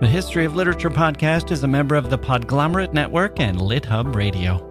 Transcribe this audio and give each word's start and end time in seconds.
The 0.00 0.06
History 0.06 0.44
of 0.44 0.54
Literature 0.54 0.90
podcast 0.90 1.50
is 1.50 1.64
a 1.64 1.66
member 1.66 1.96
of 1.96 2.08
the 2.08 2.16
Podglomerate 2.16 2.92
Network 2.92 3.40
and 3.40 3.58
LitHub 3.58 4.14
Radio. 4.14 4.64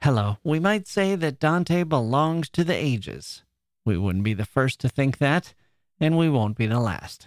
Hello. 0.00 0.38
We 0.42 0.58
might 0.60 0.88
say 0.88 1.14
that 1.14 1.38
Dante 1.38 1.82
belongs 1.82 2.48
to 2.48 2.64
the 2.64 2.74
ages. 2.74 3.42
We 3.84 3.98
wouldn't 3.98 4.24
be 4.24 4.32
the 4.32 4.46
first 4.46 4.80
to 4.80 4.88
think 4.88 5.18
that, 5.18 5.52
and 6.00 6.16
we 6.16 6.30
won't 6.30 6.56
be 6.56 6.64
the 6.64 6.80
last. 6.80 7.26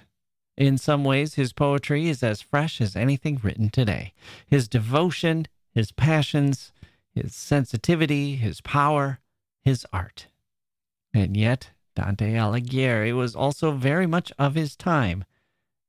In 0.57 0.79
some 0.79 1.03
ways, 1.03 1.35
his 1.35 1.53
poetry 1.53 2.09
is 2.09 2.23
as 2.23 2.41
fresh 2.41 2.81
as 2.81 2.95
anything 2.95 3.39
written 3.43 3.69
today. 3.69 4.13
His 4.47 4.67
devotion, 4.67 5.45
his 5.71 5.91
passions, 5.91 6.71
his 7.13 7.35
sensitivity, 7.35 8.37
his 8.37 8.59
power, 8.59 9.19
his 9.63 9.85
art. 9.93 10.29
And 11.13 11.37
yet, 11.37 11.69
Dante 11.95 12.33
Alighieri 12.33 13.13
was 13.13 13.35
also 13.35 13.71
very 13.71 14.07
much 14.07 14.31
of 14.39 14.55
his 14.55 14.75
time, 14.75 15.25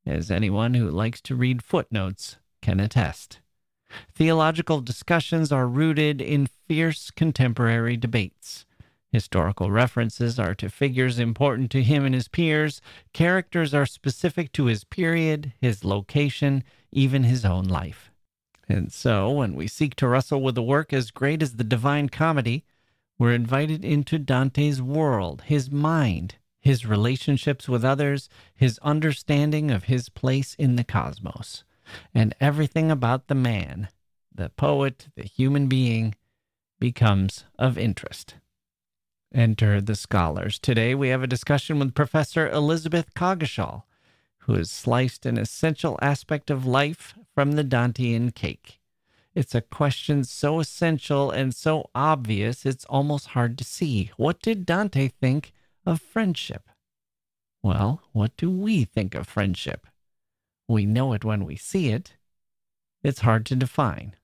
as 0.04 0.30
anyone 0.30 0.74
who 0.74 0.90
likes 0.90 1.20
to 1.22 1.34
read 1.34 1.62
footnotes 1.62 2.36
can 2.60 2.80
attest. 2.80 3.40
Theological 4.12 4.80
discussions 4.80 5.52
are 5.52 5.68
rooted 5.68 6.20
in 6.20 6.48
fierce 6.66 7.10
contemporary 7.10 7.96
debates. 7.96 8.66
Historical 9.12 9.70
references 9.70 10.38
are 10.40 10.56
to 10.56 10.68
figures 10.68 11.20
important 11.20 11.70
to 11.70 11.82
him 11.82 12.04
and 12.04 12.14
his 12.14 12.26
peers. 12.26 12.80
Characters 13.12 13.72
are 13.72 13.86
specific 13.86 14.50
to 14.52 14.64
his 14.64 14.82
period, 14.82 15.52
his 15.60 15.84
location, 15.84 16.64
even 16.90 17.22
his 17.22 17.44
own 17.44 17.64
life. 17.64 18.10
And 18.68 18.92
so, 18.92 19.30
when 19.30 19.54
we 19.54 19.68
seek 19.68 19.94
to 19.96 20.08
wrestle 20.08 20.42
with 20.42 20.58
a 20.58 20.62
work 20.62 20.92
as 20.92 21.12
great 21.12 21.42
as 21.42 21.54
the 21.54 21.64
Divine 21.64 22.08
Comedy, 22.08 22.64
we're 23.18 23.32
invited 23.32 23.84
into 23.84 24.18
Dante's 24.18 24.82
world, 24.82 25.42
his 25.42 25.70
mind, 25.70 26.36
his 26.60 26.86
relationships 26.86 27.68
with 27.68 27.84
others, 27.84 28.28
his 28.54 28.78
understanding 28.82 29.70
of 29.70 29.84
his 29.84 30.08
place 30.08 30.54
in 30.54 30.76
the 30.76 30.84
cosmos, 30.84 31.64
and 32.14 32.34
everything 32.40 32.90
about 32.90 33.28
the 33.28 33.34
man, 33.34 33.88
the 34.34 34.48
poet, 34.50 35.08
the 35.16 35.24
human 35.24 35.66
being, 35.66 36.14
becomes 36.80 37.44
of 37.58 37.78
interest. 37.78 38.36
Enter 39.32 39.80
the 39.80 39.96
scholars. 39.96 40.58
Today 40.58 40.94
we 40.94 41.08
have 41.08 41.22
a 41.22 41.28
discussion 41.28 41.78
with 41.78 41.94
Professor 41.94 42.48
Elizabeth 42.48 43.14
Coggeshall, 43.14 43.82
who 44.38 44.54
has 44.54 44.70
sliced 44.70 45.26
an 45.26 45.38
essential 45.38 45.98
aspect 46.02 46.50
of 46.50 46.66
life 46.66 47.14
from 47.34 47.52
the 47.52 47.64
Dantean 47.64 48.34
cake. 48.34 48.80
It's 49.34 49.54
a 49.54 49.60
question 49.60 50.22
so 50.22 50.60
essential 50.60 51.30
and 51.32 51.52
so 51.52 51.90
obvious, 51.92 52.64
it's 52.64 52.84
almost 52.84 53.28
hard 53.28 53.58
to 53.58 53.64
see. 53.64 54.12
What 54.16 54.40
did 54.40 54.64
Dante 54.64 55.08
think 55.08 55.52
of 55.84 56.00
friendship? 56.00 56.68
Well, 57.62 58.02
what 58.12 58.36
do 58.36 58.48
we 58.48 58.84
think 58.84 59.14
of 59.14 59.26
friendship? 59.26 59.86
We 60.68 60.86
know 60.86 61.12
it 61.14 61.24
when 61.24 61.44
we 61.44 61.56
see 61.56 61.88
it. 61.88 62.14
It's 63.02 63.20
hard 63.20 63.44
to 63.46 63.56
define. 63.56 64.14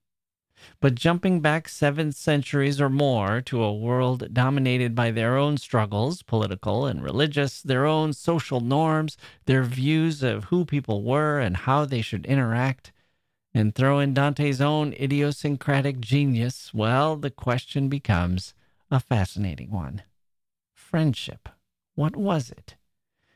But 0.78 0.94
jumping 0.94 1.40
back 1.40 1.68
seven 1.68 2.12
centuries 2.12 2.80
or 2.80 2.90
more 2.90 3.40
to 3.42 3.62
a 3.64 3.74
world 3.74 4.32
dominated 4.32 4.94
by 4.94 5.10
their 5.10 5.36
own 5.36 5.56
struggles, 5.56 6.22
political 6.22 6.86
and 6.86 7.02
religious, 7.02 7.62
their 7.62 7.86
own 7.86 8.12
social 8.12 8.60
norms, 8.60 9.16
their 9.46 9.64
views 9.64 10.22
of 10.22 10.44
who 10.44 10.64
people 10.64 11.02
were 11.02 11.40
and 11.40 11.56
how 11.56 11.84
they 11.84 12.02
should 12.02 12.26
interact, 12.26 12.92
and 13.52 13.74
throw 13.74 13.98
in 13.98 14.14
Dante's 14.14 14.60
own 14.60 14.92
idiosyncratic 14.94 16.00
genius, 16.00 16.72
well, 16.72 17.16
the 17.16 17.30
question 17.30 17.88
becomes 17.88 18.54
a 18.90 19.00
fascinating 19.00 19.70
one. 19.70 20.02
Friendship. 20.74 21.48
What 21.94 22.16
was 22.16 22.50
it? 22.50 22.76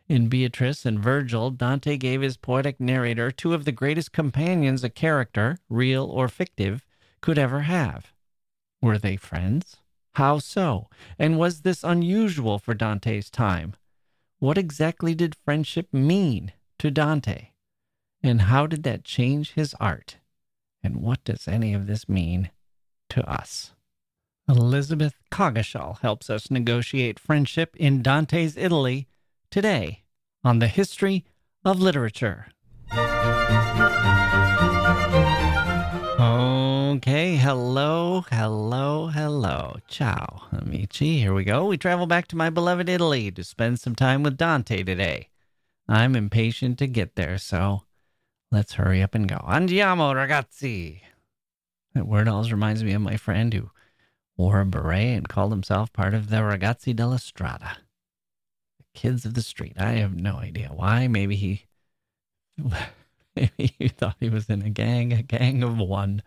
In 0.09 0.29
Beatrice 0.29 0.85
and 0.85 0.98
Virgil, 0.98 1.51
Dante 1.51 1.97
gave 1.97 2.20
his 2.20 2.37
poetic 2.37 2.79
narrator 2.79 3.31
two 3.31 3.55
of 3.55 3.65
the 3.65 3.73
greatest 3.73 4.12
companions 4.12 4.85
a 4.85 4.91
character, 4.91 5.59
real 5.69 6.05
or 6.05 6.29
fictive, 6.29 6.85
could 7.20 7.39
ever 7.39 7.62
have. 7.62 8.13
Were 8.83 8.98
they 8.98 9.17
friends? 9.17 9.79
How 10.14 10.39
so? 10.39 10.89
And 11.19 11.39
was 11.39 11.63
this 11.63 11.83
unusual 11.83 12.58
for 12.58 12.75
Dante's 12.75 13.31
time? 13.31 13.75
What 14.39 14.58
exactly 14.58 15.14
did 15.14 15.35
friendship 15.35 15.89
mean 15.92 16.52
to 16.79 16.91
Dante? 16.91 17.48
And 18.24 18.40
how 18.40 18.67
did 18.67 18.85
that 18.85 19.05
change 19.05 19.52
his 19.52 19.74
art? 19.79 20.17
And 20.83 21.02
what 21.02 21.23
does 21.24 21.46
any 21.46 21.74
of 21.74 21.86
this 21.86 22.08
mean 22.08 22.51
to 23.11 23.23
us? 23.30 23.74
Elizabeth 24.48 25.12
Coggeshall 25.30 26.01
helps 26.01 26.30
us 26.30 26.51
negotiate 26.51 27.18
friendship 27.18 27.77
in 27.77 28.01
Dante's 28.01 28.57
Italy 28.57 29.08
today 29.51 30.05
on 30.42 30.58
the 30.58 30.68
history 30.68 31.27
of 31.67 31.83
literature. 31.83 32.46
Okay, 36.18 37.36
hello, 37.36 38.24
hello, 38.30 39.08
hello. 39.08 39.77
Ciao, 39.86 40.45
amici. 40.51 41.18
Here 41.18 41.34
we 41.34 41.45
go. 41.45 41.67
We 41.67 41.77
travel 41.77 42.07
back 42.07 42.29
to 42.29 42.36
my 42.36 42.48
beloved 42.48 42.89
Italy 42.89 43.30
to 43.33 43.45
spend 43.45 43.80
some 43.80 43.95
time 43.95 44.23
with 44.23 44.39
Dante 44.39 44.83
today. 44.83 45.29
I'm 45.86 46.17
impatient 46.17 46.79
to 46.79 46.86
get 46.86 47.17
there, 47.17 47.36
so 47.36 47.83
Let's 48.55 48.75
hurry 48.75 49.03
up 49.03 49.17
and 49.17 49.29
go. 49.29 49.39
Andiamo, 49.48 50.15
ragazzi. 50.15 51.01
That 51.92 52.07
word 52.07 52.29
always 52.29 52.53
reminds 52.53 52.85
me 52.85 52.92
of 52.92 53.03
my 53.03 53.17
friend 53.17 53.53
who 53.53 53.73
wore 54.37 54.61
a 54.61 54.65
beret 54.65 55.17
and 55.17 55.29
called 55.29 55.51
himself 55.51 55.92
part 55.92 56.15
of 56.15 56.31
the 56.31 56.37
Ragazzi 56.37 56.95
della 56.95 57.19
Strada, 57.19 57.79
the 58.79 58.85
kids 58.95 59.25
of 59.25 59.35
the 59.35 59.43
street. 59.43 59.73
I 59.77 59.95
have 59.95 60.14
no 60.14 60.37
idea 60.37 60.70
why. 60.73 61.09
Maybe 61.09 61.35
he, 61.35 61.64
maybe 63.35 63.75
he 63.77 63.89
thought 63.89 64.19
he 64.20 64.31
was 64.31 64.48
in 64.48 64.63
a 64.63 64.70
gang, 64.70 65.13
a 65.13 65.23
gang 65.23 65.64
of 65.64 65.77
one. 65.77 66.23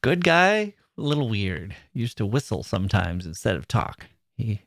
Good 0.00 0.24
guy, 0.24 0.72
a 0.96 1.02
little 1.02 1.28
weird. 1.28 1.76
Used 1.92 2.16
to 2.16 2.26
whistle 2.26 2.62
sometimes 2.62 3.26
instead 3.26 3.56
of 3.56 3.68
talk. 3.68 4.06
He 4.34 4.62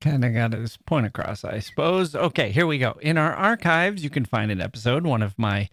kind 0.00 0.24
of 0.24 0.32
got 0.32 0.54
his 0.54 0.78
point 0.78 1.04
across, 1.04 1.44
I 1.44 1.58
suppose. 1.58 2.14
Okay, 2.14 2.50
here 2.50 2.66
we 2.66 2.78
go. 2.78 2.96
In 3.02 3.18
our 3.18 3.34
archives, 3.34 4.02
you 4.02 4.08
can 4.08 4.24
find 4.24 4.50
an 4.50 4.62
episode, 4.62 5.04
one 5.04 5.20
of 5.20 5.38
my 5.38 5.68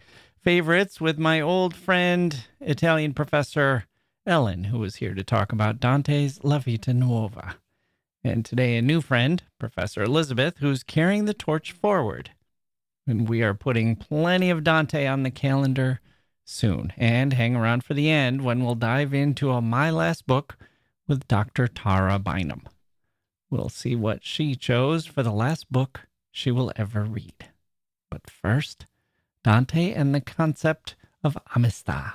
favorites 0.46 1.00
with 1.00 1.18
my 1.18 1.40
old 1.40 1.74
friend, 1.74 2.44
Italian 2.60 3.12
professor 3.12 3.84
Ellen, 4.24 4.62
who 4.62 4.78
was 4.78 4.94
here 4.94 5.12
to 5.12 5.24
talk 5.24 5.50
about 5.50 5.80
Dante's 5.80 6.38
La 6.44 6.60
Vita 6.60 6.94
Nuova. 6.94 7.56
And 8.22 8.44
today, 8.44 8.76
a 8.76 8.80
new 8.80 9.00
friend, 9.00 9.42
Professor 9.58 10.04
Elizabeth, 10.04 10.58
who's 10.58 10.84
carrying 10.84 11.24
the 11.24 11.34
torch 11.34 11.72
forward. 11.72 12.30
And 13.08 13.28
we 13.28 13.42
are 13.42 13.54
putting 13.54 13.96
plenty 13.96 14.48
of 14.48 14.62
Dante 14.62 15.08
on 15.08 15.24
the 15.24 15.32
calendar 15.32 16.00
soon. 16.44 16.92
And 16.96 17.32
hang 17.32 17.56
around 17.56 17.82
for 17.82 17.94
the 17.94 18.08
end 18.08 18.44
when 18.44 18.64
we'll 18.64 18.76
dive 18.76 19.12
into 19.12 19.50
a 19.50 19.60
My 19.60 19.90
Last 19.90 20.28
Book 20.28 20.56
with 21.08 21.26
Dr. 21.26 21.66
Tara 21.66 22.20
Bynum. 22.20 22.62
We'll 23.50 23.68
see 23.68 23.96
what 23.96 24.24
she 24.24 24.54
chose 24.54 25.06
for 25.06 25.24
the 25.24 25.32
last 25.32 25.72
book 25.72 26.02
she 26.30 26.52
will 26.52 26.70
ever 26.76 27.02
read. 27.02 27.48
But 28.12 28.30
first, 28.30 28.86
Dante 29.46 29.92
and 29.92 30.12
the 30.12 30.20
concept 30.20 30.96
of 31.22 31.38
amistà. 31.54 32.14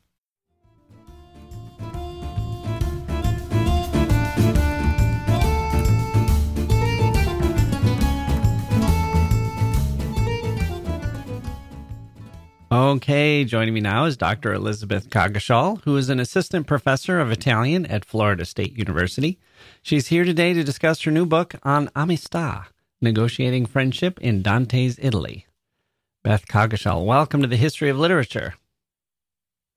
Okay, 12.71 13.43
joining 13.43 13.73
me 13.73 13.81
now 13.81 14.05
is 14.05 14.15
Dr. 14.15 14.53
Elizabeth 14.53 15.09
Coggeshall, 15.09 15.83
who 15.83 15.97
is 15.97 16.07
an 16.07 16.21
assistant 16.21 16.67
professor 16.67 17.19
of 17.19 17.29
Italian 17.29 17.85
at 17.85 18.05
Florida 18.05 18.45
State 18.45 18.77
University. 18.77 19.37
She's 19.81 20.07
here 20.07 20.23
today 20.23 20.53
to 20.53 20.63
discuss 20.63 21.01
her 21.01 21.11
new 21.11 21.25
book 21.25 21.55
on 21.63 21.89
Amistà, 21.97 22.67
Negotiating 23.01 23.65
Friendship 23.65 24.21
in 24.21 24.41
Dante's 24.41 24.97
Italy. 25.01 25.47
Beth 26.23 26.47
Coggeshall, 26.47 27.05
welcome 27.05 27.41
to 27.41 27.47
the 27.49 27.57
History 27.57 27.89
of 27.89 27.99
Literature. 27.99 28.53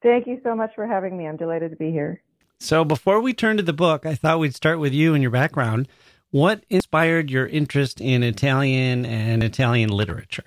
Thank 0.00 0.28
you 0.28 0.38
so 0.44 0.54
much 0.54 0.70
for 0.76 0.86
having 0.86 1.18
me. 1.18 1.26
I'm 1.26 1.36
delighted 1.36 1.72
to 1.72 1.76
be 1.76 1.90
here. 1.90 2.22
So, 2.60 2.84
before 2.84 3.20
we 3.20 3.34
turn 3.34 3.56
to 3.56 3.64
the 3.64 3.72
book, 3.72 4.06
I 4.06 4.14
thought 4.14 4.38
we'd 4.38 4.54
start 4.54 4.78
with 4.78 4.92
you 4.92 5.14
and 5.14 5.22
your 5.22 5.32
background. 5.32 5.88
What 6.30 6.64
inspired 6.70 7.28
your 7.28 7.48
interest 7.48 8.00
in 8.00 8.22
Italian 8.22 9.04
and 9.04 9.42
Italian 9.42 9.90
literature? 9.90 10.44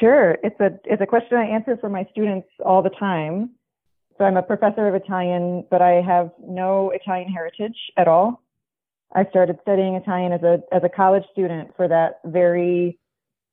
Sure. 0.00 0.36
It's 0.42 0.58
a 0.60 0.78
it's 0.84 1.02
a 1.02 1.06
question 1.06 1.36
I 1.36 1.44
answer 1.46 1.76
for 1.80 1.88
my 1.88 2.06
students 2.12 2.48
all 2.64 2.82
the 2.82 2.90
time. 2.90 3.50
So 4.16 4.24
I'm 4.24 4.36
a 4.36 4.42
professor 4.42 4.86
of 4.86 4.94
Italian, 4.94 5.64
but 5.70 5.82
I 5.82 6.00
have 6.00 6.30
no 6.46 6.90
Italian 6.90 7.28
heritage 7.28 7.76
at 7.96 8.06
all. 8.06 8.40
I 9.14 9.24
started 9.30 9.58
studying 9.62 9.94
Italian 9.96 10.32
as 10.32 10.42
a 10.42 10.62
as 10.72 10.82
a 10.84 10.88
college 10.88 11.24
student 11.32 11.70
for 11.76 11.88
that 11.88 12.20
very 12.24 12.98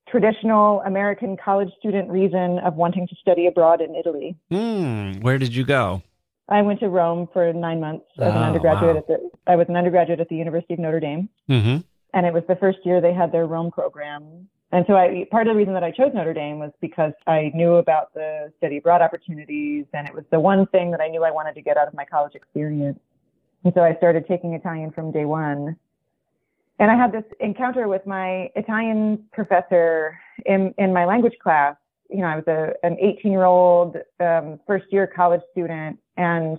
traditional 0.08 0.80
American 0.84 1.36
college 1.36 1.70
student 1.78 2.10
reason 2.10 2.58
of 2.60 2.74
wanting 2.74 3.06
to 3.08 3.14
study 3.16 3.46
abroad 3.46 3.80
in 3.80 3.94
Italy. 3.94 4.36
Hmm. 4.50 5.20
Where 5.20 5.38
did 5.38 5.54
you 5.54 5.64
go? 5.64 6.02
I 6.48 6.60
went 6.62 6.80
to 6.80 6.88
Rome 6.88 7.28
for 7.32 7.52
nine 7.52 7.80
months 7.80 8.04
as 8.18 8.32
Oh, 8.32 8.36
an 8.36 8.42
undergraduate 8.42 8.94
wow. 8.94 9.00
at 9.00 9.06
the 9.08 9.30
I 9.46 9.56
was 9.56 9.66
an 9.68 9.76
undergraduate 9.76 10.20
at 10.20 10.28
the 10.28 10.36
University 10.36 10.74
of 10.74 10.80
Notre 10.80 11.00
Dame. 11.00 11.28
Mm-hmm. 11.48 11.78
and 12.14 12.26
it 12.26 12.32
was 12.34 12.42
the 12.48 12.56
first 12.56 12.78
year 12.84 13.00
they 13.00 13.14
had 13.14 13.32
their 13.32 13.46
Rome 13.46 13.70
program. 13.70 14.48
And 14.72 14.86
so 14.88 14.94
I, 14.94 15.26
part 15.30 15.46
of 15.46 15.52
the 15.52 15.58
reason 15.58 15.74
that 15.74 15.84
I 15.84 15.90
chose 15.90 16.12
Notre 16.14 16.32
Dame 16.32 16.58
was 16.58 16.72
because 16.80 17.12
I 17.26 17.52
knew 17.54 17.74
about 17.74 18.14
the 18.14 18.50
study 18.56 18.78
abroad 18.78 19.02
opportunities 19.02 19.84
and 19.92 20.08
it 20.08 20.14
was 20.14 20.24
the 20.30 20.40
one 20.40 20.66
thing 20.68 20.90
that 20.92 21.00
I 21.00 21.08
knew 21.08 21.22
I 21.24 21.30
wanted 21.30 21.54
to 21.56 21.62
get 21.62 21.76
out 21.76 21.88
of 21.88 21.94
my 21.94 22.06
college 22.06 22.34
experience. 22.34 22.98
And 23.64 23.72
so 23.74 23.82
I 23.82 23.94
started 23.96 24.26
taking 24.26 24.54
Italian 24.54 24.90
from 24.90 25.12
day 25.12 25.26
one. 25.26 25.76
And 26.78 26.90
I 26.90 26.96
had 26.96 27.12
this 27.12 27.24
encounter 27.38 27.86
with 27.86 28.06
my 28.06 28.50
Italian 28.56 29.22
professor 29.32 30.18
in, 30.46 30.74
in 30.78 30.92
my 30.92 31.04
language 31.04 31.34
class. 31.42 31.76
You 32.08 32.22
know, 32.22 32.28
I 32.28 32.36
was 32.36 32.46
a, 32.48 32.72
an 32.82 32.96
18 32.98 33.30
year 33.30 33.44
old, 33.44 33.96
um, 34.20 34.58
first 34.66 34.86
year 34.90 35.06
college 35.06 35.42
student 35.52 35.98
and 36.16 36.58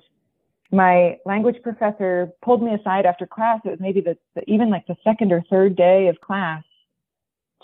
my 0.71 1.19
language 1.25 1.57
professor 1.61 2.31
pulled 2.43 2.61
me 2.61 2.73
aside 2.73 3.05
after 3.05 3.27
class. 3.27 3.59
It 3.65 3.69
was 3.69 3.79
maybe 3.79 4.01
the, 4.01 4.17
the 4.35 4.41
even 4.47 4.69
like 4.69 4.87
the 4.87 4.95
second 5.03 5.31
or 5.31 5.43
third 5.49 5.75
day 5.75 6.07
of 6.07 6.19
class. 6.21 6.63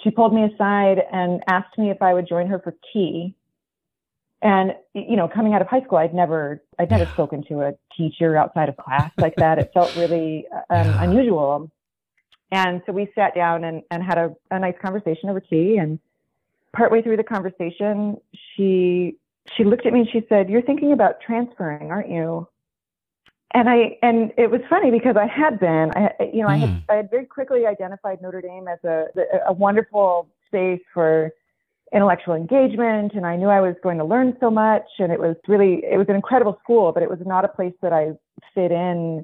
She 0.04 0.12
pulled 0.12 0.34
me 0.34 0.44
aside 0.44 1.00
and 1.12 1.44
asked 1.48 1.78
me 1.78 1.90
if 1.92 2.01
I 2.01 2.13
would 2.13 2.28
join 2.28 2.48
her 2.48 2.60
for 2.60 2.75
tea. 2.94 3.36
And 4.42 4.74
you 4.94 5.18
know, 5.18 5.28
coming 5.28 5.54
out 5.54 5.62
of 5.62 5.68
high 5.68 5.81
school, 5.81 5.98
I'd 5.98 6.13
never 6.13 6.63
I'd 6.80 6.90
never 6.90 7.06
Yeah. 7.06 7.12
spoken 7.12 7.44
to 7.50 7.62
a 7.62 7.74
teacher 7.96 8.38
outside 8.38 8.69
of 8.69 8.78
class 8.78 9.12
like 9.19 9.36
that. 9.36 9.60
It 9.60 9.72
felt 9.74 9.96
really 9.96 10.48
um, 10.69 10.96
Yeah. 10.96 11.04
unusual. 11.04 11.69
And 12.51 12.81
so 12.86 12.94
we 12.94 13.12
sat 13.13 13.36
down 13.36 13.63
and, 13.63 13.84
and 13.92 14.01
had 14.01 14.18
a, 14.18 14.36
a 14.50 14.57
nice 14.60 14.75
conversation 14.81 15.30
over 15.30 15.40
tea. 15.40 15.78
And 15.78 16.00
partway 16.74 17.02
through 17.02 17.18
the 17.18 17.24
conversation, 17.24 18.18
she 18.56 19.18
she 19.57 19.63
looked 19.63 19.86
at 19.86 19.94
me 19.94 20.02
and 20.02 20.10
she 20.10 20.25
said, 20.30 20.50
"You're 20.50 20.62
thinking 20.62 20.94
about 20.94 21.19
transferring, 21.22 21.92
aren't 21.92 22.10
you?" 22.10 22.48
And 23.54 23.69
I 23.69 23.98
and 24.01 24.31
it 24.38 24.51
was 24.51 24.62
funny 24.69 24.92
because 24.92 25.16
I 25.18 25.25
had 25.25 25.60
been, 25.60 25.92
I 25.96 26.12
you 26.31 26.42
know, 26.42 26.50
I 26.50 26.57
had 26.57 26.69
hmm. 26.69 26.78
I 26.90 26.96
had 26.96 27.10
very 27.10 27.25
quickly 27.25 27.66
identified 27.66 28.22
Notre 28.22 28.42
Dame 28.42 28.68
as 28.68 28.80
a 28.84 29.07
a 29.48 29.54
wonderful 29.54 30.30
space 30.48 30.81
for 30.94 31.31
intellectual 31.92 32.36
engagement, 32.36 33.13
and 33.16 33.25
I 33.25 33.36
knew 33.36 33.48
I 33.48 33.62
was 33.62 33.75
going 33.81 33.98
to 33.98 34.06
learn 34.06 34.38
so 34.40 34.51
much, 34.51 34.86
and 35.00 35.12
it 35.12 35.19
was 35.19 35.36
really 35.48 35.84
it 35.84 35.98
was 35.98 36.07
an 36.10 36.16
incredible 36.16 36.60
school, 36.63 36.92
but 36.92 37.01
it 37.01 37.10
was 37.10 37.19
not 37.25 37.44
a 37.44 37.48
place 37.48 37.74
that 37.81 37.92
I 37.92 38.12
fit 38.54 38.72
in 38.72 39.24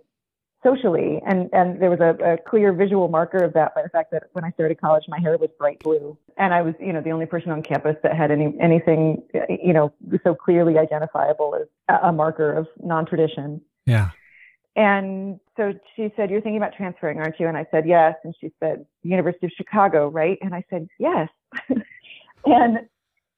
socially, 0.64 1.22
and 1.28 1.48
and 1.54 1.80
there 1.80 1.92
was 1.92 2.00
a, 2.00 2.34
a 2.34 2.38
clear 2.38 2.74
visual 2.74 3.08
marker 3.08 3.44
of 3.44 3.54
that 3.54 3.76
by 3.76 3.84
the 3.84 3.90
fact 3.90 4.10
that 4.12 4.24
when 4.34 4.44
I 4.44 4.50
started 4.52 4.82
college, 4.82 5.04
my 5.08 5.20
hair 5.20 5.38
was 5.38 5.52
bright 5.60 5.80
blue, 5.84 6.18
and 6.38 6.52
I 6.52 6.64
was 6.64 6.74
you 6.80 6.92
know 6.92 7.02
the 7.02 7.12
only 7.12 7.28
person 7.28 7.52
on 7.52 7.62
campus 7.62 7.96
that 8.02 8.18
had 8.18 8.32
any 8.32 8.56
anything 8.60 9.22
you 9.64 9.74
know 9.74 9.94
so 10.24 10.34
clearly 10.34 10.80
identifiable 10.80 11.56
as 11.62 11.68
a, 11.90 12.08
a 12.08 12.12
marker 12.12 12.52
of 12.52 12.68
non-tradition. 12.84 13.62
Yeah. 13.86 14.12
And 14.76 15.40
so 15.56 15.74
she 15.96 16.12
said, 16.16 16.30
You're 16.30 16.42
thinking 16.42 16.58
about 16.58 16.74
transferring, 16.76 17.20
aren't 17.20 17.40
you? 17.40 17.48
And 17.48 17.58
I 17.58 17.66
said, 17.72 17.88
Yes. 17.88 18.16
And 18.24 18.36
she 18.40 18.52
said, 18.60 18.86
University 19.04 19.46
of 19.46 19.52
Chicago, 19.56 20.10
right? 20.10 20.38
And 20.42 20.54
I 20.54 20.66
said, 20.70 20.88
Yes. 21.00 21.30
and 22.46 22.80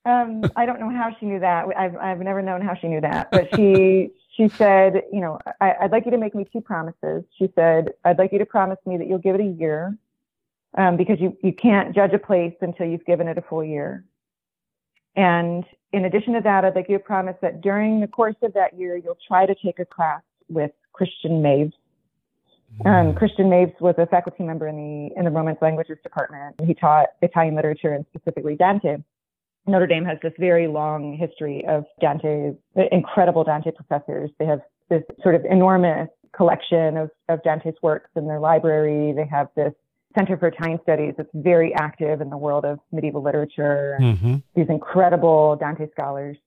um, 0.05 0.43
I 0.55 0.65
don't 0.65 0.79
know 0.79 0.89
how 0.89 1.15
she 1.19 1.25
knew 1.25 1.39
that. 1.39 1.65
I've, 1.77 1.95
I've 1.97 2.19
never 2.19 2.41
known 2.41 2.61
how 2.61 2.75
she 2.75 2.87
knew 2.87 3.01
that. 3.01 3.29
But 3.31 3.49
she 3.55 4.11
she 4.35 4.47
said, 4.49 5.03
You 5.11 5.21
know, 5.21 5.39
I, 5.61 5.75
I'd 5.81 5.91
like 5.91 6.05
you 6.05 6.11
to 6.11 6.17
make 6.17 6.33
me 6.33 6.45
two 6.51 6.61
promises. 6.61 7.23
She 7.37 7.51
said, 7.53 7.89
I'd 8.03 8.17
like 8.17 8.31
you 8.31 8.39
to 8.39 8.45
promise 8.45 8.79
me 8.85 8.97
that 8.97 9.07
you'll 9.07 9.19
give 9.19 9.35
it 9.35 9.41
a 9.41 9.45
year 9.59 9.95
um, 10.75 10.97
because 10.97 11.19
you, 11.19 11.37
you 11.43 11.53
can't 11.53 11.93
judge 11.93 12.13
a 12.13 12.19
place 12.19 12.53
until 12.61 12.87
you've 12.87 13.05
given 13.05 13.27
it 13.27 13.37
a 13.37 13.41
full 13.43 13.63
year. 13.63 14.05
And 15.15 15.65
in 15.91 16.05
addition 16.05 16.33
to 16.33 16.41
that, 16.41 16.65
I'd 16.65 16.75
like 16.75 16.89
you 16.89 16.97
to 16.97 17.03
promise 17.03 17.35
that 17.41 17.61
during 17.61 17.99
the 17.99 18.07
course 18.07 18.35
of 18.41 18.53
that 18.53 18.77
year, 18.77 18.97
you'll 18.97 19.17
try 19.27 19.45
to 19.45 19.55
take 19.55 19.79
a 19.79 19.85
class 19.85 20.21
with 20.49 20.71
Christian 20.93 21.43
Moevs. 21.43 21.73
Um, 22.85 23.15
Christian 23.15 23.49
Moevs 23.49 23.79
was 23.79 23.95
a 23.97 24.05
faculty 24.05 24.43
member 24.43 24.67
in 24.67 24.75
the 24.75 25.17
in 25.17 25.25
the 25.25 25.31
Romance 25.31 25.59
Languages 25.61 25.97
department. 26.03 26.55
He 26.63 26.73
taught 26.73 27.07
Italian 27.21 27.55
literature 27.55 27.93
and 27.93 28.05
specifically 28.13 28.55
Dante. 28.55 28.97
Notre 29.65 29.87
Dame 29.87 30.05
has 30.05 30.17
this 30.21 30.33
very 30.39 30.67
long 30.67 31.17
history 31.17 31.65
of 31.67 31.85
Dante, 31.99 32.53
incredible 32.91 33.43
Dante 33.43 33.71
professors. 33.71 34.31
They 34.39 34.45
have 34.45 34.61
this 34.89 35.03
sort 35.21 35.35
of 35.35 35.43
enormous 35.45 36.09
collection 36.35 36.95
of, 36.97 37.09
of 37.27 37.43
Dante's 37.43 37.75
works 37.81 38.09
in 38.15 38.27
their 38.27 38.39
library. 38.39 39.13
They 39.13 39.25
have 39.25 39.49
this 39.55 39.73
Center 40.17 40.37
for 40.37 40.47
Italian 40.47 40.79
Studies 40.83 41.13
that's 41.17 41.29
very 41.33 41.73
active 41.75 42.21
in 42.21 42.29
the 42.29 42.37
world 42.37 42.65
of 42.65 42.79
medieval 42.91 43.21
literature. 43.21 43.97
Mm-hmm. 43.99 44.35
These 44.55 44.67
incredible 44.69 45.57
Dante 45.59 45.89
scholars. 45.91 46.37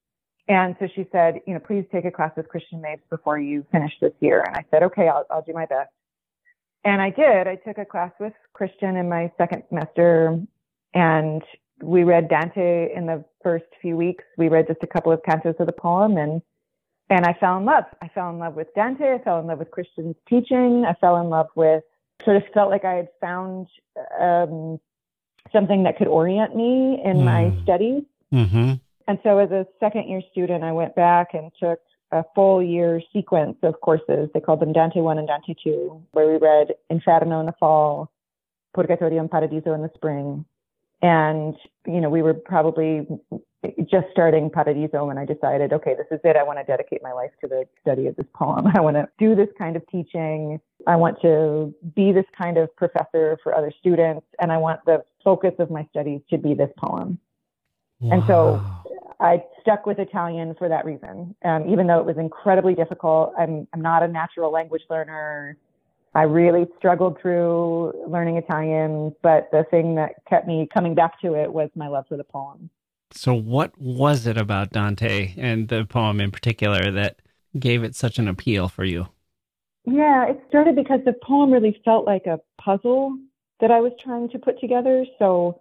And 0.50 0.74
so 0.80 0.88
she 0.96 1.06
said, 1.12 1.40
you 1.46 1.54
know, 1.54 1.60
please 1.60 1.84
take 1.92 2.04
a 2.04 2.10
class 2.10 2.32
with 2.36 2.48
Christian 2.48 2.82
Moevs 2.82 2.98
before 3.08 3.38
you 3.38 3.64
finish 3.70 3.92
this 4.00 4.12
year. 4.18 4.42
And 4.44 4.56
I 4.56 4.64
said, 4.72 4.82
okay, 4.82 5.06
I'll, 5.06 5.24
I'll 5.30 5.42
do 5.42 5.52
my 5.52 5.64
best. 5.64 5.90
And 6.82 7.00
I 7.00 7.10
did. 7.10 7.46
I 7.46 7.54
took 7.54 7.78
a 7.78 7.84
class 7.84 8.10
with 8.18 8.32
Christian 8.52 8.96
in 8.96 9.08
my 9.08 9.30
second 9.38 9.62
semester 9.68 10.40
and 10.92 11.42
we 11.80 12.02
read 12.02 12.28
Dante 12.28 12.92
in 12.92 13.06
the 13.06 13.24
first 13.44 13.66
few 13.80 13.96
weeks. 13.96 14.24
We 14.36 14.48
read 14.48 14.66
just 14.66 14.82
a 14.82 14.88
couple 14.88 15.12
of 15.12 15.22
cantos 15.22 15.60
of 15.60 15.66
the 15.66 15.72
poem 15.72 16.16
and 16.16 16.42
and 17.10 17.24
I 17.24 17.32
fell 17.34 17.56
in 17.56 17.64
love. 17.64 17.84
I 18.02 18.08
fell 18.08 18.30
in 18.30 18.38
love 18.38 18.54
with 18.54 18.74
Dante. 18.74 19.14
I 19.14 19.18
fell 19.18 19.38
in 19.38 19.46
love 19.46 19.60
with 19.60 19.70
Christian's 19.70 20.16
teaching. 20.28 20.84
I 20.84 20.94
fell 20.94 21.16
in 21.20 21.28
love 21.28 21.48
with 21.54 21.84
sort 22.24 22.36
of 22.36 22.42
felt 22.52 22.70
like 22.70 22.84
I 22.84 22.94
had 22.94 23.08
found 23.20 23.68
um, 24.20 24.80
something 25.52 25.84
that 25.84 25.96
could 25.96 26.08
orient 26.08 26.56
me 26.56 27.00
in 27.04 27.24
my 27.24 27.44
Mm. 27.44 27.62
studies. 27.62 28.02
Mm-hmm. 28.32 28.72
And 29.10 29.18
so 29.24 29.38
as 29.38 29.50
a 29.50 29.66
second 29.80 30.08
year 30.08 30.22
student, 30.30 30.62
I 30.62 30.70
went 30.70 30.94
back 30.94 31.34
and 31.34 31.50
took 31.58 31.80
a 32.12 32.22
full 32.32 32.62
year 32.62 33.02
sequence 33.12 33.56
of 33.64 33.80
courses. 33.80 34.30
They 34.32 34.38
called 34.38 34.60
them 34.60 34.72
Dante 34.72 35.00
1 35.00 35.18
and 35.18 35.26
Dante 35.26 35.52
2, 35.64 36.00
where 36.12 36.30
we 36.30 36.38
read 36.38 36.68
Inferno 36.90 37.40
in 37.40 37.46
the 37.46 37.54
fall, 37.58 38.12
Purgatorio 38.72 39.18
and 39.18 39.28
Paradiso 39.28 39.74
in 39.74 39.82
the 39.82 39.90
spring. 39.96 40.44
And, 41.02 41.56
you 41.88 42.00
know, 42.00 42.08
we 42.08 42.22
were 42.22 42.34
probably 42.34 43.04
just 43.90 44.06
starting 44.12 44.48
Paradiso 44.48 45.04
when 45.04 45.18
I 45.18 45.24
decided, 45.24 45.72
okay, 45.72 45.96
this 45.96 46.06
is 46.12 46.20
it. 46.22 46.36
I 46.36 46.44
want 46.44 46.60
to 46.60 46.64
dedicate 46.64 47.02
my 47.02 47.12
life 47.12 47.32
to 47.40 47.48
the 47.48 47.64
study 47.80 48.06
of 48.06 48.14
this 48.14 48.26
poem. 48.32 48.68
I 48.76 48.80
want 48.80 48.94
to 48.94 49.08
do 49.18 49.34
this 49.34 49.48
kind 49.58 49.74
of 49.74 49.82
teaching. 49.88 50.60
I 50.86 50.94
want 50.94 51.20
to 51.22 51.74
be 51.96 52.12
this 52.12 52.26
kind 52.38 52.58
of 52.58 52.68
professor 52.76 53.40
for 53.42 53.56
other 53.56 53.72
students. 53.76 54.24
And 54.40 54.52
I 54.52 54.58
want 54.58 54.84
the 54.86 55.02
focus 55.24 55.54
of 55.58 55.68
my 55.68 55.84
studies 55.90 56.20
to 56.30 56.38
be 56.38 56.54
this 56.54 56.70
poem. 56.78 57.18
Wow. 57.98 58.12
And 58.12 58.26
so 58.26 58.80
I 59.20 59.44
stuck 59.60 59.84
with 59.84 59.98
Italian 59.98 60.54
for 60.54 60.68
that 60.68 60.84
reason. 60.84 61.34
Um, 61.44 61.68
even 61.68 61.86
though 61.86 61.98
it 62.00 62.06
was 62.06 62.16
incredibly 62.16 62.74
difficult, 62.74 63.34
I'm, 63.38 63.68
I'm 63.74 63.82
not 63.82 64.02
a 64.02 64.08
natural 64.08 64.50
language 64.50 64.82
learner. 64.88 65.56
I 66.14 66.22
really 66.22 66.66
struggled 66.78 67.20
through 67.20 67.92
learning 68.08 68.36
Italian, 68.36 69.14
but 69.22 69.48
the 69.52 69.64
thing 69.70 69.94
that 69.96 70.14
kept 70.28 70.48
me 70.48 70.68
coming 70.72 70.94
back 70.94 71.20
to 71.20 71.34
it 71.34 71.52
was 71.52 71.70
my 71.76 71.86
love 71.86 72.06
for 72.08 72.16
the 72.16 72.24
poem. 72.24 72.70
So, 73.12 73.34
what 73.34 73.78
was 73.78 74.26
it 74.26 74.36
about 74.36 74.70
Dante 74.70 75.34
and 75.36 75.68
the 75.68 75.84
poem 75.84 76.20
in 76.20 76.30
particular 76.30 76.90
that 76.92 77.20
gave 77.58 77.84
it 77.84 77.94
such 77.94 78.18
an 78.18 78.28
appeal 78.28 78.68
for 78.68 78.84
you? 78.84 79.08
Yeah, 79.84 80.28
it 80.28 80.42
started 80.48 80.76
because 80.76 81.00
the 81.04 81.14
poem 81.22 81.50
really 81.50 81.80
felt 81.84 82.06
like 82.06 82.26
a 82.26 82.40
puzzle 82.58 83.18
that 83.60 83.70
I 83.70 83.80
was 83.80 83.92
trying 84.00 84.28
to 84.30 84.38
put 84.38 84.60
together. 84.60 85.04
So, 85.18 85.60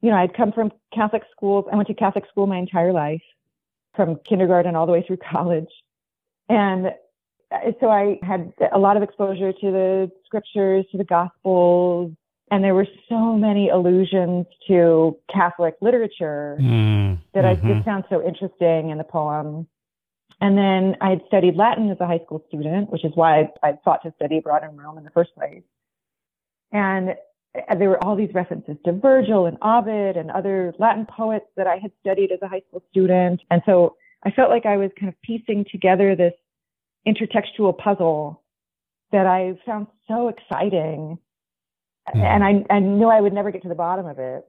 you 0.00 0.10
know, 0.10 0.16
I'd 0.16 0.34
come 0.34 0.52
from 0.52 0.72
Catholic 0.94 1.22
schools. 1.30 1.66
I 1.72 1.76
went 1.76 1.88
to 1.88 1.94
Catholic 1.94 2.24
school 2.30 2.46
my 2.46 2.58
entire 2.58 2.92
life, 2.92 3.22
from 3.94 4.16
kindergarten 4.28 4.76
all 4.76 4.86
the 4.86 4.92
way 4.92 5.04
through 5.06 5.18
college. 5.32 5.70
And 6.48 6.92
so 7.80 7.88
I 7.88 8.18
had 8.22 8.52
a 8.72 8.78
lot 8.78 8.96
of 8.96 9.02
exposure 9.02 9.52
to 9.52 9.70
the 9.70 10.10
scriptures, 10.26 10.84
to 10.92 10.98
the 10.98 11.04
gospels, 11.04 12.12
and 12.50 12.64
there 12.64 12.74
were 12.74 12.86
so 13.08 13.36
many 13.36 13.68
allusions 13.68 14.46
to 14.68 15.16
Catholic 15.32 15.74
literature 15.80 16.56
mm, 16.60 17.18
that 17.34 17.44
mm-hmm. 17.44 17.66
I 17.66 17.74
just 17.74 17.84
found 17.84 18.04
so 18.08 18.24
interesting 18.26 18.90
in 18.90 18.98
the 18.98 19.04
poem. 19.04 19.66
And 20.40 20.56
then 20.56 20.96
I 21.00 21.10
had 21.10 21.22
studied 21.26 21.56
Latin 21.56 21.90
as 21.90 21.98
a 22.00 22.06
high 22.06 22.20
school 22.24 22.42
student, 22.48 22.90
which 22.90 23.04
is 23.04 23.12
why 23.14 23.40
I, 23.40 23.68
I 23.68 23.72
thought 23.84 24.02
to 24.04 24.12
study 24.16 24.38
abroad 24.38 24.62
in 24.64 24.76
Rome 24.76 24.96
in 24.96 25.04
the 25.04 25.10
first 25.10 25.34
place. 25.34 25.62
And 26.72 27.16
there 27.54 27.88
were 27.88 28.02
all 28.04 28.16
these 28.16 28.32
references 28.34 28.76
to 28.84 28.92
Virgil 28.92 29.46
and 29.46 29.56
Ovid 29.62 30.16
and 30.16 30.30
other 30.30 30.74
Latin 30.78 31.06
poets 31.06 31.46
that 31.56 31.66
I 31.66 31.78
had 31.78 31.90
studied 32.00 32.30
as 32.32 32.38
a 32.42 32.48
high 32.48 32.62
school 32.68 32.82
student. 32.90 33.40
And 33.50 33.62
so 33.66 33.96
I 34.24 34.30
felt 34.30 34.50
like 34.50 34.66
I 34.66 34.76
was 34.76 34.90
kind 34.98 35.08
of 35.08 35.20
piecing 35.22 35.66
together 35.70 36.14
this 36.14 36.34
intertextual 37.06 37.76
puzzle 37.76 38.42
that 39.12 39.26
I 39.26 39.58
found 39.64 39.86
so 40.06 40.28
exciting 40.28 41.18
mm. 42.14 42.22
and 42.22 42.44
I, 42.44 42.64
I 42.74 42.80
knew 42.80 43.06
I 43.06 43.20
would 43.20 43.32
never 43.32 43.50
get 43.50 43.62
to 43.62 43.68
the 43.68 43.74
bottom 43.74 44.06
of 44.06 44.18
it. 44.18 44.44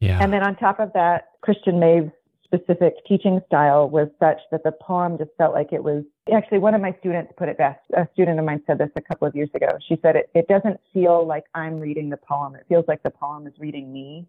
Yeah. 0.00 0.18
And 0.22 0.32
then 0.32 0.42
on 0.42 0.56
top 0.56 0.80
of 0.80 0.92
that, 0.92 1.28
Christian 1.40 1.76
Moevs' 1.76 2.12
specific 2.44 2.94
teaching 3.08 3.40
style 3.46 3.88
was 3.88 4.08
such 4.20 4.38
that 4.50 4.62
the 4.64 4.72
poem 4.72 5.16
just 5.16 5.30
felt 5.38 5.54
like 5.54 5.72
it 5.72 5.82
was 5.82 6.04
actually 6.32 6.58
one 6.58 6.74
of 6.74 6.80
my 6.80 6.94
students 7.00 7.32
put 7.36 7.48
it 7.48 7.58
best. 7.58 7.80
A 7.96 8.08
student 8.14 8.38
of 8.38 8.44
mine 8.44 8.62
said 8.66 8.78
this 8.78 8.90
a 8.96 9.00
couple 9.00 9.28
of 9.28 9.34
years 9.34 9.50
ago. 9.54 9.68
She 9.86 9.98
said 10.02 10.16
it, 10.16 10.30
it 10.34 10.48
doesn't 10.48 10.80
feel 10.92 11.26
like 11.26 11.44
I'm 11.54 11.78
reading 11.78 12.08
the 12.08 12.16
poem. 12.16 12.54
It 12.54 12.64
feels 12.68 12.84
like 12.88 13.02
the 13.02 13.10
poem 13.10 13.46
is 13.46 13.52
reading 13.58 13.92
me. 13.92 14.26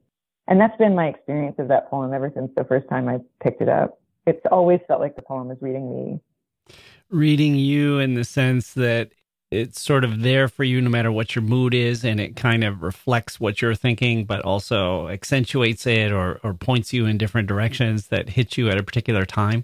And 0.47 0.59
that's 0.59 0.77
been 0.77 0.93
my 0.93 1.07
experience 1.07 1.55
of 1.57 1.69
that 1.69 1.89
poem 1.89 2.13
ever 2.13 2.31
since 2.35 2.51
the 2.55 2.65
first 2.65 2.87
time 2.89 3.07
I 3.07 3.19
picked 3.41 3.61
it 3.61 3.69
up. 3.69 3.99
It's 4.27 4.45
always 4.51 4.79
felt 4.87 4.99
like 4.99 5.15
the 5.15 5.21
poem 5.21 5.51
is 5.51 5.57
reading 5.61 5.89
me. 5.89 6.75
Reading 7.09 7.55
you 7.55 7.99
in 7.99 8.15
the 8.15 8.23
sense 8.23 8.73
that 8.73 9.11
it's 9.51 9.79
sort 9.79 10.03
of 10.03 10.21
there 10.21 10.47
for 10.47 10.63
you 10.63 10.81
no 10.81 10.89
matter 10.89 11.11
what 11.11 11.35
your 11.35 11.43
mood 11.43 11.73
is 11.73 12.03
and 12.03 12.19
it 12.19 12.35
kind 12.35 12.63
of 12.63 12.81
reflects 12.81 13.39
what 13.39 13.61
you're 13.61 13.75
thinking 13.75 14.25
but 14.25 14.41
also 14.41 15.07
accentuates 15.07 15.85
it 15.85 16.11
or, 16.11 16.39
or 16.43 16.53
points 16.53 16.91
you 16.91 17.05
in 17.05 17.17
different 17.17 17.47
directions 17.47 18.07
that 18.07 18.29
hit 18.29 18.57
you 18.57 18.69
at 18.69 18.77
a 18.77 18.83
particular 18.83 19.23
time 19.23 19.63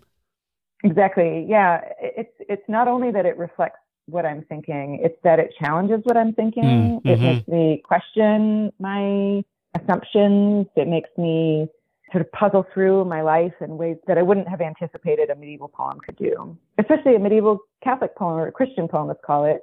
exactly. 0.84 1.46
Yeah. 1.48 1.82
It's 2.00 2.34
it's 2.40 2.68
not 2.68 2.88
only 2.88 3.12
that 3.12 3.26
it 3.26 3.38
reflects 3.38 3.80
what 4.08 4.26
i'm 4.26 4.44
thinking 4.50 5.00
it's 5.04 5.16
that 5.24 5.38
it 5.38 5.54
challenges 5.60 6.02
what 6.04 6.18
i'm 6.18 6.34
thinking. 6.34 7.00
Mm-hmm. 7.06 7.08
it 7.08 7.20
makes 7.20 7.48
me 7.48 7.82
question 7.86 8.74
my 8.80 9.44
assumptions. 9.76 10.68
It 10.76 10.88
makes 10.88 11.10
me 11.18 11.68
sort 12.12 12.22
of 12.22 12.32
puzzle 12.32 12.66
through 12.74 13.06
my 13.06 13.22
life 13.22 13.54
in 13.62 13.78
ways 13.78 13.98
that 14.08 14.18
I 14.18 14.22
wouldn't 14.22 14.48
have 14.50 14.60
anticipated 14.60 15.30
a 15.30 15.36
medieval 15.36 15.70
poem 15.70 16.00
could 16.06 16.18
do, 16.18 16.58
especially 16.78 17.16
a 17.16 17.20
medieval 17.20 17.60
Catholic 17.84 18.16
poem 18.18 18.38
or 18.38 18.48
a 18.48 18.52
Christian 18.52 18.88
poem, 18.88 19.08
let's 19.08 19.22
call 19.26 19.46
it, 19.46 19.62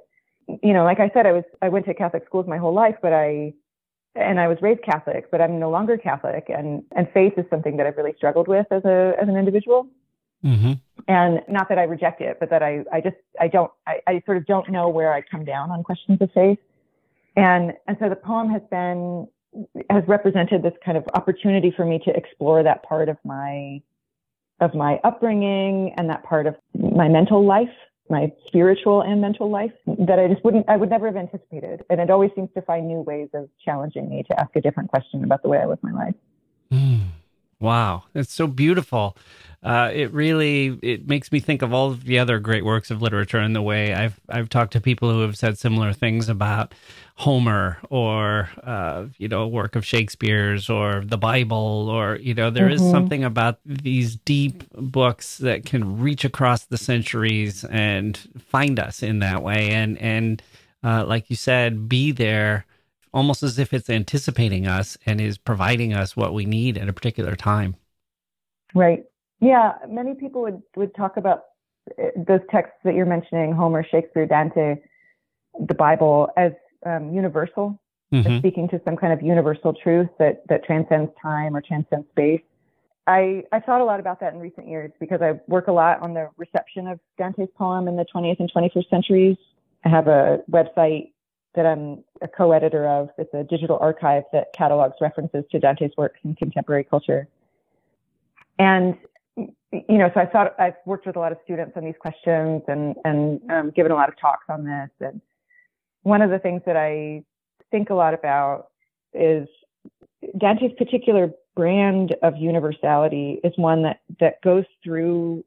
you 0.63 0.73
know, 0.73 0.83
like 0.83 0.99
I 0.99 1.11
said, 1.13 1.27
I 1.27 1.31
was 1.31 1.43
I 1.61 1.69
went 1.69 1.85
to 1.85 1.93
Catholic 1.93 2.25
schools 2.25 2.47
my 2.47 2.57
whole 2.57 2.73
life, 2.73 2.95
but 3.01 3.13
I 3.13 3.53
and 4.15 4.39
I 4.39 4.47
was 4.47 4.57
raised 4.61 4.81
Catholic, 4.83 5.29
but 5.29 5.41
I'm 5.41 5.59
no 5.59 5.69
longer 5.69 5.97
Catholic, 5.97 6.49
and 6.49 6.83
and 6.95 7.07
faith 7.13 7.33
is 7.37 7.45
something 7.51 7.77
that 7.77 7.85
I've 7.85 7.97
really 7.97 8.13
struggled 8.17 8.47
with 8.47 8.65
as 8.71 8.83
a 8.83 9.13
as 9.21 9.29
an 9.29 9.37
individual. 9.37 9.87
Mm-hmm. 10.43 10.73
And 11.07 11.41
not 11.47 11.69
that 11.69 11.77
I 11.77 11.83
reject 11.83 12.21
it, 12.21 12.37
but 12.39 12.49
that 12.49 12.63
I 12.63 12.83
I 12.91 13.01
just 13.01 13.15
I 13.39 13.47
don't 13.47 13.71
I, 13.87 13.99
I 14.07 14.23
sort 14.25 14.37
of 14.37 14.45
don't 14.45 14.69
know 14.69 14.89
where 14.89 15.13
I 15.13 15.21
come 15.21 15.45
down 15.45 15.71
on 15.71 15.83
questions 15.83 16.19
of 16.21 16.29
faith, 16.33 16.59
and 17.35 17.73
and 17.87 17.97
so 17.99 18.09
the 18.09 18.15
poem 18.15 18.49
has 18.49 18.61
been 18.69 19.27
has 19.89 20.03
represented 20.07 20.61
this 20.61 20.73
kind 20.85 20.97
of 20.97 21.03
opportunity 21.13 21.73
for 21.75 21.85
me 21.85 21.99
to 22.05 22.15
explore 22.15 22.63
that 22.63 22.83
part 22.83 23.09
of 23.09 23.17
my 23.23 23.81
of 24.59 24.75
my 24.75 24.99
upbringing 25.03 25.93
and 25.97 26.09
that 26.09 26.23
part 26.23 26.45
of 26.45 26.55
my 26.75 27.07
mental 27.07 27.45
life 27.45 27.69
my 28.09 28.31
spiritual 28.47 29.01
and 29.01 29.21
mental 29.21 29.49
life 29.49 29.71
that 29.85 30.19
I 30.19 30.27
just 30.27 30.43
wouldn't, 30.43 30.67
I 30.67 30.77
would 30.77 30.89
never 30.89 31.05
have 31.05 31.15
anticipated. 31.15 31.83
And 31.89 32.01
it 32.01 32.09
always 32.09 32.31
seems 32.35 32.49
to 32.55 32.61
find 32.63 32.87
new 32.87 33.01
ways 33.01 33.29
of 33.33 33.49
challenging 33.63 34.09
me 34.09 34.23
to 34.29 34.39
ask 34.39 34.55
a 34.55 34.61
different 34.61 34.89
question 34.89 35.23
about 35.23 35.43
the 35.43 35.49
way 35.49 35.59
I 35.59 35.65
live 35.65 35.79
my 35.83 35.91
life. 35.91 36.15
Mm. 36.71 37.08
Wow, 37.59 38.03
that's 38.13 38.33
so 38.33 38.47
beautiful. 38.47 39.17
Uh, 39.61 39.91
it 39.93 40.13
really 40.13 40.79
it 40.81 41.05
makes 41.09 41.33
me 41.33 41.41
think 41.41 41.61
of 41.61 41.73
all 41.73 41.91
of 41.91 42.05
the 42.05 42.17
other 42.17 42.39
great 42.39 42.63
works 42.63 42.89
of 42.89 43.01
literature 43.01 43.41
in 43.41 43.51
the 43.51 43.61
way 43.61 43.93
I've 43.93 44.17
I've 44.29 44.47
talked 44.47 44.71
to 44.73 44.81
people 44.81 45.11
who 45.11 45.19
have 45.19 45.37
said 45.37 45.57
similar 45.57 45.91
things 45.91 46.29
about 46.29 46.73
Homer 47.15 47.77
or 47.89 48.49
uh, 48.63 49.07
you 49.17 49.27
know 49.27 49.41
a 49.41 49.47
work 49.49 49.75
of 49.75 49.85
Shakespeare's 49.85 50.69
or 50.69 51.03
the 51.05 51.17
Bible 51.17 51.89
or 51.89 52.15
you 52.15 52.33
know 52.33 52.49
there 52.49 52.69
mm-hmm. 52.69 52.85
is 52.85 52.91
something 52.91 53.25
about 53.25 53.59
these 53.65 54.15
deep 54.15 54.63
books 54.71 55.39
that 55.39 55.65
can 55.65 55.99
reach 55.99 56.23
across 56.23 56.63
the 56.63 56.77
centuries 56.77 57.65
and 57.65 58.17
find 58.47 58.79
us 58.79 59.03
in 59.03 59.19
that 59.19 59.43
way 59.43 59.71
and 59.71 59.97
and 59.97 60.41
uh, 60.85 61.03
like 61.05 61.29
you 61.29 61.35
said 61.35 61.89
be 61.89 62.13
there 62.13 62.65
almost 63.13 63.43
as 63.43 63.57
if 63.59 63.73
it's 63.73 63.89
anticipating 63.89 64.67
us 64.67 64.97
and 65.05 65.19
is 65.19 65.37
providing 65.37 65.93
us 65.93 66.15
what 66.15 66.33
we 66.33 66.45
need 66.45 66.77
at 66.77 66.89
a 66.89 66.93
particular 66.93 67.35
time. 67.35 67.75
Right. 68.75 69.03
Yeah. 69.39 69.73
Many 69.87 70.13
people 70.15 70.41
would, 70.41 70.61
would 70.75 70.95
talk 70.95 71.17
about 71.17 71.43
uh, 71.97 72.07
those 72.27 72.41
texts 72.51 72.77
that 72.83 72.93
you're 72.93 73.05
mentioning, 73.05 73.53
Homer, 73.53 73.85
Shakespeare, 73.89 74.25
Dante, 74.25 74.75
the 75.67 75.73
Bible, 75.73 76.29
as 76.37 76.51
um, 76.85 77.13
universal, 77.13 77.79
mm-hmm. 78.13 78.31
as 78.31 78.39
speaking 78.39 78.67
to 78.69 78.81
some 78.85 78.95
kind 78.95 79.13
of 79.13 79.21
universal 79.21 79.73
truth 79.73 80.09
that, 80.19 80.43
that 80.49 80.63
transcends 80.63 81.11
time 81.21 81.55
or 81.55 81.61
transcends 81.61 82.07
space. 82.09 82.41
I, 83.07 83.43
I 83.51 83.59
thought 83.59 83.81
a 83.81 83.85
lot 83.85 83.99
about 83.99 84.19
that 84.19 84.33
in 84.33 84.39
recent 84.39 84.67
years 84.67 84.91
because 84.99 85.19
I 85.21 85.39
work 85.47 85.67
a 85.67 85.71
lot 85.71 85.99
on 86.01 86.13
the 86.13 86.29
reception 86.37 86.87
of 86.87 86.99
Dante's 87.17 87.49
poem 87.57 87.87
in 87.87 87.95
the 87.95 88.05
20th 88.13 88.39
and 88.39 88.51
21st 88.53 88.89
centuries. 88.89 89.37
I 89.83 89.89
have 89.89 90.07
a 90.07 90.39
website 90.51 91.11
that 91.55 91.65
I'm 91.65 92.03
a 92.21 92.27
co-editor 92.27 92.87
of. 92.87 93.09
It's 93.17 93.33
a 93.33 93.43
digital 93.43 93.77
archive 93.79 94.23
that 94.33 94.47
catalogs 94.57 94.95
references 95.01 95.43
to 95.51 95.59
Dante's 95.59 95.91
works 95.97 96.19
in 96.23 96.35
contemporary 96.35 96.83
culture. 96.83 97.27
And 98.57 98.97
you 99.71 99.97
know, 99.97 100.09
so 100.13 100.19
I 100.19 100.25
thought 100.25 100.59
I've 100.59 100.75
worked 100.85 101.05
with 101.05 101.15
a 101.15 101.19
lot 101.19 101.31
of 101.31 101.37
students 101.43 101.73
on 101.75 101.85
these 101.85 101.95
questions 101.99 102.63
and 102.67 102.95
and 103.05 103.39
um, 103.51 103.71
given 103.75 103.91
a 103.91 103.95
lot 103.95 104.09
of 104.09 104.19
talks 104.19 104.45
on 104.49 104.65
this. 104.65 104.89
And 104.99 105.21
one 106.03 106.21
of 106.21 106.29
the 106.29 106.39
things 106.39 106.61
that 106.65 106.75
I 106.75 107.23
think 107.71 107.89
a 107.89 107.93
lot 107.93 108.13
about 108.13 108.69
is 109.13 109.47
Dante's 110.37 110.73
particular 110.77 111.31
brand 111.55 112.15
of 112.23 112.35
universality 112.37 113.39
is 113.43 113.53
one 113.57 113.83
that 113.83 114.01
that 114.19 114.41
goes 114.41 114.65
through 114.83 115.45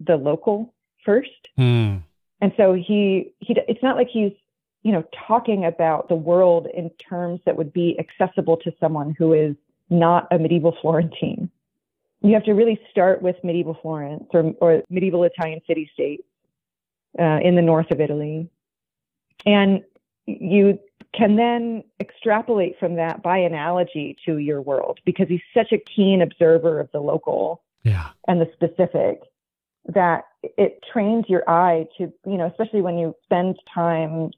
the 0.00 0.16
local 0.16 0.72
first. 1.04 1.48
Mm. 1.58 2.02
And 2.40 2.52
so 2.56 2.74
he 2.74 3.32
he 3.40 3.56
it's 3.68 3.82
not 3.82 3.96
like 3.96 4.08
he's 4.12 4.32
you 4.82 4.92
know, 4.92 5.04
talking 5.26 5.64
about 5.64 6.08
the 6.08 6.14
world 6.14 6.66
in 6.74 6.90
terms 6.90 7.40
that 7.46 7.56
would 7.56 7.72
be 7.72 7.98
accessible 7.98 8.56
to 8.58 8.72
someone 8.80 9.14
who 9.16 9.32
is 9.32 9.54
not 9.90 10.26
a 10.30 10.38
medieval 10.38 10.76
Florentine. 10.80 11.50
You 12.22 12.34
have 12.34 12.44
to 12.44 12.52
really 12.52 12.80
start 12.90 13.22
with 13.22 13.36
medieval 13.44 13.76
Florence 13.80 14.24
or, 14.32 14.54
or 14.60 14.82
medieval 14.90 15.24
Italian 15.24 15.60
city 15.66 15.90
states 15.92 16.24
uh, 17.18 17.38
in 17.42 17.56
the 17.56 17.62
north 17.62 17.90
of 17.90 18.00
Italy. 18.00 18.48
And 19.44 19.82
you 20.26 20.78
can 21.14 21.36
then 21.36 21.84
extrapolate 22.00 22.78
from 22.78 22.94
that 22.96 23.22
by 23.22 23.38
analogy 23.38 24.16
to 24.24 24.38
your 24.38 24.62
world 24.62 24.98
because 25.04 25.28
he's 25.28 25.42
such 25.52 25.72
a 25.72 25.78
keen 25.78 26.22
observer 26.22 26.80
of 26.80 26.90
the 26.92 27.00
local 27.00 27.62
yeah. 27.82 28.08
and 28.28 28.40
the 28.40 28.48
specific 28.54 29.20
that 29.86 30.24
it 30.42 30.82
trains 30.90 31.24
your 31.28 31.48
eye 31.50 31.86
to, 31.98 32.12
you 32.24 32.38
know, 32.38 32.46
especially 32.46 32.82
when 32.82 32.98
you 32.98 33.14
spend 33.24 33.58
time 33.72 34.30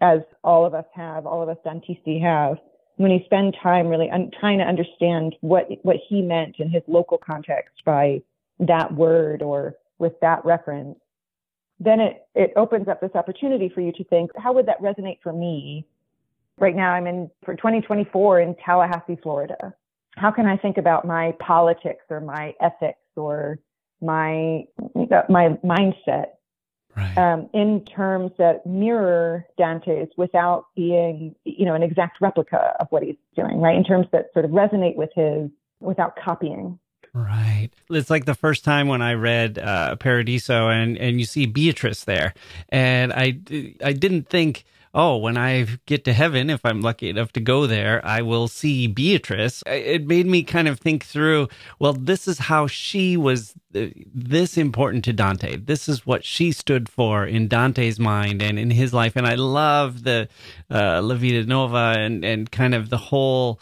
as 0.00 0.20
all 0.42 0.64
of 0.64 0.74
us 0.74 0.86
have, 0.94 1.26
all 1.26 1.42
of 1.42 1.48
us 1.48 1.58
Dantisti 1.64 2.20
have, 2.22 2.56
when 2.96 3.10
you 3.10 3.20
spend 3.24 3.56
time 3.62 3.88
really 3.88 4.10
un- 4.10 4.30
trying 4.38 4.58
to 4.58 4.64
understand 4.64 5.34
what 5.40 5.68
what 5.82 5.96
he 6.08 6.20
meant 6.20 6.56
in 6.58 6.68
his 6.68 6.82
local 6.86 7.18
context 7.18 7.82
by 7.84 8.20
that 8.58 8.92
word 8.92 9.42
or 9.42 9.74
with 9.98 10.12
that 10.20 10.44
reference, 10.44 10.98
then 11.78 12.00
it 12.00 12.26
it 12.34 12.52
opens 12.56 12.88
up 12.88 13.00
this 13.00 13.14
opportunity 13.14 13.70
for 13.70 13.80
you 13.80 13.92
to 13.92 14.04
think, 14.04 14.30
how 14.36 14.52
would 14.52 14.66
that 14.66 14.80
resonate 14.82 15.18
for 15.22 15.32
me? 15.32 15.86
Right 16.58 16.76
now, 16.76 16.92
I'm 16.92 17.06
in 17.06 17.30
for 17.42 17.54
2024 17.54 18.40
in 18.40 18.54
Tallahassee, 18.64 19.18
Florida. 19.22 19.74
How 20.16 20.30
can 20.30 20.46
I 20.46 20.58
think 20.58 20.76
about 20.76 21.06
my 21.06 21.32
politics 21.40 22.04
or 22.10 22.20
my 22.20 22.54
ethics 22.60 22.98
or 23.16 23.58
my 24.02 24.64
my 25.28 25.56
mindset 25.64 26.32
Right. 26.96 27.16
um, 27.16 27.48
in 27.54 27.84
terms 27.84 28.32
that 28.38 28.66
mirror 28.66 29.46
Dante's 29.56 30.08
without 30.16 30.66
being, 30.74 31.36
you 31.44 31.64
know, 31.64 31.74
an 31.74 31.82
exact 31.82 32.20
replica 32.20 32.74
of 32.80 32.88
what 32.90 33.02
he's 33.02 33.16
doing, 33.36 33.60
right? 33.60 33.76
In 33.76 33.84
terms 33.84 34.06
that 34.12 34.26
sort 34.32 34.44
of 34.44 34.50
resonate 34.50 34.96
with 34.96 35.10
his 35.14 35.50
without 35.78 36.16
copying. 36.16 36.78
Right. 37.12 37.70
It's 37.88 38.10
like 38.10 38.24
the 38.24 38.34
first 38.34 38.64
time 38.64 38.88
when 38.88 39.02
I 39.02 39.14
read 39.14 39.58
uh, 39.58 39.96
Paradiso 39.96 40.68
and, 40.68 40.98
and 40.98 41.18
you 41.18 41.26
see 41.26 41.46
Beatrice 41.46 42.04
there. 42.04 42.34
And 42.68 43.12
I, 43.12 43.38
I 43.84 43.92
didn't 43.92 44.28
think, 44.28 44.64
oh, 44.92 45.16
when 45.16 45.36
I 45.36 45.66
get 45.86 46.04
to 46.04 46.12
heaven, 46.12 46.50
if 46.50 46.64
I'm 46.64 46.80
lucky 46.80 47.08
enough 47.08 47.32
to 47.32 47.40
go 47.40 47.66
there, 47.66 48.04
I 48.04 48.22
will 48.22 48.48
see 48.48 48.86
Beatrice. 48.86 49.62
It 49.66 50.06
made 50.06 50.26
me 50.26 50.42
kind 50.42 50.66
of 50.66 50.80
think 50.80 51.04
through, 51.04 51.48
well, 51.78 51.92
this 51.92 52.26
is 52.26 52.38
how 52.38 52.66
she 52.66 53.16
was 53.16 53.54
uh, 53.74 53.86
this 54.12 54.56
important 54.58 55.04
to 55.04 55.12
Dante. 55.12 55.56
This 55.56 55.88
is 55.88 56.04
what 56.04 56.24
she 56.24 56.50
stood 56.50 56.88
for 56.88 57.24
in 57.24 57.46
Dante's 57.46 58.00
mind 58.00 58.42
and 58.42 58.58
in 58.58 58.70
his 58.70 58.92
life. 58.92 59.14
And 59.14 59.26
I 59.26 59.34
love 59.36 60.02
the 60.02 60.28
uh, 60.70 61.00
La 61.02 61.14
Vita 61.14 61.44
Nova 61.46 61.94
and, 61.96 62.24
and 62.24 62.50
kind 62.50 62.74
of 62.74 62.90
the 62.90 62.98
whole, 62.98 63.60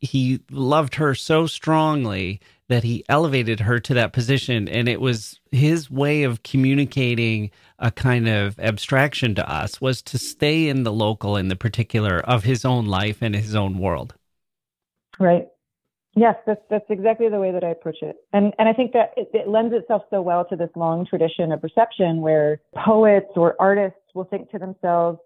he 0.00 0.40
loved 0.50 0.94
her 0.96 1.14
so 1.14 1.46
strongly 1.46 2.40
that 2.68 2.84
he 2.84 3.04
elevated 3.08 3.60
her 3.60 3.78
to 3.80 3.94
that 3.94 4.12
position. 4.12 4.68
And 4.68 4.88
it 4.88 5.00
was 5.00 5.40
his 5.50 5.90
way 5.90 6.22
of 6.22 6.42
communicating 6.42 7.50
a 7.78 7.90
kind 7.90 8.28
of 8.28 8.58
abstraction 8.58 9.34
to 9.36 9.50
us 9.50 9.80
was 9.80 10.02
to 10.02 10.18
stay 10.18 10.68
in 10.68 10.82
the 10.82 10.92
local 10.92 11.36
in 11.36 11.48
the 11.48 11.56
particular 11.56 12.20
of 12.20 12.44
his 12.44 12.64
own 12.64 12.86
life 12.86 13.18
and 13.22 13.34
his 13.34 13.54
own 13.54 13.78
world. 13.78 14.14
Right. 15.18 15.48
Yes, 16.14 16.36
that's 16.46 16.60
that's 16.68 16.90
exactly 16.90 17.28
the 17.28 17.38
way 17.38 17.52
that 17.52 17.62
I 17.62 17.68
approach 17.68 17.98
it, 18.02 18.16
and 18.32 18.52
and 18.58 18.68
I 18.68 18.72
think 18.72 18.92
that 18.92 19.12
it, 19.16 19.30
it 19.32 19.46
lends 19.46 19.72
itself 19.72 20.02
so 20.10 20.20
well 20.20 20.44
to 20.46 20.56
this 20.56 20.70
long 20.74 21.06
tradition 21.06 21.52
of 21.52 21.62
reception 21.62 22.22
where 22.22 22.60
poets 22.74 23.30
or 23.36 23.54
artists 23.60 24.00
will 24.14 24.24
think 24.24 24.50
to 24.50 24.58
themselves, 24.58 25.20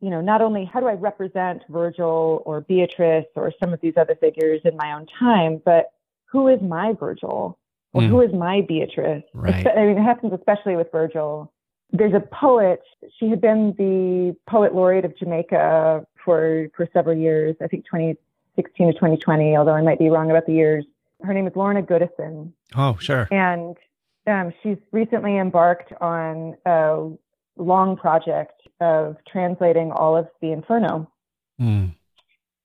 you 0.00 0.08
know, 0.08 0.22
not 0.22 0.40
only 0.40 0.64
how 0.64 0.80
do 0.80 0.86
I 0.86 0.94
represent 0.94 1.62
Virgil 1.68 2.42
or 2.46 2.62
Beatrice 2.62 3.26
or 3.34 3.52
some 3.60 3.74
of 3.74 3.82
these 3.82 3.94
other 3.98 4.14
figures 4.14 4.62
in 4.64 4.76
my 4.76 4.92
own 4.92 5.06
time, 5.18 5.60
but 5.62 5.92
who 6.30 6.48
is 6.48 6.60
my 6.62 6.92
Virgil 6.92 7.58
or 7.92 8.02
Mm. 8.02 8.08
who 8.08 8.20
is 8.20 8.32
my 8.32 8.60
Beatrice? 8.62 9.24
Right. 9.34 9.66
I 9.66 9.86
mean, 9.86 9.98
it 9.98 10.02
happens 10.02 10.32
especially 10.32 10.76
with 10.76 10.90
Virgil. 10.92 11.52
There's 11.92 12.14
a 12.14 12.20
poet. 12.20 12.82
She 13.18 13.28
had 13.28 13.40
been 13.40 13.74
the 13.76 14.36
poet 14.48 14.74
laureate 14.74 15.04
of 15.04 15.16
Jamaica 15.16 16.06
for 16.24 16.68
for 16.76 16.88
several 16.92 17.16
years. 17.16 17.56
I 17.60 17.66
think 17.66 17.84
2016 17.86 18.86
to 18.86 18.92
2020, 18.92 19.56
although 19.56 19.74
I 19.74 19.82
might 19.82 19.98
be 19.98 20.08
wrong 20.08 20.30
about 20.30 20.46
the 20.46 20.52
years. 20.52 20.84
Her 21.22 21.34
name 21.34 21.46
is 21.46 21.54
Lorna 21.54 21.82
Goodison, 21.82 22.52
oh 22.76 22.96
sure 22.98 23.28
and 23.30 23.76
um, 24.26 24.52
she's 24.62 24.78
recently 24.92 25.36
embarked 25.36 25.92
on 26.00 26.56
a 26.64 27.10
long 27.56 27.96
project 27.96 28.62
of 28.80 29.16
translating 29.30 29.90
all 29.92 30.16
of 30.16 30.28
the 30.40 30.52
Inferno. 30.52 31.10
Mm. 31.60 31.94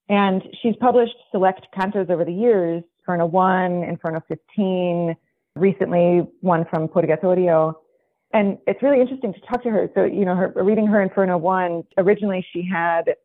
And 0.08 0.44
she's 0.62 0.76
published 0.78 1.16
select 1.32 1.68
cantos 1.76 2.10
over 2.10 2.24
the 2.24 2.34
years, 2.34 2.84
Inferno 3.06 3.28
1, 3.28 3.84
Inferno 3.84 4.22
15, 4.28 5.16
recently 5.56 6.28
one 6.42 6.66
from 6.72 6.88
Purgatorio. 6.88 7.80
And 8.34 8.58
it's 8.66 8.82
really 8.82 9.00
interesting 9.00 9.32
to 9.32 9.40
talk 9.42 9.62
to 9.64 9.70
her. 9.70 9.90
So, 9.94 10.04
you 10.06 10.26
know, 10.26 10.36
her, 10.36 10.52
reading 10.56 10.88
her 10.88 11.02
Inferno 11.02 11.38
1, 11.38 11.84
originally 12.00 12.44
she 12.52 12.68
had 12.68 13.16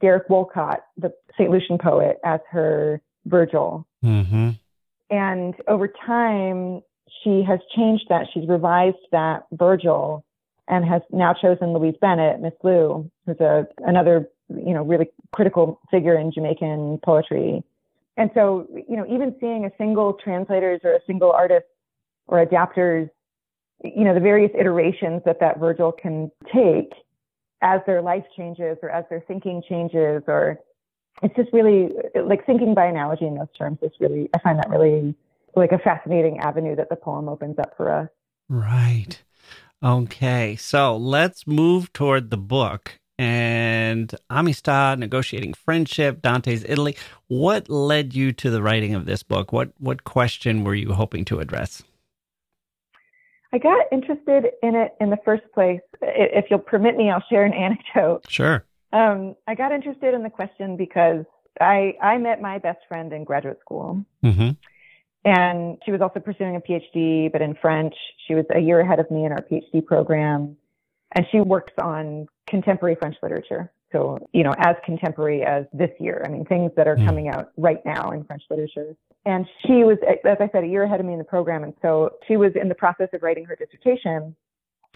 Derek 0.00 0.30
Walcott, 0.30 0.84
the 0.96 1.12
St. 1.32 1.50
Lucian 1.50 1.78
poet, 1.78 2.18
as 2.24 2.38
her 2.50 3.00
Virgil. 3.26 3.86
hmm 4.02 4.50
And 5.10 5.54
over 5.66 5.88
time, 6.06 6.82
she 7.22 7.42
has 7.42 7.58
changed 7.74 8.04
that. 8.10 8.26
She's 8.32 8.48
revised 8.48 8.96
that 9.10 9.46
Virgil 9.52 10.24
and 10.68 10.84
has 10.84 11.02
now 11.10 11.34
chosen 11.34 11.72
Louise 11.72 11.96
Bennett, 12.00 12.40
Miss 12.40 12.54
Lou, 12.62 13.10
who's 13.26 13.40
a, 13.40 13.66
another, 13.78 14.30
you 14.48 14.72
know, 14.72 14.84
really 14.84 15.10
critical 15.32 15.80
figure 15.90 16.16
in 16.16 16.30
Jamaican 16.32 17.00
poetry. 17.04 17.64
And 18.16 18.30
so, 18.34 18.66
you 18.88 18.96
know, 18.96 19.04
even 19.06 19.34
seeing 19.40 19.64
a 19.64 19.70
single 19.76 20.14
translators 20.14 20.80
or 20.84 20.92
a 20.92 21.00
single 21.06 21.32
artist 21.32 21.66
or 22.26 22.44
adapters, 22.44 23.10
you 23.82 24.04
know, 24.04 24.14
the 24.14 24.20
various 24.20 24.52
iterations 24.58 25.22
that 25.24 25.40
that 25.40 25.58
Virgil 25.58 25.92
can 25.92 26.30
take 26.52 26.92
as 27.60 27.80
their 27.86 28.02
life 28.02 28.24
changes 28.36 28.78
or 28.82 28.90
as 28.90 29.04
their 29.10 29.24
thinking 29.26 29.62
changes 29.68 30.22
or 30.28 30.58
it's 31.22 31.34
just 31.36 31.52
really 31.52 31.90
like 32.24 32.44
thinking 32.44 32.74
by 32.74 32.86
analogy 32.86 33.24
in 33.24 33.36
those 33.36 33.46
terms 33.56 33.78
is 33.82 33.92
really 34.00 34.28
i 34.34 34.38
find 34.40 34.58
that 34.58 34.68
really 34.68 35.14
like 35.56 35.72
a 35.72 35.78
fascinating 35.78 36.38
avenue 36.38 36.76
that 36.76 36.88
the 36.88 36.96
poem 36.96 37.28
opens 37.28 37.58
up 37.58 37.76
for 37.76 37.90
us. 37.90 38.08
Right. 38.48 39.22
Okay. 39.82 40.56
So 40.56 40.96
let's 40.96 41.46
move 41.46 41.92
toward 41.92 42.30
the 42.30 42.36
book 42.36 42.98
and 43.18 44.14
amistà 44.30 44.98
negotiating 44.98 45.54
friendship 45.54 46.20
dante's 46.20 46.64
italy. 46.64 46.96
What 47.28 47.68
led 47.68 48.14
you 48.14 48.32
to 48.32 48.50
the 48.50 48.62
writing 48.62 48.94
of 48.94 49.06
this 49.06 49.22
book? 49.22 49.52
What 49.52 49.70
what 49.78 50.04
question 50.04 50.64
were 50.64 50.74
you 50.74 50.92
hoping 50.92 51.24
to 51.26 51.40
address? 51.40 51.82
I 53.52 53.58
got 53.58 53.86
interested 53.92 54.46
in 54.62 54.74
it 54.74 54.94
in 55.00 55.10
the 55.10 55.18
first 55.24 55.44
place. 55.54 55.80
If 56.02 56.46
you'll 56.50 56.58
permit 56.58 56.96
me 56.96 57.10
i'll 57.10 57.24
share 57.30 57.44
an 57.44 57.54
anecdote. 57.54 58.22
Sure. 58.28 58.64
Um, 58.92 59.36
i 59.46 59.54
got 59.54 59.72
interested 59.72 60.14
in 60.14 60.22
the 60.22 60.30
question 60.30 60.76
because 60.76 61.24
i 61.60 61.94
i 62.02 62.18
met 62.18 62.40
my 62.40 62.58
best 62.58 62.80
friend 62.88 63.12
in 63.12 63.24
graduate 63.24 63.60
school. 63.60 64.04
Hmm 64.22 64.50
and 65.26 65.78
she 65.84 65.90
was 65.90 66.02
also 66.02 66.20
pursuing 66.20 66.56
a 66.56 66.60
phd 66.60 67.32
but 67.32 67.40
in 67.40 67.54
french. 67.54 67.94
She 68.26 68.34
was 68.34 68.44
a 68.54 68.60
year 68.60 68.80
ahead 68.80 68.98
of 68.98 69.10
me 69.10 69.24
in 69.24 69.32
our 69.32 69.42
phd 69.50 69.86
program 69.86 70.56
and 71.14 71.26
she 71.30 71.40
works 71.40 71.72
on 71.80 72.26
contemporary 72.48 72.96
french 72.96 73.16
literature. 73.22 73.70
So 73.92 74.18
you 74.32 74.42
know 74.42 74.54
as 74.58 74.76
contemporary 74.84 75.42
as 75.44 75.66
this 75.72 75.90
year. 76.00 76.22
I 76.26 76.28
mean 76.28 76.44
things 76.44 76.72
that 76.76 76.86
are 76.88 76.96
Mm. 76.96 77.06
coming 77.06 77.28
out 77.28 77.50
right 77.56 77.84
now 77.84 78.10
in 78.10 78.24
french 78.24 78.42
literature. 78.50 78.96
And 79.24 79.46
she 79.64 79.84
was 79.84 79.98
as 80.24 80.36
i 80.40 80.48
said 80.52 80.64
a 80.64 80.66
year 80.66 80.82
ahead 80.82 81.00
of 81.00 81.06
me 81.06 81.12
in 81.12 81.18
the 81.18 81.24
program. 81.24 81.62
And 81.64 81.74
so 81.82 82.10
she 82.26 82.36
was 82.36 82.52
in 82.60 82.68
the 82.68 82.74
process 82.74 83.08
of 83.12 83.22
writing 83.22 83.44
her 83.44 83.56
dissertation 83.56 84.34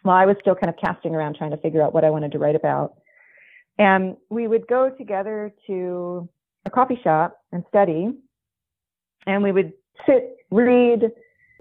while 0.02 0.16
i 0.16 0.26
was 0.26 0.36
still 0.40 0.54
kind 0.54 0.68
of 0.68 0.76
casting 0.76 1.14
around 1.14 1.36
trying 1.36 1.50
to 1.50 1.56
figure 1.58 1.82
out 1.82 1.92
what 1.94 2.04
i 2.04 2.10
wanted 2.10 2.32
to 2.32 2.38
write 2.38 2.56
about. 2.56 2.94
And 3.78 4.16
we 4.30 4.48
would 4.48 4.66
go 4.66 4.90
together 4.90 5.52
to 5.68 6.28
a 6.66 6.70
coffee 6.70 6.98
shop 7.04 7.38
and 7.52 7.64
study. 7.68 8.12
And 9.26 9.42
we 9.42 9.52
would 9.52 9.72
sit, 10.06 10.36
read, 10.50 11.10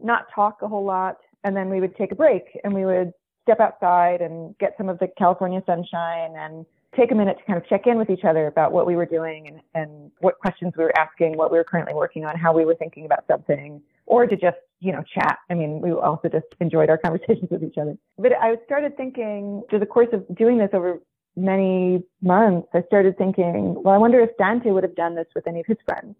not 0.02 0.26
talk 0.34 0.62
a 0.62 0.68
whole 0.68 0.84
lot, 0.86 1.18
and 1.44 1.56
then 1.56 1.70
we 1.70 1.80
would 1.80 1.96
take 1.96 2.12
a 2.12 2.16
break. 2.16 2.44
And 2.64 2.74
we 2.74 2.86
would 2.86 3.14
step 3.48 3.62
outside 3.62 4.22
and 4.22 4.58
get 4.58 4.74
some 4.78 4.90
of 4.90 5.00
the 5.00 5.08
California 5.18 5.64
sunshine 5.66 6.34
and 6.36 6.66
take 6.98 7.12
a 7.12 7.16
minute 7.16 7.38
to 7.38 7.44
kind 7.46 7.58
of 7.58 7.68
check 7.68 7.88
in 7.88 7.98
with 7.98 8.10
each 8.10 8.26
other 8.28 8.48
about 8.48 8.74
what 8.74 8.86
we 8.86 8.96
were 8.96 9.06
doing 9.06 9.48
and, 9.48 9.62
and 9.74 10.12
what 10.20 10.38
questions 10.40 10.74
we 10.78 10.84
were 10.84 10.98
asking, 11.00 11.38
what 11.38 11.52
we 11.52 11.58
were 11.58 11.64
currently 11.64 11.94
working 11.94 12.26
on, 12.26 12.38
how 12.38 12.54
we 12.54 12.66
were 12.66 12.76
thinking 12.76 13.06
about 13.06 13.24
something, 13.28 13.82
or 14.06 14.26
to 14.26 14.36
just, 14.36 14.58
you 14.82 14.92
know, 14.92 15.04
chat. 15.14 15.38
I 15.50 15.54
mean, 15.54 15.80
we 15.80 15.92
also 15.92 16.28
just 16.28 16.48
enjoyed 16.60 16.90
our 16.90 16.98
conversations 17.06 17.50
with 17.50 17.64
each 17.64 17.78
other. 17.78 17.96
But 18.18 18.34
I 18.34 18.56
started 18.66 18.98
thinking 18.98 19.64
through 19.70 19.80
the 19.80 19.86
course 19.86 20.10
of 20.12 20.26
doing 20.36 20.58
this 20.58 20.70
over 20.74 21.00
many 21.38 22.04
months, 22.22 22.68
I 22.74 22.82
started 22.88 23.18
thinking, 23.18 23.76
well, 23.82 23.94
I 23.94 23.98
wonder 23.98 24.20
if 24.20 24.36
Dante 24.38 24.72
would 24.72 24.84
have 24.84 24.96
done 24.96 25.16
this 25.16 25.28
with 25.36 25.48
any 25.48 25.62
of 25.62 25.66
his 25.68 25.78
friends 25.86 26.16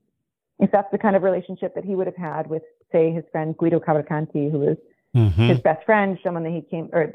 if 0.60 0.72
that's 0.72 0.90
the 0.92 0.98
kind 0.98 1.16
of 1.16 1.24
relationship 1.24 1.76
that 1.76 1.86
he 1.86 1.94
would 1.94 2.08
have 2.08 2.16
had 2.16 2.48
with, 2.48 2.64
say, 2.92 3.12
his 3.12 3.24
friend 3.32 3.56
Guido 3.58 3.80
Cavalcanti, 3.80 4.52
who 4.52 4.60
was 4.60 4.78
hmm 5.18 5.48
his 5.48 5.60
best 5.60 5.86
friend, 5.86 6.18
someone 6.24 6.44
that 6.44 6.52
he 6.52 6.62
came, 6.62 6.90
or 6.94 7.12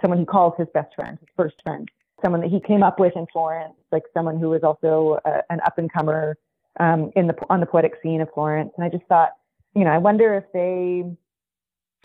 someone 0.00 0.18
he 0.18 0.26
calls 0.26 0.54
his 0.58 0.68
best 0.74 0.94
friend, 0.94 1.18
his 1.20 1.28
first 1.36 1.56
friend, 1.62 1.88
someone 2.22 2.40
that 2.40 2.50
he 2.50 2.60
came 2.60 2.82
up 2.82 3.00
with 3.00 3.12
in 3.16 3.26
Florence, 3.32 3.74
like 3.92 4.02
someone 4.12 4.38
who 4.38 4.50
was 4.50 4.62
also 4.62 5.18
uh, 5.24 5.40
an 5.50 5.60
up 5.64 5.78
and 5.78 5.92
comer 5.92 6.36
um, 6.80 7.10
in 7.16 7.26
the 7.26 7.34
on 7.48 7.60
the 7.60 7.66
poetic 7.66 7.94
scene 8.02 8.20
of 8.20 8.28
Florence. 8.34 8.72
And 8.76 8.84
I 8.84 8.88
just 8.88 9.04
thought, 9.04 9.30
you 9.74 9.84
know, 9.84 9.90
I 9.90 9.98
wonder 9.98 10.34
if 10.34 10.44
they 10.52 11.04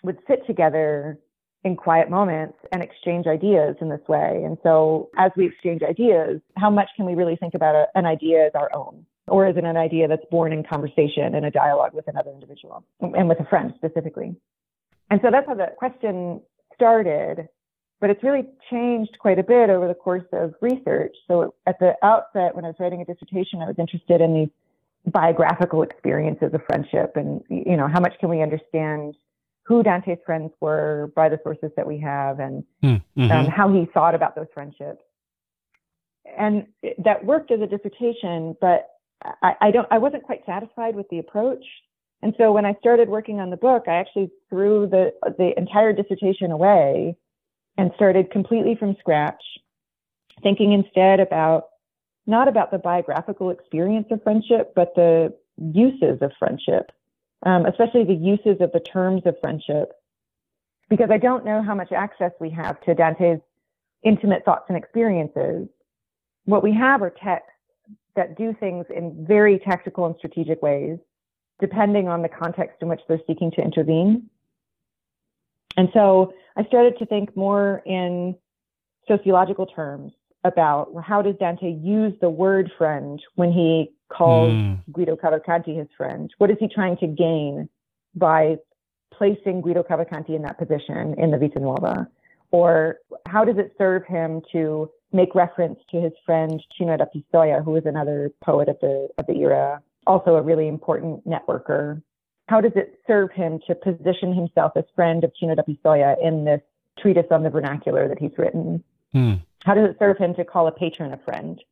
would 0.03 0.17
sit 0.27 0.45
together 0.47 1.19
in 1.63 1.75
quiet 1.75 2.09
moments 2.09 2.57
and 2.71 2.81
exchange 2.81 3.27
ideas 3.27 3.75
in 3.81 3.89
this 3.89 4.01
way. 4.07 4.41
And 4.45 4.57
so, 4.63 5.09
as 5.17 5.31
we 5.35 5.45
exchange 5.45 5.81
ideas, 5.83 6.41
how 6.57 6.69
much 6.69 6.89
can 6.95 7.05
we 7.05 7.13
really 7.13 7.35
think 7.35 7.53
about 7.53 7.75
a, 7.75 7.85
an 7.95 8.05
idea 8.05 8.47
as 8.47 8.51
our 8.55 8.73
own? 8.73 9.05
Or 9.27 9.47
is 9.47 9.55
it 9.55 9.63
an 9.63 9.77
idea 9.77 10.07
that's 10.07 10.25
born 10.31 10.51
in 10.51 10.63
conversation 10.63 11.35
and 11.35 11.45
a 11.45 11.51
dialogue 11.51 11.93
with 11.93 12.07
another 12.07 12.31
individual 12.31 12.83
and 13.01 13.29
with 13.29 13.39
a 13.39 13.45
friend 13.45 13.73
specifically? 13.77 14.35
And 15.11 15.19
so 15.21 15.29
that's 15.29 15.45
how 15.45 15.53
the 15.55 15.67
question 15.77 16.41
started. 16.73 17.47
but 17.99 18.09
it's 18.09 18.23
really 18.23 18.47
changed 18.71 19.15
quite 19.19 19.37
a 19.37 19.43
bit 19.43 19.69
over 19.69 19.87
the 19.87 19.93
course 19.93 20.25
of 20.33 20.55
research. 20.59 21.15
So 21.27 21.53
at 21.67 21.77
the 21.79 21.93
outset, 22.01 22.55
when 22.55 22.65
I 22.65 22.69
was 22.69 22.77
writing 22.79 23.01
a 23.01 23.05
dissertation, 23.05 23.61
I 23.61 23.67
was 23.67 23.75
interested 23.77 24.21
in 24.21 24.33
the 25.05 25.11
biographical 25.11 25.83
experiences 25.83 26.51
of 26.51 26.61
friendship 26.65 27.11
and, 27.15 27.43
you 27.47 27.77
know, 27.77 27.87
how 27.87 27.99
much 27.99 28.13
can 28.19 28.29
we 28.29 28.41
understand 28.41 29.13
who 29.63 29.83
Dante's 29.83 30.17
friends 30.25 30.51
were 30.59 31.11
by 31.15 31.29
the 31.29 31.39
sources 31.43 31.69
that 31.75 31.85
we 31.85 31.99
have 31.99 32.39
and 32.39 32.63
hmm, 32.81 32.87
mm-hmm. 33.15 33.31
um, 33.31 33.45
how 33.45 33.71
he 33.71 33.85
thought 33.93 34.15
about 34.15 34.35
those 34.35 34.47
friendships. 34.53 35.03
And 36.37 36.65
that 37.03 37.23
worked 37.23 37.51
as 37.51 37.61
a 37.61 37.67
dissertation, 37.67 38.55
but 38.59 38.89
I, 39.43 39.53
I 39.61 39.71
don't, 39.71 39.87
I 39.91 39.99
wasn't 39.99 40.23
quite 40.23 40.41
satisfied 40.47 40.95
with 40.95 41.07
the 41.09 41.19
approach. 41.19 41.63
And 42.23 42.35
so 42.37 42.51
when 42.51 42.65
I 42.65 42.75
started 42.79 43.09
working 43.09 43.39
on 43.39 43.49
the 43.49 43.57
book, 43.57 43.83
I 43.87 43.93
actually 43.93 44.29
threw 44.49 44.87
the, 44.87 45.11
the 45.37 45.57
entire 45.57 45.91
dissertation 45.93 46.51
away 46.51 47.15
and 47.77 47.91
started 47.95 48.31
completely 48.31 48.75
from 48.75 48.95
scratch, 48.99 49.41
thinking 50.43 50.71
instead 50.71 51.19
about 51.19 51.65
not 52.27 52.47
about 52.47 52.69
the 52.71 52.77
biographical 52.77 53.49
experience 53.49 54.07
of 54.11 54.21
friendship, 54.21 54.73
but 54.75 54.93
the 54.95 55.33
uses 55.57 56.21
of 56.21 56.31
friendship, 56.37 56.91
um, 57.45 57.65
especially 57.65 58.03
the 58.03 58.13
uses 58.13 58.61
of 58.61 58.71
the 58.71 58.79
terms 58.79 59.23
of 59.25 59.35
friendship. 59.41 59.93
Because 60.89 61.09
I 61.09 61.17
don't 61.17 61.45
know 61.45 61.63
how 61.63 61.73
much 61.73 61.91
access 61.91 62.31
we 62.39 62.49
have 62.51 62.79
to 62.81 62.93
Dante's 62.93 63.39
intimate 64.03 64.45
thoughts 64.45 64.65
and 64.67 64.77
experiences. 64.77 65.67
What 66.45 66.63
we 66.63 66.73
have 66.73 67.01
are 67.01 67.09
texts 67.09 67.49
that 68.15 68.37
do 68.37 68.53
things 68.59 68.85
in 68.95 69.25
very 69.27 69.57
tactical 69.59 70.05
and 70.05 70.15
strategic 70.17 70.61
ways, 70.61 70.99
depending 71.61 72.09
on 72.09 72.21
the 72.21 72.29
context 72.29 72.77
in 72.81 72.89
which 72.89 72.99
they're 73.07 73.21
seeking 73.27 73.51
to 73.51 73.61
intervene. 73.61 74.29
And 75.77 75.87
so 75.93 76.33
I 76.57 76.65
started 76.65 76.97
to 76.99 77.05
think 77.05 77.37
more 77.37 77.81
in 77.85 78.35
sociological 79.07 79.67
terms 79.67 80.11
about 80.43 80.91
how 81.03 81.21
does 81.21 81.35
Dante 81.39 81.71
use 81.71 82.13
the 82.19 82.29
word 82.29 82.71
friend 82.77 83.21
when 83.35 83.53
he 83.53 83.91
calls 84.09 84.51
mm. 84.51 84.79
Guido 84.91 85.15
Cavalcanti 85.15 85.77
his 85.77 85.87
friend? 85.95 86.33
What 86.39 86.49
is 86.49 86.57
he 86.59 86.67
trying 86.67 86.97
to 86.97 87.07
gain 87.07 87.69
by 88.15 88.57
placing 89.13 89.61
Guido 89.61 89.83
Cavalcanti 89.83 90.35
in 90.35 90.41
that 90.41 90.57
position 90.57 91.15
in 91.17 91.31
the 91.31 91.37
Vita 91.37 91.59
Nuova? 91.59 92.07
Or 92.49 92.97
how 93.27 93.45
does 93.45 93.57
it 93.57 93.73
serve 93.77 94.05
him 94.05 94.41
to 94.51 94.89
make 95.13 95.35
reference 95.35 95.79
to 95.91 96.01
his 96.01 96.11
friend 96.25 96.61
Cino 96.77 96.97
da 96.97 97.05
Pistoia, 97.05 97.63
who 97.63 97.71
was 97.71 97.85
another 97.85 98.31
poet 98.43 98.67
of 98.67 98.77
the 98.81 99.07
of 99.17 99.27
the 99.27 99.35
era, 99.35 99.81
also 100.07 100.35
a 100.35 100.41
really 100.41 100.67
important 100.67 101.27
networker 101.27 102.01
how 102.51 102.59
does 102.59 102.73
it 102.75 102.99
serve 103.07 103.31
him 103.31 103.61
to 103.65 103.73
position 103.73 104.33
himself 104.33 104.73
as 104.75 104.83
friend 104.93 105.23
of 105.23 105.31
Cino 105.39 105.55
da 105.55 105.61
Pistoia 105.63 106.17
in 106.21 106.43
this 106.43 106.59
treatise 106.99 107.27
on 107.31 107.43
the 107.43 107.49
vernacular 107.49 108.09
that 108.09 108.19
he's 108.19 108.37
written? 108.37 108.83
Hmm. 109.13 109.35
How 109.63 109.73
does 109.73 109.89
it 109.89 109.95
serve 109.99 110.17
him 110.17 110.35
to 110.35 110.43
call 110.43 110.67
a 110.67 110.71
patron 110.73 111.13
a 111.13 111.17
friend 111.19 111.63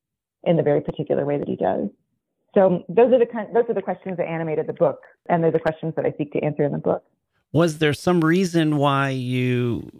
in 0.43 0.55
the 0.55 0.63
very 0.63 0.79
particular 0.79 1.25
way 1.25 1.37
that 1.37 1.49
he 1.49 1.57
does? 1.57 1.89
So 2.55 2.85
those 2.87 3.11
are 3.11 3.19
the 3.19 3.25
kind, 3.25 3.53
those 3.53 3.65
are 3.67 3.73
the 3.73 3.81
questions 3.81 4.15
that 4.17 4.27
animated 4.27 4.67
the 4.67 4.73
book, 4.73 5.01
and 5.27 5.43
they're 5.43 5.51
the 5.51 5.59
questions 5.59 5.95
that 5.97 6.05
I 6.05 6.13
seek 6.17 6.31
to 6.31 6.39
answer 6.39 6.63
in 6.63 6.71
the 6.71 6.77
book. 6.77 7.03
Was 7.51 7.79
there 7.79 7.93
some 7.93 8.21
reason 8.21 8.77
why 8.77 9.09
you 9.09 9.91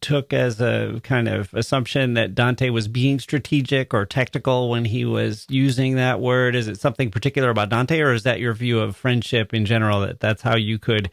took 0.00 0.32
as 0.32 0.60
a 0.60 1.00
kind 1.02 1.28
of 1.28 1.52
assumption 1.54 2.14
that 2.14 2.34
Dante 2.34 2.70
was 2.70 2.88
being 2.88 3.18
strategic 3.18 3.94
or 3.94 4.04
tactical 4.04 4.68
when 4.68 4.84
he 4.84 5.04
was 5.04 5.46
using 5.48 5.96
that 5.96 6.20
word? 6.20 6.54
Is 6.54 6.68
it 6.68 6.78
something 6.78 7.10
particular 7.10 7.50
about 7.50 7.70
Dante, 7.70 8.00
or 8.00 8.12
is 8.12 8.22
that 8.24 8.40
your 8.40 8.52
view 8.52 8.80
of 8.80 8.96
friendship 8.96 9.54
in 9.54 9.64
general? 9.64 10.00
That 10.00 10.20
that's 10.20 10.42
how 10.42 10.56
you 10.56 10.78
could 10.78 11.10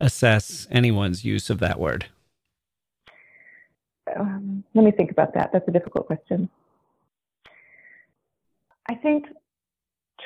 assess 0.00 0.66
anyone's 0.70 1.24
use 1.24 1.50
of 1.50 1.60
that 1.60 1.78
word? 1.78 2.06
Um, 4.18 4.64
let 4.74 4.84
me 4.84 4.90
think 4.90 5.10
about 5.10 5.34
that. 5.34 5.50
That's 5.52 5.68
a 5.68 5.72
difficult 5.72 6.06
question. 6.06 6.48
I 8.88 8.94
think 8.96 9.26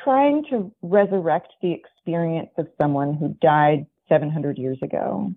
trying 0.02 0.44
to 0.50 0.72
resurrect 0.83 1.52
the 1.62 1.72
experience 1.72 2.50
of 2.57 2.66
someone 2.80 3.14
who 3.14 3.37
died 3.40 3.87
700 4.09 4.59
years 4.59 4.78
ago. 4.83 5.33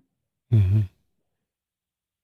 Mm-hmm 0.52 0.80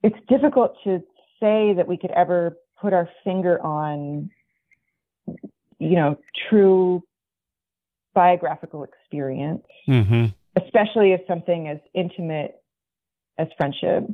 it's 0.05 0.19
difficult 0.29 0.77
to 0.85 1.03
say 1.41 1.73
that 1.73 1.89
we 1.89 1.97
could 1.97 2.11
ever 2.11 2.59
put 2.79 2.93
our 2.93 3.09
finger 3.25 3.59
on, 3.65 4.31
you 5.79 5.97
know, 5.97 6.19
true 6.51 7.03
biographical 8.15 8.85
experience, 8.85 9.65
mm-hmm. 9.89 10.27
especially 10.63 11.13
if 11.13 11.23
something 11.27 11.69
as 11.69 11.79
intimate 11.95 12.63
as 13.39 13.49
friendship. 13.57 14.05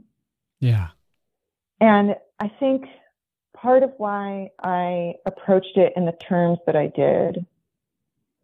Yeah. 0.61 0.91
And 1.81 2.15
I 2.39 2.53
think 2.61 2.85
part 3.53 3.83
of 3.83 3.91
why 3.99 4.51
I 4.63 5.15
approached 5.27 5.77
it 5.77 5.95
in 5.97 6.07
the 6.07 6.13
terms 6.13 6.59
that 6.67 6.77
I 6.77 6.87
did 6.87 7.45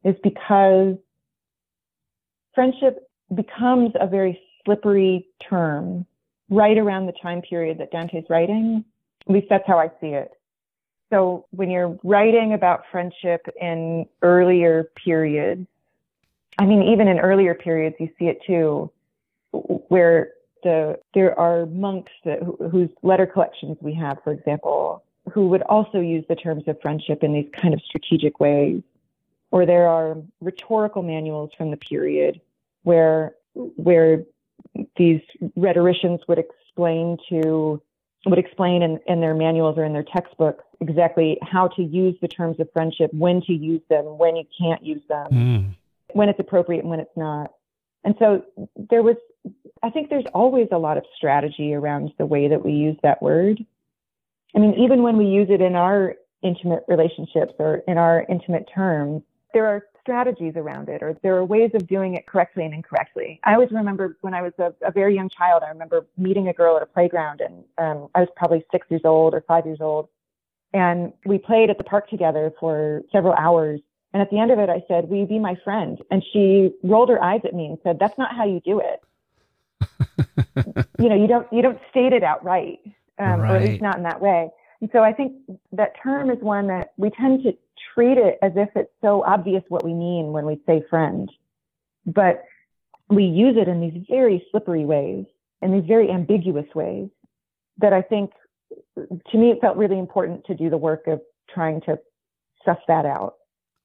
is 0.03 0.17
because 0.25 0.97
friendship 2.57 3.09
becomes 3.33 3.93
a 4.01 4.09
very 4.09 4.41
slippery 4.65 5.29
term 5.49 6.07
right 6.51 6.79
around 6.79 7.07
the 7.07 7.15
time 7.21 7.43
period 7.43 7.79
that 7.79 7.91
Dante's 7.91 8.29
writing. 8.29 8.85
At 9.29 9.35
least 9.35 9.47
that's 9.51 9.67
how 9.67 9.79
I 9.79 9.89
see 10.01 10.09
it. 10.09 10.31
So 11.11 11.47
when 11.51 11.71
you're 11.71 11.99
writing 12.03 12.53
about 12.53 12.83
friendship 12.91 13.47
in 13.61 14.07
earlier 14.23 14.91
periods, 15.05 15.67
I 16.59 16.65
mean, 16.65 16.83
even 16.83 17.07
in 17.09 17.19
earlier 17.19 17.55
periods, 17.55 17.97
you 17.99 18.09
see 18.19 18.27
it 18.27 18.39
too, 18.47 18.91
where 19.53 20.33
the 20.63 20.99
there 21.15 21.39
are 21.39 21.67
monks 21.67 22.13
that, 22.25 22.41
whose 22.73 22.89
letter 23.03 23.27
collections 23.27 23.77
we 23.81 23.95
have, 23.95 24.19
for 24.25 24.33
example, 24.33 25.05
who 25.33 25.49
would 25.49 25.63
also 25.63 26.01
use 26.01 26.25
the 26.29 26.35
terms 26.35 26.65
of 26.67 26.81
friendship 26.81 27.23
in 27.23 27.33
these 27.33 27.49
kind 27.53 27.75
of 27.75 27.81
strategic 27.83 28.41
ways. 28.41 28.83
Or 29.53 29.65
there 29.65 29.89
are 29.89 30.17
rhetorical 30.41 31.03
manuals 31.03 31.51
from 31.57 31.71
the 31.71 31.77
period 31.77 32.41
where 32.83 33.35
where 33.55 34.25
these 34.97 35.21
rhetoricians 35.57 36.21
would 36.29 36.39
explain 36.39 37.17
to 37.29 37.81
would 38.27 38.39
explain 38.39 38.83
in, 38.83 38.99
in 39.07 39.21
their 39.21 39.35
manuals 39.35 39.79
or 39.79 39.85
in 39.85 39.93
their 39.93 40.05
textbooks 40.05 40.65
exactly 40.81 41.39
how 41.43 41.69
to 41.69 41.83
use 41.83 42.17
the 42.21 42.29
terms 42.29 42.59
of 42.59 42.69
friendship, 42.73 43.11
when 43.15 43.41
to 43.43 43.53
use 43.53 43.83
them, 43.89 44.19
when 44.19 44.35
you 44.37 44.45
can't 44.61 44.85
use 44.85 45.03
them, 45.09 45.27
mm. 45.31 45.75
when 46.13 46.29
it's 46.29 46.41
appropriate 46.41 46.81
and 46.81 46.91
when 46.91 46.99
it's 46.99 47.17
not. 47.17 47.53
And 48.05 48.15
so 48.19 48.43
there 48.91 49.03
was, 49.03 49.17
I 49.83 49.91
think 49.91 50.11
there's 50.11 50.25
always 50.35 50.69
a 50.73 50.79
lot 50.79 50.97
of 50.97 51.05
strategy 51.17 51.73
around 51.73 52.13
the 52.19 52.27
way 52.27 52.49
that 52.49 52.65
we 52.65 52.73
use 52.73 52.97
that 53.03 53.23
word. 53.23 53.65
I 54.55 54.59
mean, 54.59 54.75
even 54.75 55.03
when 55.03 55.17
we 55.17 55.27
use 55.27 55.49
it 55.51 55.61
in 55.61 55.75
our 55.75 56.17
intimate 56.43 56.85
relationships 56.89 57.53
or 57.59 57.83
in 57.89 57.99
our 57.99 58.25
intimate 58.29 58.69
terms, 58.75 59.23
there 59.55 59.67
are 59.67 59.85
strategies 60.07 60.55
around 60.55 60.89
it, 60.89 61.03
or 61.03 61.17
there 61.25 61.35
are 61.35 61.45
ways 61.45 61.73
of 61.75 61.89
doing 61.89 62.15
it 62.15 62.27
correctly 62.27 62.65
and 62.65 62.73
incorrectly. 62.73 63.41
I 63.43 63.55
always 63.55 63.73
remember 63.73 64.17
when 64.21 64.35
I 64.35 64.43
was 64.43 64.53
a, 64.59 64.73
a 64.87 64.93
very 64.93 65.17
young 65.17 65.29
child, 65.29 65.65
I 65.67 65.69
remember 65.69 66.07
meeting 66.17 66.47
a 66.47 66.53
girl 66.53 66.77
at 66.77 66.83
a 66.83 66.87
playground, 66.87 67.41
and 67.41 67.65
um, 67.79 68.09
I 68.15 68.21
was 68.21 68.29
probably 68.37 68.65
six 68.71 68.87
years 68.89 69.03
old 69.05 69.35
or 69.35 69.43
five 69.49 69.67
years 69.67 69.79
old. 69.81 70.09
And 70.73 71.13
we 71.25 71.39
played 71.39 71.71
at 71.71 71.79
the 71.79 71.85
park 71.85 72.09
together 72.09 72.53
for 72.61 73.03
several 73.11 73.35
hours. 73.35 73.81
And 74.13 74.23
at 74.23 74.31
the 74.31 74.39
end 74.39 74.53
of 74.53 74.61
it, 74.61 74.71
I 74.71 74.85
said, 74.87 75.09
Will 75.09 75.19
you 75.19 75.27
be 75.27 75.41
my 75.41 75.57
friend? 75.65 75.99
And 76.11 76.23
she 76.33 76.71
rolled 76.85 77.09
her 77.09 77.23
eyes 77.23 77.41
at 77.45 77.55
me 77.55 77.67
and 77.67 77.79
said, 77.83 77.99
That's 77.99 78.17
not 78.17 78.35
how 78.35 78.47
you 78.47 78.61
do 78.61 78.81
it. 78.81 79.03
you 81.01 81.09
know, 81.09 81.17
you 81.17 81.27
don't 81.27 81.53
you 81.53 81.63
don't 81.63 81.79
state 81.91 82.13
it 82.13 82.23
outright, 82.23 82.79
um, 83.19 83.41
right. 83.41 83.51
or 83.51 83.57
at 83.57 83.63
least 83.63 83.83
not 83.83 83.97
in 83.97 84.05
that 84.05 84.21
way. 84.21 84.51
And 84.81 84.91
so 84.93 85.01
I 85.03 85.13
think 85.13 85.33
that 85.73 85.95
term 86.03 86.31
is 86.31 86.39
one 86.41 86.69
that 86.69 86.93
we 86.97 87.11
tend 87.11 87.43
to 87.43 87.57
treat 87.97 88.19
it 88.19 88.39
as 88.43 88.53
if 88.55 88.69
it's 88.77 88.93
so 89.01 89.25
obvious 89.25 89.63
what 89.69 89.85
we 89.85 89.95
mean 89.95 90.33
when 90.33 90.47
we 90.47 90.61
say 90.67 90.85
friend. 90.89 91.31
But 92.05 92.45
we 93.09 93.25
use 93.25 93.57
it 93.57 93.69
in 93.69 93.81
these 93.81 94.05
very 94.09 94.47
slippery 94.51 94.85
ways, 94.85 95.25
in 95.63 95.73
these 95.73 95.87
very 95.89 96.11
ambiguous 96.11 96.67
ways 96.75 97.09
that 97.79 97.93
I 97.93 98.03
think 98.03 98.31
to 98.97 99.39
me 99.39 99.51
it 99.51 99.61
felt 99.61 99.77
really 99.77 99.99
important 99.99 100.45
to 100.47 100.55
do 100.55 100.71
the 100.71 100.77
work 100.77 101.07
of 101.07 101.21
trying 101.53 101.81
to 101.83 101.99
suss 102.65 102.79
that 102.89 103.07
out. 103.07 103.35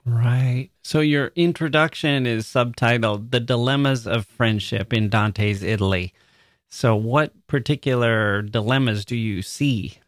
Right. 0.06 0.69
So 0.82 1.00
your 1.00 1.32
introduction 1.36 2.26
is 2.26 2.45
subtitled 2.45 3.32
The 3.32 3.39
Dilemmas 3.39 4.08
of 4.08 4.26
Friendship 4.26 4.91
in 4.91 5.10
Dante's 5.10 5.62
Italy. 5.62 6.13
So 6.67 6.95
what 6.95 7.34
particular 7.47 8.41
dilemmas 8.41 9.06
do 9.06 9.15
you 9.15 9.41
see? 9.41 10.00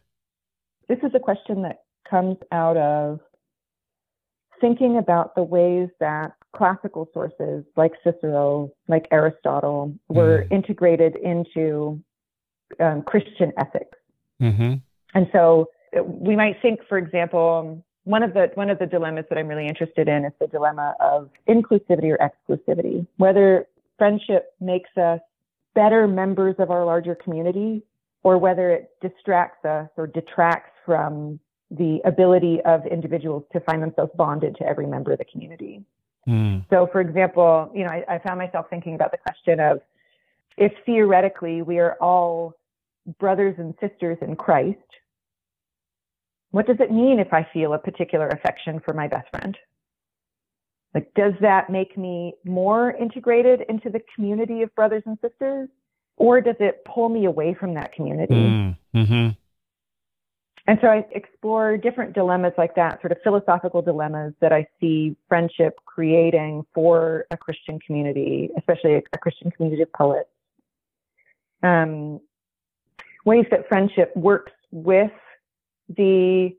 This 0.88 0.98
is 1.02 1.12
a 1.14 1.20
question 1.20 1.62
that 1.62 1.84
comes 2.08 2.38
out 2.50 2.76
of 2.76 3.20
thinking 4.60 4.98
about 4.98 5.34
the 5.34 5.42
ways 5.42 5.88
that 6.00 6.32
classical 6.54 7.08
sources 7.12 7.64
like 7.76 7.92
Cicero, 8.04 8.70
like 8.88 9.06
Aristotle, 9.10 9.94
were 10.08 10.44
mm. 10.44 10.52
integrated 10.52 11.16
into 11.16 12.00
um, 12.80 13.02
Christian 13.02 13.52
ethics. 13.58 13.98
Mm-hmm. 14.40 14.74
And 15.14 15.28
so 15.32 15.68
we 16.02 16.36
might 16.36 16.60
think, 16.60 16.80
for 16.88 16.98
example, 16.98 17.84
one 18.04 18.22
of 18.22 18.34
the 18.34 18.50
one 18.54 18.70
of 18.70 18.78
the 18.78 18.86
dilemmas 18.86 19.24
that 19.30 19.38
I'm 19.38 19.48
really 19.48 19.66
interested 19.66 20.08
in 20.08 20.24
is 20.24 20.32
the 20.40 20.46
dilemma 20.46 20.94
of 21.00 21.30
inclusivity 21.48 22.10
or 22.10 22.18
exclusivity. 22.18 23.06
Whether 23.16 23.66
friendship 23.98 24.52
makes 24.60 24.90
us 24.96 25.20
better 25.74 26.06
members 26.06 26.56
of 26.58 26.70
our 26.70 26.84
larger 26.84 27.14
community 27.14 27.82
or 28.22 28.38
whether 28.38 28.70
it 28.70 28.90
distracts 29.00 29.64
us 29.64 29.88
or 29.96 30.06
detracts 30.06 30.72
from 30.84 31.38
the 31.70 32.00
ability 32.04 32.60
of 32.64 32.86
individuals 32.86 33.44
to 33.52 33.60
find 33.60 33.82
themselves 33.82 34.12
bonded 34.16 34.56
to 34.56 34.64
every 34.66 34.86
member 34.86 35.12
of 35.12 35.18
the 35.18 35.24
community. 35.24 35.84
Mm. 36.28 36.64
So, 36.70 36.88
for 36.90 37.00
example, 37.00 37.70
you 37.74 37.84
know, 37.84 37.90
I, 37.90 38.04
I 38.08 38.18
found 38.18 38.38
myself 38.38 38.66
thinking 38.70 38.94
about 38.94 39.10
the 39.10 39.18
question 39.18 39.60
of 39.60 39.80
if 40.56 40.72
theoretically 40.86 41.62
we 41.62 41.78
are 41.78 41.96
all 42.00 42.54
brothers 43.18 43.56
and 43.58 43.74
sisters 43.80 44.18
in 44.22 44.36
Christ, 44.36 44.78
what 46.50 46.66
does 46.66 46.76
it 46.80 46.90
mean 46.90 47.18
if 47.18 47.32
I 47.32 47.46
feel 47.52 47.74
a 47.74 47.78
particular 47.78 48.28
affection 48.28 48.80
for 48.84 48.94
my 48.94 49.08
best 49.08 49.28
friend? 49.30 49.56
Like, 50.94 51.12
does 51.14 51.32
that 51.40 51.70
make 51.70 51.98
me 51.98 52.34
more 52.44 52.92
integrated 52.92 53.62
into 53.68 53.90
the 53.90 54.00
community 54.14 54.62
of 54.62 54.72
brothers 54.76 55.02
and 55.06 55.18
sisters? 55.20 55.68
Or 56.16 56.40
does 56.40 56.54
it 56.60 56.84
pull 56.84 57.08
me 57.08 57.24
away 57.24 57.54
from 57.58 57.74
that 57.74 57.92
community? 57.92 58.34
Mm, 58.34 58.76
mm-hmm. 58.94 59.28
And 60.66 60.78
so 60.80 60.88
I 60.88 61.04
explore 61.12 61.76
different 61.76 62.14
dilemmas 62.14 62.52
like 62.56 62.74
that, 62.76 63.00
sort 63.02 63.12
of 63.12 63.18
philosophical 63.22 63.82
dilemmas 63.82 64.32
that 64.40 64.52
I 64.52 64.66
see 64.80 65.14
friendship 65.28 65.78
creating 65.84 66.64
for 66.72 67.26
a 67.30 67.36
Christian 67.36 67.78
community, 67.80 68.48
especially 68.56 68.94
a, 68.94 69.02
Christian 69.18 69.50
community 69.50 69.82
of 69.82 69.92
poets. 69.92 70.30
Um, 71.62 72.20
ways 73.26 73.44
that 73.50 73.68
friendship 73.68 74.16
works 74.16 74.52
with 74.70 75.12
the 75.94 76.56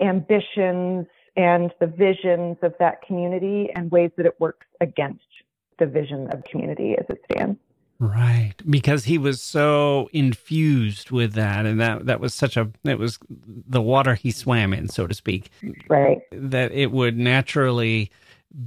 ambitions 0.00 1.06
and 1.36 1.72
the 1.80 1.86
visions 1.86 2.56
of 2.62 2.74
that 2.78 3.02
community 3.02 3.68
and 3.74 3.90
ways 3.90 4.12
that 4.16 4.24
it 4.24 4.40
works 4.40 4.66
against 4.80 5.24
the 5.78 5.86
vision 5.86 6.28
of 6.32 6.42
community 6.44 6.96
as 6.98 7.04
it 7.10 7.20
stands. 7.30 7.58
Right, 8.00 8.54
because 8.68 9.04
he 9.04 9.18
was 9.18 9.40
so 9.40 10.10
infused 10.12 11.10
with 11.10 11.34
that, 11.34 11.64
and 11.64 11.80
that 11.80 12.06
that 12.06 12.20
was 12.20 12.34
such 12.34 12.56
a 12.56 12.68
it 12.82 12.98
was 12.98 13.18
the 13.28 13.80
water 13.80 14.14
he 14.14 14.32
swam 14.32 14.72
in, 14.72 14.88
so 14.88 15.06
to 15.06 15.14
speak. 15.14 15.50
Right, 15.88 16.18
that 16.32 16.72
it 16.72 16.90
would 16.90 17.16
naturally 17.16 18.10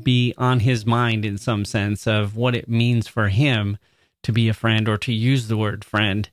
be 0.04 0.34
on 0.38 0.62
his 0.62 0.86
mind 0.86 1.26
in 1.26 1.38
some 1.38 1.66
sense 1.66 2.08
of 2.08 2.36
what 2.36 2.56
it 2.56 2.70
means 2.70 3.08
for 3.08 3.28
him 3.28 3.78
to 4.24 4.32
be 4.32 4.50
a 4.50 4.54
friend 4.54 4.88
or 4.88 4.98
to 4.98 5.14
use 5.14 5.48
the 5.48 5.58
word 5.58 5.84
friend 5.86 6.30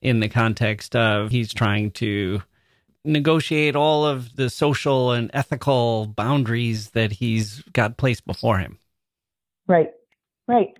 in 0.00 0.20
the 0.20 0.28
context 0.28 0.94
of 0.94 1.30
he's 1.30 1.52
trying 1.52 1.90
to 1.90 2.42
negotiate 3.04 3.76
all 3.76 4.04
of 4.04 4.36
the 4.36 4.50
social 4.50 5.12
and 5.12 5.30
ethical 5.32 6.06
boundaries 6.06 6.90
that 6.90 7.12
he's 7.12 7.62
got 7.72 7.96
placed 7.96 8.26
before 8.26 8.58
him. 8.58 8.78
Right, 9.66 9.90
right. 10.46 10.76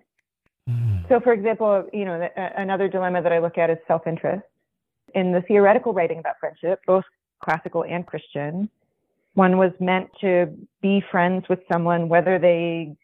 So, 1.09 1.21
for 1.21 1.33
example, 1.33 1.89
you 1.93 2.05
know, 2.05 2.29
another 2.37 2.89
dilemma 2.89 3.23
that 3.23 3.33
I 3.33 3.39
look 3.39 3.57
at 3.59 3.71
is 3.71 3.79
self-interest. 3.87 4.45
In 5.15 5.33
the 5.33 5.41
theoretical 5.43 5.95
writing 5.95 6.19
about 6.19 6.35
friendship, 6.39 6.81
both 6.87 7.05
classical 7.43 7.85
and 7.85 8.07
Christian, 8.07 8.69
one 9.35 9.57
was 9.57 9.73
meant 9.81 10.11
to 10.21 10.55
be 10.83 11.03
friends 11.11 11.49
with 11.49 11.61
someone 11.73 12.09
whether 12.09 12.39
they 12.39 12.95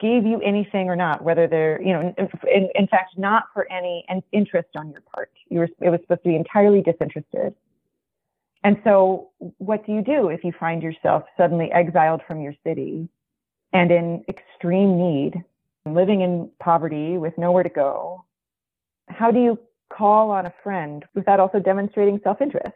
gave 0.00 0.26
you 0.26 0.40
anything 0.40 0.88
or 0.88 0.96
not, 0.96 1.22
whether 1.22 1.46
they're, 1.46 1.80
you 1.80 1.92
know, 1.92 2.14
in, 2.52 2.68
in 2.74 2.86
fact, 2.88 3.16
not 3.16 3.44
for 3.54 3.70
any 3.70 4.04
interest 4.32 4.68
on 4.76 4.90
your 4.90 5.02
part. 5.14 5.30
You 5.48 5.60
were, 5.60 5.68
it 5.80 5.88
was 5.88 6.00
supposed 6.02 6.24
to 6.24 6.28
be 6.28 6.36
entirely 6.36 6.82
disinterested. 6.82 7.54
And 8.64 8.76
so, 8.82 9.30
what 9.58 9.86
do 9.86 9.92
you 9.92 10.02
do 10.02 10.28
if 10.28 10.42
you 10.42 10.52
find 10.58 10.82
yourself 10.82 11.22
suddenly 11.36 11.70
exiled 11.72 12.22
from 12.26 12.40
your 12.40 12.54
city 12.64 13.08
and 13.72 13.90
in 13.90 14.24
extreme 14.28 14.98
need, 14.98 15.44
living 15.94 16.20
in 16.20 16.50
poverty 16.60 17.18
with 17.18 17.36
nowhere 17.38 17.62
to 17.62 17.68
go? 17.68 18.24
How 19.08 19.30
do 19.30 19.40
you 19.40 19.58
call 19.90 20.30
on 20.30 20.46
a 20.46 20.52
friend 20.62 21.04
without 21.14 21.40
also 21.40 21.58
demonstrating 21.58 22.20
self 22.22 22.40
interest? 22.40 22.72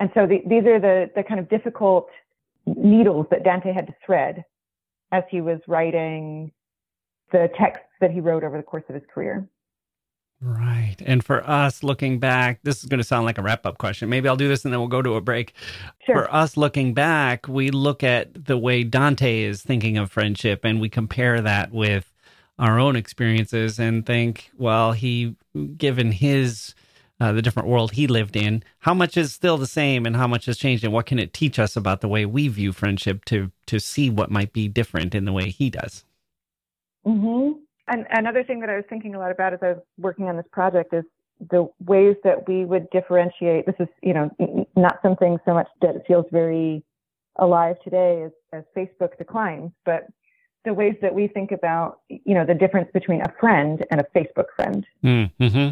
And 0.00 0.10
so, 0.14 0.26
the, 0.26 0.42
these 0.46 0.64
are 0.64 0.78
the, 0.78 1.10
the 1.14 1.22
kind 1.22 1.40
of 1.40 1.48
difficult 1.48 2.08
needles 2.66 3.26
that 3.30 3.44
Dante 3.44 3.72
had 3.72 3.86
to 3.86 3.94
thread 4.04 4.44
as 5.12 5.24
he 5.30 5.40
was 5.40 5.58
writing 5.66 6.52
the 7.32 7.48
texts 7.58 7.86
that 8.00 8.10
he 8.10 8.20
wrote 8.20 8.44
over 8.44 8.56
the 8.56 8.62
course 8.62 8.84
of 8.88 8.94
his 8.94 9.04
career. 9.12 9.48
Right. 10.40 10.96
And 11.04 11.24
for 11.24 11.48
us 11.48 11.82
looking 11.82 12.20
back, 12.20 12.60
this 12.62 12.78
is 12.78 12.84
going 12.84 12.98
to 12.98 13.04
sound 13.04 13.24
like 13.24 13.38
a 13.38 13.42
wrap 13.42 13.66
up 13.66 13.78
question. 13.78 14.08
Maybe 14.08 14.28
I'll 14.28 14.36
do 14.36 14.46
this 14.46 14.64
and 14.64 14.72
then 14.72 14.78
we'll 14.78 14.88
go 14.88 15.02
to 15.02 15.14
a 15.14 15.20
break. 15.20 15.52
Sure. 16.06 16.14
For 16.14 16.34
us 16.34 16.56
looking 16.56 16.94
back, 16.94 17.48
we 17.48 17.70
look 17.70 18.04
at 18.04 18.46
the 18.46 18.56
way 18.56 18.84
Dante 18.84 19.42
is 19.42 19.62
thinking 19.62 19.98
of 19.98 20.12
friendship 20.12 20.64
and 20.64 20.80
we 20.80 20.88
compare 20.88 21.40
that 21.40 21.72
with 21.72 22.12
our 22.58 22.78
own 22.78 22.96
experiences 22.96 23.78
and 23.78 24.04
think, 24.04 24.50
well, 24.56 24.92
he, 24.92 25.36
given 25.76 26.12
his, 26.12 26.74
uh, 27.20 27.32
the 27.32 27.42
different 27.42 27.68
world 27.68 27.92
he 27.92 28.06
lived 28.06 28.36
in, 28.36 28.62
how 28.80 28.94
much 28.94 29.16
is 29.16 29.32
still 29.32 29.56
the 29.56 29.66
same 29.66 30.06
and 30.06 30.16
how 30.16 30.26
much 30.26 30.46
has 30.46 30.58
changed 30.58 30.84
and 30.84 30.92
what 30.92 31.06
can 31.06 31.18
it 31.18 31.32
teach 31.32 31.58
us 31.58 31.76
about 31.76 32.00
the 32.00 32.08
way 32.08 32.26
we 32.26 32.48
view 32.48 32.72
friendship 32.72 33.24
to, 33.26 33.50
to 33.66 33.78
see 33.78 34.10
what 34.10 34.30
might 34.30 34.52
be 34.52 34.68
different 34.68 35.14
in 35.14 35.24
the 35.24 35.32
way 35.32 35.50
he 35.50 35.70
does? 35.70 36.04
Mm-hmm. 37.06 37.58
And 37.88 38.06
another 38.10 38.44
thing 38.44 38.60
that 38.60 38.68
I 38.68 38.76
was 38.76 38.84
thinking 38.88 39.14
a 39.14 39.18
lot 39.18 39.30
about 39.30 39.54
as 39.54 39.60
I 39.62 39.68
was 39.68 39.82
working 39.98 40.26
on 40.26 40.36
this 40.36 40.46
project 40.52 40.92
is 40.92 41.04
the 41.50 41.68
ways 41.86 42.16
that 42.24 42.48
we 42.48 42.64
would 42.64 42.90
differentiate. 42.90 43.66
This 43.66 43.76
is, 43.78 43.88
you 44.02 44.12
know, 44.12 44.66
not 44.76 44.98
something 45.02 45.38
so 45.44 45.54
much 45.54 45.68
that 45.80 46.06
feels 46.06 46.26
very 46.32 46.82
alive 47.36 47.76
today 47.82 48.24
as, 48.24 48.32
as 48.52 48.64
Facebook 48.76 49.16
declines, 49.16 49.70
but 49.84 50.08
the 50.64 50.74
ways 50.74 50.96
that 51.02 51.14
we 51.14 51.28
think 51.28 51.52
about, 51.52 52.00
you 52.08 52.34
know, 52.34 52.44
the 52.44 52.54
difference 52.54 52.90
between 52.92 53.20
a 53.22 53.32
friend 53.40 53.84
and 53.90 54.00
a 54.00 54.04
Facebook 54.16 54.46
friend. 54.56 54.86
Mm-hmm. 55.04 55.70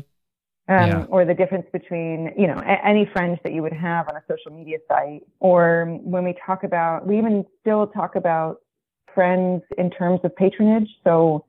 Um, 0.68 0.88
yeah. 0.88 1.07
or 1.11 1.25
the 1.25 1.35
difference 1.35 1.66
between 1.72 2.33
you 2.37 2.49
know 2.49 2.59
a- 2.59 2.85
any 2.85 3.09
friends 3.12 3.38
that 3.44 3.53
you 3.53 3.62
would 3.62 3.72
have 3.72 4.09
on 4.09 4.16
a 4.16 4.22
social 4.29 4.51
media 4.51 4.79
site 4.88 5.22
or 5.38 5.96
when 6.03 6.25
we 6.25 6.35
talk 6.44 6.64
about 6.64 7.07
we 7.07 7.18
even 7.18 7.46
still 7.61 7.87
talk 7.87 8.16
about 8.16 8.62
friends 9.14 9.62
in 9.79 9.90
terms 9.90 10.18
of 10.25 10.35
patronage 10.35 10.88
so 11.05 11.44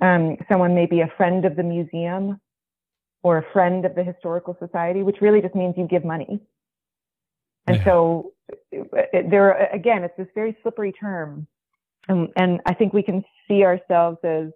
um, 0.00 0.36
someone 0.48 0.72
may 0.72 0.86
be 0.86 1.00
a 1.00 1.12
friend 1.16 1.44
of 1.44 1.56
the 1.56 1.64
museum 1.64 2.40
or 3.22 3.38
a 3.38 3.52
friend 3.52 3.84
of 3.84 3.94
the 3.94 4.02
historical 4.02 4.56
society, 4.58 5.02
which 5.02 5.16
really 5.20 5.40
just 5.40 5.54
means 5.54 5.74
you 5.76 5.86
give 5.86 6.04
money. 6.04 6.40
And 7.66 7.76
yeah. 7.76 7.84
so 7.84 8.32
there, 9.12 9.52
again, 9.72 10.04
it's 10.04 10.16
this 10.16 10.28
very 10.34 10.56
slippery 10.62 10.92
term. 10.92 11.46
And, 12.10 12.28
and 12.34 12.60
I 12.66 12.74
think 12.74 12.92
we 12.92 13.04
can 13.04 13.24
see 13.46 13.62
ourselves 13.62 14.18
as, 14.24 14.48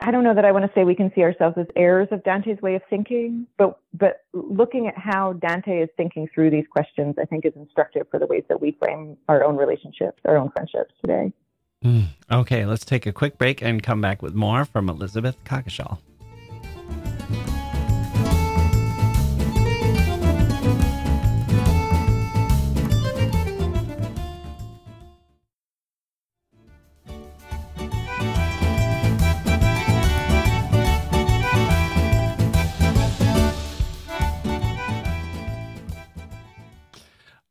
I 0.00 0.10
don't 0.10 0.24
know 0.24 0.34
that 0.34 0.44
I 0.44 0.50
want 0.50 0.64
to 0.64 0.72
say 0.74 0.82
we 0.82 0.96
can 0.96 1.12
see 1.14 1.22
ourselves 1.22 1.56
as 1.56 1.66
heirs 1.76 2.08
of 2.10 2.24
Dante's 2.24 2.60
way 2.60 2.74
of 2.74 2.82
thinking, 2.90 3.46
but, 3.58 3.78
but 3.94 4.24
looking 4.32 4.88
at 4.88 4.98
how 4.98 5.34
Dante 5.34 5.78
is 5.78 5.88
thinking 5.96 6.28
through 6.34 6.50
these 6.50 6.64
questions, 6.68 7.14
I 7.20 7.26
think 7.26 7.46
is 7.46 7.52
instructive 7.54 8.08
for 8.10 8.18
the 8.18 8.26
ways 8.26 8.42
that 8.48 8.60
we 8.60 8.72
frame 8.72 9.16
our 9.28 9.44
own 9.44 9.56
relationships, 9.56 10.20
our 10.24 10.36
own 10.36 10.50
friendships 10.50 10.92
today. 11.00 11.32
Mm. 11.84 12.06
Okay, 12.30 12.66
let's 12.66 12.84
take 12.84 13.06
a 13.06 13.12
quick 13.12 13.38
break 13.38 13.62
and 13.62 13.80
come 13.80 14.00
back 14.00 14.20
with 14.20 14.34
more 14.34 14.64
from 14.64 14.88
Elizabeth 14.88 15.36
Coggeshall. 15.44 15.98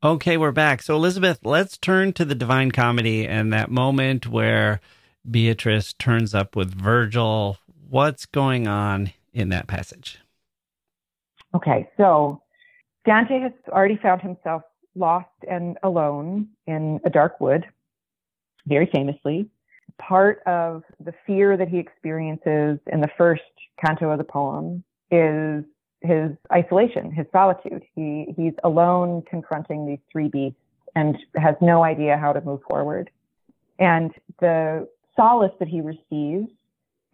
Okay, 0.03 0.35
we're 0.35 0.51
back. 0.51 0.81
So, 0.81 0.95
Elizabeth, 0.95 1.41
let's 1.43 1.77
turn 1.77 2.11
to 2.13 2.25
the 2.25 2.33
Divine 2.33 2.71
Comedy 2.71 3.27
and 3.27 3.53
that 3.53 3.69
moment 3.69 4.25
where 4.25 4.81
Beatrice 5.29 5.93
turns 5.93 6.33
up 6.33 6.55
with 6.55 6.73
Virgil. 6.73 7.59
What's 7.87 8.25
going 8.25 8.67
on 8.67 9.11
in 9.31 9.49
that 9.49 9.67
passage? 9.67 10.17
Okay, 11.53 11.87
so 11.97 12.41
Dante 13.05 13.41
has 13.41 13.51
already 13.69 13.99
found 14.01 14.21
himself 14.21 14.63
lost 14.95 15.29
and 15.47 15.77
alone 15.83 16.47
in 16.65 16.99
a 17.05 17.11
dark 17.11 17.39
wood, 17.39 17.63
very 18.65 18.89
famously. 18.91 19.51
Part 19.99 20.41
of 20.47 20.81
the 20.99 21.13
fear 21.27 21.57
that 21.57 21.67
he 21.69 21.77
experiences 21.77 22.79
in 22.91 23.01
the 23.01 23.09
first 23.19 23.43
canto 23.85 24.09
of 24.09 24.17
the 24.17 24.23
poem 24.23 24.83
is 25.11 25.63
his 26.01 26.31
isolation, 26.51 27.11
his 27.11 27.25
solitude. 27.31 27.83
He 27.95 28.33
he's 28.35 28.53
alone 28.63 29.23
confronting 29.29 29.85
these 29.85 29.99
three 30.11 30.27
beasts 30.27 30.59
and 30.95 31.17
has 31.35 31.55
no 31.61 31.83
idea 31.83 32.17
how 32.17 32.33
to 32.33 32.41
move 32.41 32.61
forward. 32.67 33.09
And 33.79 34.11
the 34.39 34.87
solace 35.15 35.53
that 35.59 35.67
he 35.67 35.81
receives 35.81 36.49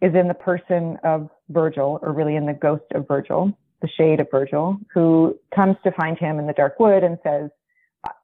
is 0.00 0.14
in 0.14 0.28
the 0.28 0.34
person 0.34 0.96
of 1.04 1.28
Virgil, 1.48 1.98
or 2.02 2.12
really 2.12 2.36
in 2.36 2.46
the 2.46 2.52
ghost 2.52 2.84
of 2.94 3.06
Virgil, 3.08 3.52
the 3.82 3.88
shade 3.88 4.20
of 4.20 4.28
Virgil, 4.30 4.76
who 4.92 5.38
comes 5.54 5.76
to 5.84 5.92
find 5.92 6.18
him 6.18 6.38
in 6.38 6.46
the 6.46 6.52
dark 6.52 6.78
wood 6.78 7.02
and 7.02 7.18
says, 7.22 7.50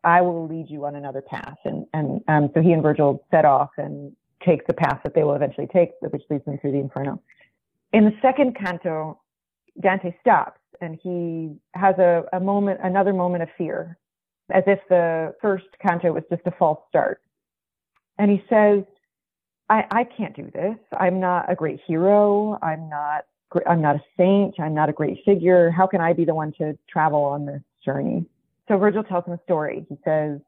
I 0.04 0.20
will 0.20 0.46
lead 0.46 0.70
you 0.70 0.84
on 0.84 0.94
another 0.94 1.20
path. 1.20 1.56
And, 1.64 1.86
and 1.92 2.22
um, 2.28 2.50
so 2.54 2.60
he 2.60 2.72
and 2.72 2.82
Virgil 2.82 3.24
set 3.30 3.44
off 3.44 3.70
and 3.76 4.14
take 4.44 4.66
the 4.66 4.72
path 4.72 5.00
that 5.04 5.14
they 5.14 5.24
will 5.24 5.34
eventually 5.34 5.66
take, 5.72 5.90
which 6.00 6.22
leads 6.30 6.44
them 6.44 6.58
through 6.58 6.72
the 6.72 6.78
Inferno. 6.78 7.20
In 7.92 8.04
the 8.04 8.12
second 8.22 8.56
canto, 8.56 9.20
Dante 9.80 10.14
stops 10.20 10.60
and 10.80 10.98
he 11.02 11.56
has 11.74 11.96
a, 11.98 12.24
a 12.32 12.40
moment, 12.40 12.80
another 12.82 13.12
moment 13.12 13.42
of 13.42 13.48
fear, 13.56 13.98
as 14.50 14.64
if 14.66 14.80
the 14.88 15.34
first 15.40 15.66
canto 15.80 16.12
was 16.12 16.24
just 16.30 16.42
a 16.46 16.50
false 16.52 16.80
start. 16.88 17.20
And 18.18 18.30
he 18.30 18.42
says, 18.48 18.84
I, 19.68 19.84
I 19.90 20.04
can't 20.04 20.36
do 20.36 20.50
this. 20.52 20.76
I'm 20.98 21.20
not 21.20 21.50
a 21.50 21.54
great 21.54 21.80
hero. 21.86 22.58
I'm 22.62 22.88
not 22.88 23.24
I'm 23.66 23.80
not 23.80 23.96
a 23.96 24.02
saint. 24.16 24.58
I'm 24.58 24.74
not 24.74 24.88
a 24.88 24.92
great 24.92 25.18
figure. 25.24 25.70
How 25.70 25.86
can 25.86 26.00
I 26.00 26.12
be 26.12 26.24
the 26.24 26.34
one 26.34 26.52
to 26.58 26.76
travel 26.88 27.22
on 27.22 27.46
this 27.46 27.62
journey? 27.84 28.26
So 28.68 28.76
Virgil 28.78 29.04
tells 29.04 29.24
him 29.26 29.34
a 29.34 29.40
story. 29.44 29.86
He 29.88 29.96
says, 30.04 30.40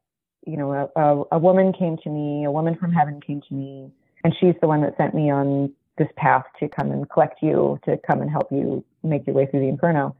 you 0.45 0.57
know, 0.57 0.71
a, 0.73 0.99
a, 0.99 1.23
a 1.33 1.39
woman 1.39 1.73
came 1.73 1.97
to 2.03 2.09
me, 2.09 2.45
a 2.45 2.51
woman 2.51 2.75
from 2.75 2.91
heaven 2.91 3.21
came 3.25 3.41
to 3.47 3.53
me, 3.53 3.91
and 4.23 4.33
she's 4.39 4.55
the 4.61 4.67
one 4.67 4.81
that 4.81 4.95
sent 4.97 5.13
me 5.13 5.31
on 5.31 5.71
this 5.97 6.09
path 6.15 6.45
to 6.59 6.69
come 6.69 6.91
and 6.91 7.09
collect 7.09 7.41
you, 7.41 7.79
to 7.85 7.97
come 8.05 8.21
and 8.21 8.29
help 8.29 8.51
you 8.51 8.83
make 9.03 9.25
your 9.25 9.35
way 9.35 9.45
through 9.45 9.61
the 9.61 9.67
inferno. 9.67 10.15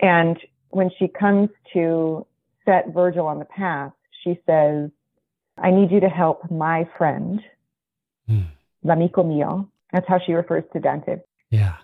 And 0.00 0.38
when 0.70 0.90
she 0.98 1.08
comes 1.08 1.50
to 1.72 2.26
set 2.64 2.92
Virgil 2.94 3.26
on 3.26 3.38
the 3.38 3.44
path, 3.44 3.92
she 4.22 4.38
says, 4.46 4.90
I 5.58 5.70
need 5.70 5.90
you 5.90 6.00
to 6.00 6.08
help 6.08 6.50
my 6.50 6.88
friend, 6.96 7.40
mm. 8.28 8.46
l'amico 8.82 9.22
mio. 9.22 9.68
That's 9.92 10.06
how 10.08 10.18
she 10.24 10.32
refers 10.32 10.64
to 10.72 10.80
Dante. 10.80 11.16
Yeah. 11.50 11.76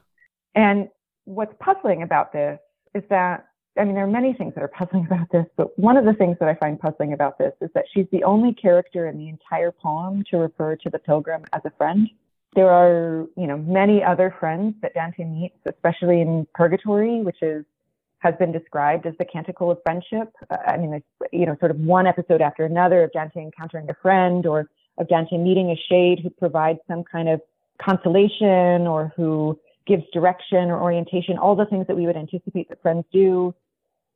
And 0.55 0.89
what's 1.25 1.53
puzzling 1.61 2.03
about 2.03 2.33
this 2.33 2.59
is 2.95 3.03
that, 3.11 3.49
I 3.79 3.85
mean, 3.85 3.95
there 3.95 4.05
are 4.05 4.11
many 4.11 4.33
things 4.33 4.55
that 4.55 4.63
are 4.63 4.69
puzzling 4.69 5.07
about 5.11 5.31
this, 5.31 5.47
but 5.57 5.79
one 5.79 5.97
of 5.97 6.05
the 6.05 6.15
things 6.15 6.37
that 6.41 6.49
I 6.49 6.55
find 6.55 6.81
puzzling 6.81 7.13
about 7.13 7.39
this 7.39 7.53
is 7.61 7.71
that 7.75 7.85
she's 7.93 8.07
the 8.13 8.25
only 8.25 8.55
character 8.55 9.09
in 9.09 9.19
the 9.19 9.29
entire 9.29 9.73
poem 9.73 10.25
to 10.31 10.39
refer 10.39 10.77
to 10.77 10.91
the 10.91 10.99
pilgrim 10.99 11.45
as 11.53 11.63
a 11.65 11.71
friend. 11.71 12.09
There 12.57 12.71
are, 12.71 13.27
you 13.37 13.47
know, 13.47 13.59
many 13.59 14.03
other 14.03 14.35
friends 14.41 14.75
that 14.81 14.95
Dante 14.95 15.25
meets, 15.25 15.59
especially 15.67 16.23
in 16.23 16.47
Purgatory, 16.55 17.21
which 17.21 17.43
is 17.43 17.65
has 18.21 18.35
been 18.39 18.51
described 18.51 19.07
as 19.07 19.15
the 19.19 19.27
canticle 19.27 19.71
of 19.71 19.79
friendship. 19.85 20.33
Uh, 20.51 20.57
I 20.67 20.79
mean, 20.79 21.03
you 21.33 21.47
know, 21.47 21.55
sort 21.61 21.71
of 21.71 21.77
one 21.77 22.07
episode 22.07 22.41
after 22.41 22.65
another 22.65 23.05
of 23.05 23.13
Dante 23.13 23.41
encountering 23.41 23.89
a 23.91 23.95
friend 24.01 24.47
or 24.47 24.71
of 24.99 25.07
Dante 25.09 25.37
meeting 25.37 25.71
a 25.71 25.77
shade 25.89 26.21
who 26.23 26.31
provides 26.31 26.79
some 26.89 27.05
kind 27.05 27.29
of 27.29 27.43
consolation 27.79 28.87
or 28.87 29.13
who 29.17 29.61
gives 29.87 30.03
direction 30.13 30.71
or 30.71 30.81
orientation, 30.81 31.37
all 31.37 31.55
the 31.55 31.67
things 31.67 31.87
that 31.87 31.97
we 31.97 32.07
would 32.07 32.17
anticipate 32.17 32.71
that 32.71 32.81
friends 32.81 33.05
do. 33.13 33.55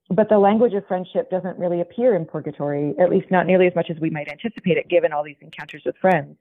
But 0.09 0.31
the 0.31 0.39
language 0.39 0.73
of 0.73 0.87
friendship 0.89 1.31
doesn't 1.31 1.59
really 1.59 1.83
appear 1.83 2.17
in 2.17 2.25
purgatory, 2.25 2.95
at 2.99 3.11
least 3.11 3.31
not 3.31 3.47
nearly 3.47 3.67
as 3.67 3.75
much 3.77 3.91
as 3.91 4.01
we 4.01 4.11
might 4.11 4.29
anticipate 4.29 4.79
it, 4.79 4.89
given 4.89 5.13
all 5.13 5.23
these 5.23 5.37
encounters 5.41 5.83
with 5.85 5.97
friends. 5.99 6.37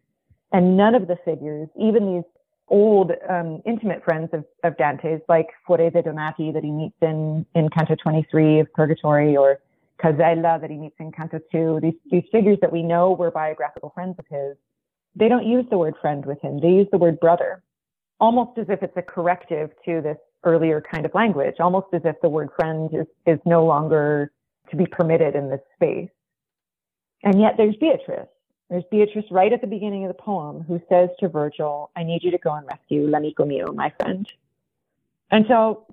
And 0.51 0.75
none 0.75 0.95
of 0.95 1.07
the 1.07 1.17
figures, 1.23 1.69
even 1.79 2.15
these 2.15 2.23
old 2.69 3.11
um, 3.29 3.61
intimate 3.65 4.03
friends 4.03 4.29
of, 4.33 4.45
of 4.63 4.77
Dante's, 4.77 5.21
like 5.27 5.47
Forese 5.65 6.03
Donati 6.03 6.51
that 6.51 6.63
he 6.63 6.71
meets 6.71 6.95
in, 7.01 7.45
in 7.55 7.69
Canto 7.69 7.95
23 7.95 8.59
of 8.59 8.73
Purgatory, 8.73 9.35
or 9.35 9.59
Casella 9.99 10.57
that 10.59 10.69
he 10.69 10.77
meets 10.77 10.95
in 10.99 11.11
Canto 11.11 11.39
2, 11.51 11.79
these, 11.81 11.93
these 12.11 12.23
figures 12.31 12.57
that 12.61 12.71
we 12.71 12.81
know 12.81 13.11
were 13.11 13.31
biographical 13.31 13.91
friends 13.93 14.15
of 14.17 14.25
his, 14.29 14.55
they 15.15 15.27
don't 15.27 15.45
use 15.45 15.65
the 15.69 15.77
word 15.77 15.95
friend 16.01 16.25
with 16.25 16.39
him. 16.41 16.59
They 16.59 16.69
use 16.69 16.87
the 16.91 16.97
word 16.97 17.19
brother, 17.19 17.63
almost 18.19 18.57
as 18.57 18.67
if 18.69 18.81
it's 18.81 18.95
a 18.95 19.01
corrective 19.01 19.71
to 19.85 20.01
this 20.01 20.17
earlier 20.43 20.81
kind 20.81 21.05
of 21.05 21.13
language, 21.13 21.55
almost 21.59 21.87
as 21.93 22.01
if 22.05 22.15
the 22.21 22.29
word 22.29 22.49
friend 22.55 22.89
is, 22.93 23.07
is 23.25 23.39
no 23.45 23.65
longer 23.65 24.31
to 24.69 24.77
be 24.77 24.85
permitted 24.85 25.35
in 25.35 25.49
this 25.49 25.61
space. 25.75 26.09
And 27.23 27.41
yet 27.41 27.55
there's 27.57 27.75
Beatrice. 27.75 28.27
There's 28.69 28.83
Beatrice 28.91 29.25
right 29.31 29.51
at 29.51 29.61
the 29.61 29.67
beginning 29.67 30.05
of 30.05 30.09
the 30.09 30.21
poem 30.21 30.63
who 30.67 30.79
says 30.89 31.09
to 31.19 31.27
Virgil, 31.27 31.89
I 31.95 32.03
need 32.03 32.23
you 32.23 32.31
to 32.31 32.37
go 32.37 32.53
and 32.53 32.67
rescue 32.67 33.07
l'amico 33.07 33.45
mio, 33.45 33.71
my 33.73 33.91
friend. 33.99 34.31
And 35.31 35.45
so 35.47 35.85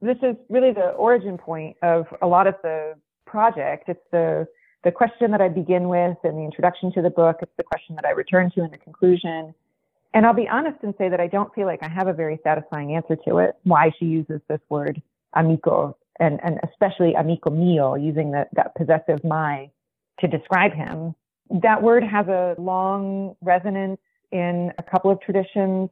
this 0.00 0.16
is 0.22 0.36
really 0.48 0.72
the 0.72 0.90
origin 0.90 1.38
point 1.38 1.76
of 1.82 2.06
a 2.22 2.26
lot 2.26 2.46
of 2.46 2.54
the 2.62 2.94
project. 3.26 3.88
It's 3.88 4.00
the 4.10 4.46
the 4.82 4.90
question 4.90 5.30
that 5.30 5.42
I 5.42 5.48
begin 5.48 5.88
with 5.88 6.16
in 6.24 6.36
the 6.36 6.42
introduction 6.42 6.90
to 6.92 7.02
the 7.02 7.10
book. 7.10 7.40
It's 7.42 7.52
the 7.58 7.64
question 7.64 7.96
that 7.96 8.06
I 8.06 8.12
return 8.12 8.50
to 8.52 8.64
in 8.64 8.70
the 8.70 8.78
conclusion. 8.78 9.54
And 10.14 10.24
I'll 10.24 10.32
be 10.32 10.48
honest 10.48 10.78
and 10.82 10.94
say 10.96 11.10
that 11.10 11.20
I 11.20 11.26
don't 11.26 11.54
feel 11.54 11.66
like 11.66 11.82
I 11.82 11.88
have 11.88 12.08
a 12.08 12.14
very 12.14 12.40
satisfying 12.42 12.96
answer 12.96 13.16
to 13.26 13.38
it, 13.38 13.56
why 13.64 13.92
she 13.98 14.06
uses 14.06 14.40
this 14.48 14.60
word 14.70 15.02
amico 15.34 15.96
and, 16.18 16.40
and 16.42 16.58
especially 16.68 17.14
amico 17.14 17.50
mio, 17.50 17.94
using 17.94 18.30
that, 18.32 18.48
that 18.54 18.74
possessive 18.74 19.22
my 19.22 19.70
to 20.20 20.26
describe 20.26 20.72
him. 20.72 21.14
That 21.50 21.82
word 21.82 22.04
has 22.04 22.28
a 22.28 22.54
long 22.58 23.34
resonance 23.42 24.00
in 24.30 24.72
a 24.78 24.82
couple 24.82 25.10
of 25.10 25.20
traditions. 25.20 25.90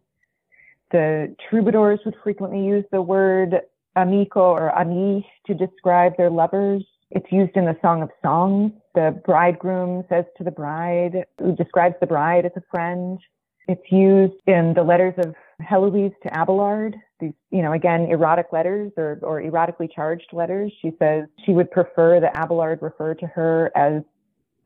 The 0.93 1.35
troubadours 1.51 2.01
would 2.05 2.15
frequently 2.23 2.65
use 2.65 2.85
the 2.93 3.03
word 3.03 3.61
amico 3.97 4.41
or 4.41 4.71
ami 4.79 5.27
to 5.47 5.55
describe 5.55 6.17
their 6.17 6.31
lovers. 6.31 6.85
It's 7.11 7.31
used 7.33 7.57
in 7.57 7.65
the 7.65 7.77
Song 7.83 8.03
of 8.03 8.11
Songs. 8.23 8.73
The 8.95 9.21
bridegroom 9.25 10.05
says 10.09 10.25
to 10.37 10.45
the 10.45 10.51
bride, 10.51 11.25
who 11.39 11.55
describes 11.57 11.97
the 12.01 12.07
bride 12.07 12.45
as 12.45 12.53
a 12.55 12.63
friend. 12.71 13.19
It's 13.67 13.91
used 13.91 14.35
in 14.47 14.75
the 14.75 14.83
letters 14.83 15.15
of 15.19 15.35
Heloise 15.61 16.13
to 16.23 16.41
Abelard. 16.41 16.97
These, 17.21 17.33
you 17.51 17.63
know, 17.63 17.73
again, 17.73 18.03
erotic 18.11 18.47
letters 18.53 18.93
or, 18.97 19.19
or 19.23 19.43
erotically 19.43 19.93
charged 19.93 20.29
letters. 20.33 20.73
She 20.81 20.93
says 20.99 21.25
she 21.45 21.53
would 21.53 21.71
prefer 21.71 22.21
that 22.21 22.37
Abelard 22.37 22.81
refer 22.81 23.15
to 23.15 23.27
her 23.27 23.73
as 23.75 24.03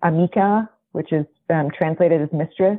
amica, 0.02 0.68
which 0.92 1.12
is 1.12 1.26
um, 1.50 1.70
translated 1.70 2.20
as 2.22 2.32
mistress. 2.32 2.78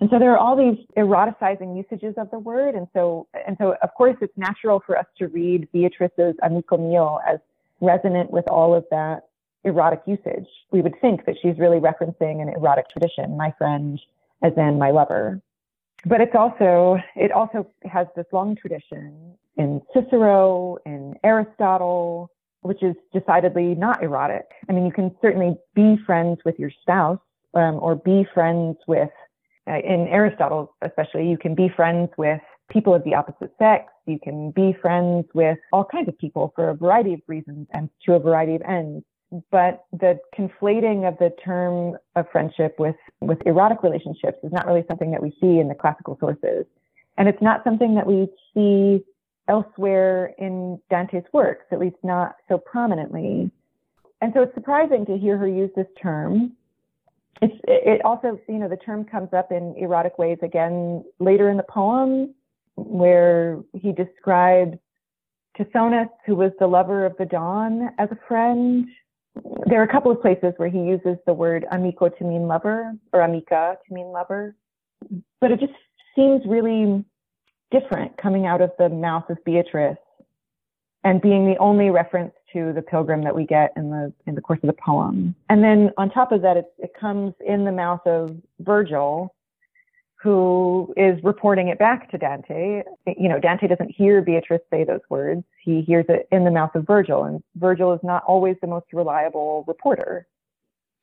And 0.00 0.08
so 0.10 0.18
there 0.18 0.32
are 0.32 0.38
all 0.38 0.56
these 0.56 0.78
eroticizing 0.96 1.76
usages 1.76 2.14
of 2.16 2.30
the 2.30 2.38
word. 2.38 2.74
And 2.74 2.86
so, 2.94 3.26
and 3.46 3.56
so 3.60 3.74
of 3.82 3.94
course 3.94 4.16
it's 4.20 4.36
natural 4.36 4.80
for 4.86 4.96
us 4.96 5.06
to 5.18 5.26
read 5.28 5.68
Beatrice's 5.72 6.36
amico 6.42 6.76
mio 6.76 7.18
as 7.26 7.40
resonant 7.80 8.30
with 8.30 8.48
all 8.48 8.74
of 8.74 8.84
that 8.90 9.28
erotic 9.64 10.02
usage. 10.06 10.46
We 10.70 10.82
would 10.82 11.00
think 11.00 11.24
that 11.26 11.36
she's 11.42 11.58
really 11.58 11.80
referencing 11.80 12.40
an 12.40 12.48
erotic 12.48 12.88
tradition, 12.90 13.36
my 13.36 13.52
friend, 13.58 14.00
as 14.42 14.52
in 14.56 14.78
my 14.78 14.92
lover. 14.92 15.42
But 16.06 16.20
it's 16.20 16.34
also, 16.34 16.98
it 17.16 17.32
also 17.32 17.66
has 17.84 18.06
this 18.14 18.26
long 18.32 18.54
tradition 18.54 19.34
in 19.56 19.82
Cicero, 19.92 20.78
in 20.86 21.16
Aristotle, 21.24 22.30
which 22.62 22.82
is 22.82 22.94
decidedly 23.12 23.74
not 23.74 24.02
erotic. 24.02 24.46
I 24.68 24.72
mean, 24.72 24.84
you 24.84 24.92
can 24.92 25.14
certainly 25.22 25.56
be 25.74 25.96
friends 26.04 26.38
with 26.44 26.58
your 26.58 26.70
spouse 26.82 27.18
um, 27.54 27.78
or 27.80 27.96
be 27.96 28.26
friends 28.34 28.76
with, 28.86 29.10
uh, 29.68 29.78
in 29.78 30.08
Aristotle 30.08 30.74
especially, 30.82 31.28
you 31.28 31.38
can 31.38 31.54
be 31.54 31.68
friends 31.68 32.10
with 32.18 32.40
people 32.70 32.94
of 32.94 33.04
the 33.04 33.14
opposite 33.14 33.52
sex. 33.58 33.84
You 34.06 34.18
can 34.22 34.50
be 34.50 34.76
friends 34.80 35.26
with 35.34 35.58
all 35.72 35.84
kinds 35.84 36.08
of 36.08 36.18
people 36.18 36.52
for 36.54 36.70
a 36.70 36.74
variety 36.74 37.14
of 37.14 37.20
reasons 37.26 37.66
and 37.72 37.88
to 38.04 38.14
a 38.14 38.18
variety 38.18 38.54
of 38.56 38.62
ends. 38.62 39.04
But 39.50 39.84
the 39.92 40.18
conflating 40.38 41.06
of 41.06 41.18
the 41.18 41.30
term 41.44 41.98
of 42.16 42.26
friendship 42.32 42.76
with, 42.78 42.96
with 43.20 43.38
erotic 43.46 43.82
relationships 43.82 44.38
is 44.42 44.52
not 44.52 44.66
really 44.66 44.84
something 44.88 45.10
that 45.10 45.22
we 45.22 45.30
see 45.40 45.58
in 45.58 45.68
the 45.68 45.74
classical 45.74 46.16
sources. 46.18 46.64
And 47.18 47.28
it's 47.28 47.42
not 47.42 47.62
something 47.64 47.94
that 47.96 48.06
we 48.06 48.28
see 48.54 49.04
elsewhere 49.48 50.34
in 50.38 50.80
Dante's 50.90 51.24
works, 51.32 51.64
at 51.72 51.78
least 51.78 51.96
not 52.02 52.36
so 52.48 52.58
prominently. 52.58 53.50
And 54.20 54.32
so 54.34 54.42
it's 54.42 54.54
surprising 54.54 55.06
to 55.06 55.16
hear 55.16 55.38
her 55.38 55.48
use 55.48 55.70
this 55.76 55.86
term. 56.00 56.52
It's, 57.40 57.54
it 57.66 58.04
also, 58.04 58.38
you 58.48 58.58
know, 58.58 58.68
the 58.68 58.76
term 58.76 59.04
comes 59.04 59.32
up 59.32 59.52
in 59.52 59.74
erotic 59.78 60.18
ways 60.18 60.38
again 60.42 61.04
later 61.20 61.50
in 61.50 61.56
the 61.56 61.62
poem 61.62 62.34
where 62.74 63.60
he 63.74 63.92
describes 63.92 64.76
Tithonus, 65.56 66.08
who 66.26 66.36
was 66.36 66.52
the 66.58 66.66
lover 66.66 67.06
of 67.06 67.16
the 67.16 67.26
dawn, 67.26 67.90
as 67.98 68.08
a 68.10 68.18
friend. 68.26 68.86
There 69.66 69.80
are 69.80 69.84
a 69.84 69.92
couple 69.92 70.10
of 70.10 70.20
places 70.20 70.52
where 70.56 70.68
he 70.68 70.78
uses 70.78 71.16
the 71.26 71.32
word 71.32 71.64
amico 71.70 72.08
to 72.08 72.24
mean 72.24 72.48
lover 72.48 72.92
or 73.12 73.20
amica 73.20 73.76
to 73.86 73.94
mean 73.94 74.06
lover, 74.06 74.56
but 75.40 75.52
it 75.52 75.60
just 75.60 75.72
seems 76.16 76.42
really 76.46 77.04
different 77.70 78.16
coming 78.16 78.46
out 78.46 78.60
of 78.60 78.70
the 78.78 78.88
mouth 78.88 79.28
of 79.30 79.42
Beatrice 79.44 79.98
and 81.04 81.20
being 81.20 81.46
the 81.46 81.56
only 81.58 81.90
reference 81.90 82.32
to 82.52 82.72
the 82.72 82.82
pilgrim 82.82 83.22
that 83.24 83.34
we 83.34 83.44
get 83.46 83.72
in 83.76 83.90
the 83.90 84.12
in 84.26 84.34
the 84.34 84.40
course 84.40 84.58
of 84.62 84.68
the 84.68 84.76
poem. 84.84 85.34
And 85.48 85.62
then 85.62 85.90
on 85.96 86.10
top 86.10 86.32
of 86.32 86.42
that, 86.42 86.56
it, 86.56 86.66
it 86.78 86.92
comes 86.98 87.34
in 87.46 87.64
the 87.64 87.72
mouth 87.72 88.06
of 88.06 88.36
Virgil, 88.60 89.34
who 90.20 90.92
is 90.96 91.22
reporting 91.22 91.68
it 91.68 91.78
back 91.78 92.10
to 92.10 92.18
Dante. 92.18 92.82
You 93.06 93.28
know, 93.28 93.38
Dante 93.38 93.68
doesn't 93.68 93.90
hear 93.90 94.22
Beatrice 94.22 94.62
say 94.70 94.84
those 94.84 95.00
words. 95.08 95.44
He 95.62 95.82
hears 95.82 96.06
it 96.08 96.26
in 96.32 96.44
the 96.44 96.50
mouth 96.50 96.74
of 96.74 96.86
Virgil, 96.86 97.24
and 97.24 97.42
Virgil 97.56 97.92
is 97.92 98.00
not 98.02 98.24
always 98.24 98.56
the 98.60 98.66
most 98.66 98.86
reliable 98.92 99.64
reporter. 99.68 100.26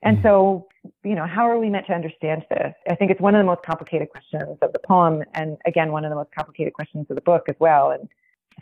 And 0.06 0.20
mm. 0.20 0.24
so, 0.24 0.68
you 1.04 1.16
know, 1.16 1.26
how 1.26 1.50
are 1.50 1.58
we 1.58 1.70
meant 1.70 1.88
to 1.88 1.94
understand 1.94 2.46
this? 2.50 2.74
I 2.90 2.96
think 2.96 3.12
it's 3.12 3.20
one 3.20 3.36
of 3.36 3.40
the 3.40 3.46
most 3.46 3.64
complicated 3.64 4.10
questions 4.10 4.58
of 4.62 4.72
the 4.72 4.80
poem, 4.80 5.24
and 5.34 5.58
again, 5.66 5.92
one 5.92 6.06
of 6.06 6.12
the 6.12 6.16
most 6.16 6.30
complicated 6.34 6.74
questions 6.74 7.08
of 7.10 7.16
the 7.16 7.22
book 7.22 7.50
as 7.50 7.56
well, 7.60 7.92
and 7.92 8.08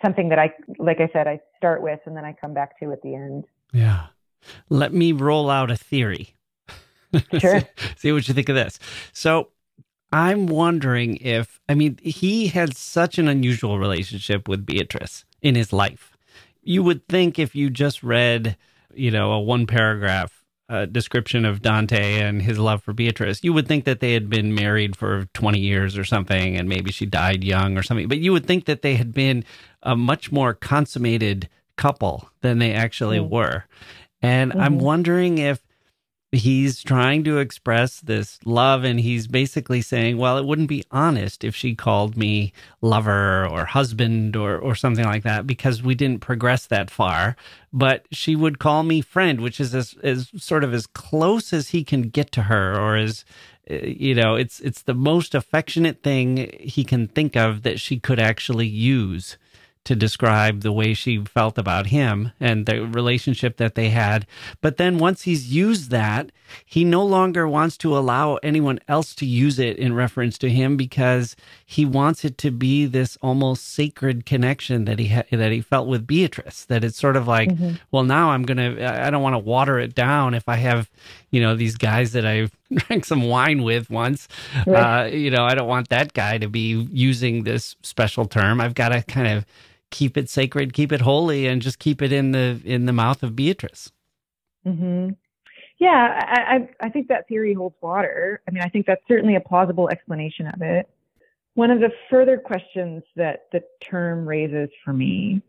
something 0.01 0.29
that 0.29 0.39
I, 0.39 0.53
like 0.79 0.99
I 0.99 1.09
said, 1.13 1.27
I 1.27 1.39
start 1.57 1.83
with 1.83 1.99
and 2.05 2.17
then 2.17 2.25
I 2.25 2.33
come 2.33 2.53
back 2.53 2.79
to 2.79 2.91
at 2.91 3.01
the 3.03 3.13
end. 3.13 3.43
Yeah. 3.73 4.07
Let 4.69 4.93
me 4.93 5.11
roll 5.11 5.51
out 5.51 5.69
a 5.69 5.77
theory. 5.77 6.33
Sure. 7.37 7.61
See 7.95 8.11
what 8.11 8.27
you 8.27 8.33
think 8.33 8.49
of 8.49 8.55
this. 8.55 8.79
So, 9.11 9.49
I'm 10.11 10.47
wondering 10.47 11.17
if, 11.17 11.59
I 11.69 11.75
mean, 11.75 11.99
he 12.01 12.47
had 12.47 12.75
such 12.75 13.19
an 13.19 13.27
unusual 13.27 13.77
relationship 13.77 14.47
with 14.47 14.65
Beatrice 14.65 15.23
in 15.39 15.53
his 15.53 15.71
life. 15.71 16.17
You 16.63 16.81
would 16.81 17.07
think 17.07 17.37
if 17.37 17.53
you 17.53 17.69
just 17.69 18.01
read, 18.01 18.57
you 18.95 19.11
know, 19.11 19.31
a 19.31 19.39
one 19.39 19.67
paragraph 19.67 20.42
uh, 20.69 20.85
description 20.85 21.45
of 21.45 21.61
Dante 21.61 22.19
and 22.19 22.41
his 22.41 22.57
love 22.57 22.83
for 22.83 22.93
Beatrice, 22.93 23.43
you 23.43 23.53
would 23.53 23.67
think 23.67 23.85
that 23.85 23.99
they 23.99 24.13
had 24.13 24.29
been 24.29 24.53
married 24.53 24.95
for 24.95 25.25
20 25.33 25.59
years 25.59 25.97
or 25.97 26.05
something, 26.05 26.55
and 26.55 26.69
maybe 26.69 26.91
she 26.91 27.05
died 27.05 27.43
young 27.43 27.77
or 27.77 27.83
something. 27.83 28.07
But 28.07 28.19
you 28.19 28.31
would 28.31 28.45
think 28.45 28.65
that 28.65 28.81
they 28.81 28.95
had 28.95 29.13
been 29.13 29.43
a 29.81 29.95
much 29.95 30.31
more 30.31 30.53
consummated 30.53 31.49
couple 31.77 32.29
than 32.41 32.59
they 32.59 32.73
actually 32.73 33.17
mm-hmm. 33.17 33.33
were. 33.33 33.65
And 34.21 34.51
mm-hmm. 34.51 34.61
I'm 34.61 34.79
wondering 34.79 35.37
if 35.37 35.61
he's 36.33 36.81
trying 36.81 37.23
to 37.23 37.37
express 37.37 37.99
this 37.99 38.39
love 38.43 38.83
and 38.83 38.99
he's 38.99 39.27
basically 39.27 39.81
saying 39.81 40.17
well 40.17 40.35
it 40.35 40.45
wouldn't 40.45 40.67
be 40.67 40.83
honest 40.89 41.43
if 41.43 41.55
she 41.55 41.75
called 41.75 42.17
me 42.17 42.51
lover 42.81 43.47
or 43.47 43.65
husband 43.65 44.35
or 44.35 44.57
or 44.57 44.73
something 44.73 45.05
like 45.05 45.21
that 45.21 45.45
because 45.45 45.83
we 45.83 45.93
didn't 45.93 46.21
progress 46.21 46.65
that 46.65 46.89
far. 46.89 47.35
But 47.71 48.05
she 48.11 48.35
would 48.35 48.57
call 48.57 48.81
me 48.81 49.01
friend 49.01 49.41
which 49.41 49.59
is 49.59 49.75
as, 49.75 49.95
as 50.03 50.31
sort 50.35 50.63
of 50.63 50.73
as 50.73 50.87
close 50.87 51.53
as 51.53 51.69
he 51.69 51.83
can 51.83 52.09
get 52.09 52.31
to 52.31 52.43
her 52.43 52.79
or 52.79 52.95
as 52.97 53.23
uh, 53.69 53.75
you 53.75 54.15
know 54.15 54.35
it's 54.35 54.59
it's 54.61 54.81
the 54.81 54.95
most 54.95 55.35
affectionate 55.35 56.01
thing 56.01 56.49
he 56.59 56.83
can 56.83 57.07
think 57.07 57.35
of 57.35 57.61
that 57.61 57.79
she 57.79 57.99
could 57.99 58.19
actually 58.19 58.67
use 58.67 59.37
to 59.85 59.95
describe 59.95 60.61
the 60.61 60.71
way 60.71 60.93
she 60.93 61.23
felt 61.25 61.57
about 61.57 61.87
him 61.87 62.31
and 62.39 62.65
the 62.65 62.85
relationship 62.85 63.57
that 63.57 63.75
they 63.75 63.89
had. 63.89 64.25
But 64.61 64.77
then 64.77 64.97
once 64.97 65.23
he's 65.23 65.53
used 65.53 65.91
that, 65.91 66.31
he 66.65 66.83
no 66.83 67.03
longer 67.03 67.47
wants 67.47 67.77
to 67.77 67.97
allow 67.97 68.35
anyone 68.37 68.79
else 68.87 69.15
to 69.15 69.25
use 69.25 69.59
it 69.59 69.77
in 69.77 69.93
reference 69.93 70.37
to 70.39 70.49
him 70.49 70.77
because 70.77 71.35
he 71.65 71.85
wants 71.85 72.23
it 72.23 72.37
to 72.39 72.51
be 72.51 72.85
this 72.85 73.17
almost 73.21 73.67
sacred 73.67 74.25
connection 74.25 74.85
that 74.85 74.99
he 74.99 75.07
ha- 75.07 75.23
that 75.31 75.51
he 75.51 75.61
felt 75.61 75.87
with 75.87 76.05
Beatrice. 76.05 76.65
That 76.65 76.83
it's 76.83 76.97
sort 76.97 77.15
of 77.15 77.27
like, 77.27 77.49
mm-hmm. 77.49 77.75
well, 77.91 78.03
now 78.03 78.29
I'm 78.31 78.43
gonna. 78.43 78.85
I 78.85 79.09
don't 79.09 79.23
want 79.23 79.33
to 79.33 79.39
water 79.39 79.79
it 79.79 79.95
down 79.95 80.33
if 80.33 80.47
I 80.47 80.57
have, 80.57 80.89
you 81.31 81.41
know, 81.41 81.55
these 81.55 81.75
guys 81.75 82.11
that 82.13 82.25
I've 82.25 82.51
drank 82.73 83.05
some 83.05 83.23
wine 83.23 83.63
with 83.63 83.89
once. 83.89 84.27
Right. 84.65 85.05
Uh, 85.05 85.07
you 85.07 85.31
know, 85.31 85.45
I 85.45 85.55
don't 85.55 85.67
want 85.67 85.89
that 85.89 86.13
guy 86.13 86.37
to 86.37 86.47
be 86.47 86.87
using 86.91 87.43
this 87.43 87.75
special 87.81 88.25
term. 88.25 88.61
I've 88.61 88.75
got 88.75 88.89
to 88.89 89.01
kind 89.01 89.27
of 89.27 89.45
keep 89.93 90.17
it 90.17 90.29
sacred, 90.29 90.73
keep 90.73 90.91
it 90.91 91.01
holy, 91.01 91.47
and 91.47 91.61
just 91.61 91.79
keep 91.79 92.01
it 92.01 92.11
in 92.11 92.31
the 92.31 92.59
in 92.65 92.85
the 92.85 92.91
mouth 92.91 93.23
of 93.23 93.35
Beatrice. 93.35 93.91
Mm-hmm. 94.65 95.11
Yeah, 95.77 96.19
I, 96.23 96.69
I 96.79 96.89
think 96.89 97.07
that 97.07 97.27
theory 97.27 97.53
holds 97.53 97.75
water. 97.81 98.41
I 98.47 98.51
mean, 98.51 98.63
I 98.63 98.69
think 98.69 98.85
that's 98.85 99.01
certainly 99.07 99.35
a 99.35 99.41
plausible 99.41 99.89
explanation 99.89 100.47
of 100.47 100.61
it. 100.61 100.89
One 101.55 101.71
of 101.71 101.79
the 101.79 101.91
further 102.09 102.37
questions 102.37 103.03
that 103.15 103.47
the 103.51 103.63
term 103.81 104.27
raises 104.27 104.69
for 104.83 104.93
me 104.93 105.41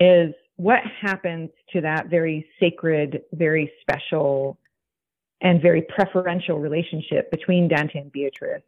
is 0.00 0.34
what 0.56 0.80
happens 1.00 1.50
to 1.72 1.80
that 1.80 2.08
very 2.08 2.46
sacred, 2.60 3.22
very 3.32 3.72
special, 3.80 4.58
and 5.40 5.62
very 5.62 5.82
preferential 5.82 6.58
relationship 6.58 7.30
between 7.30 7.68
Dante 7.68 8.00
and 8.00 8.12
Beatrice 8.12 8.62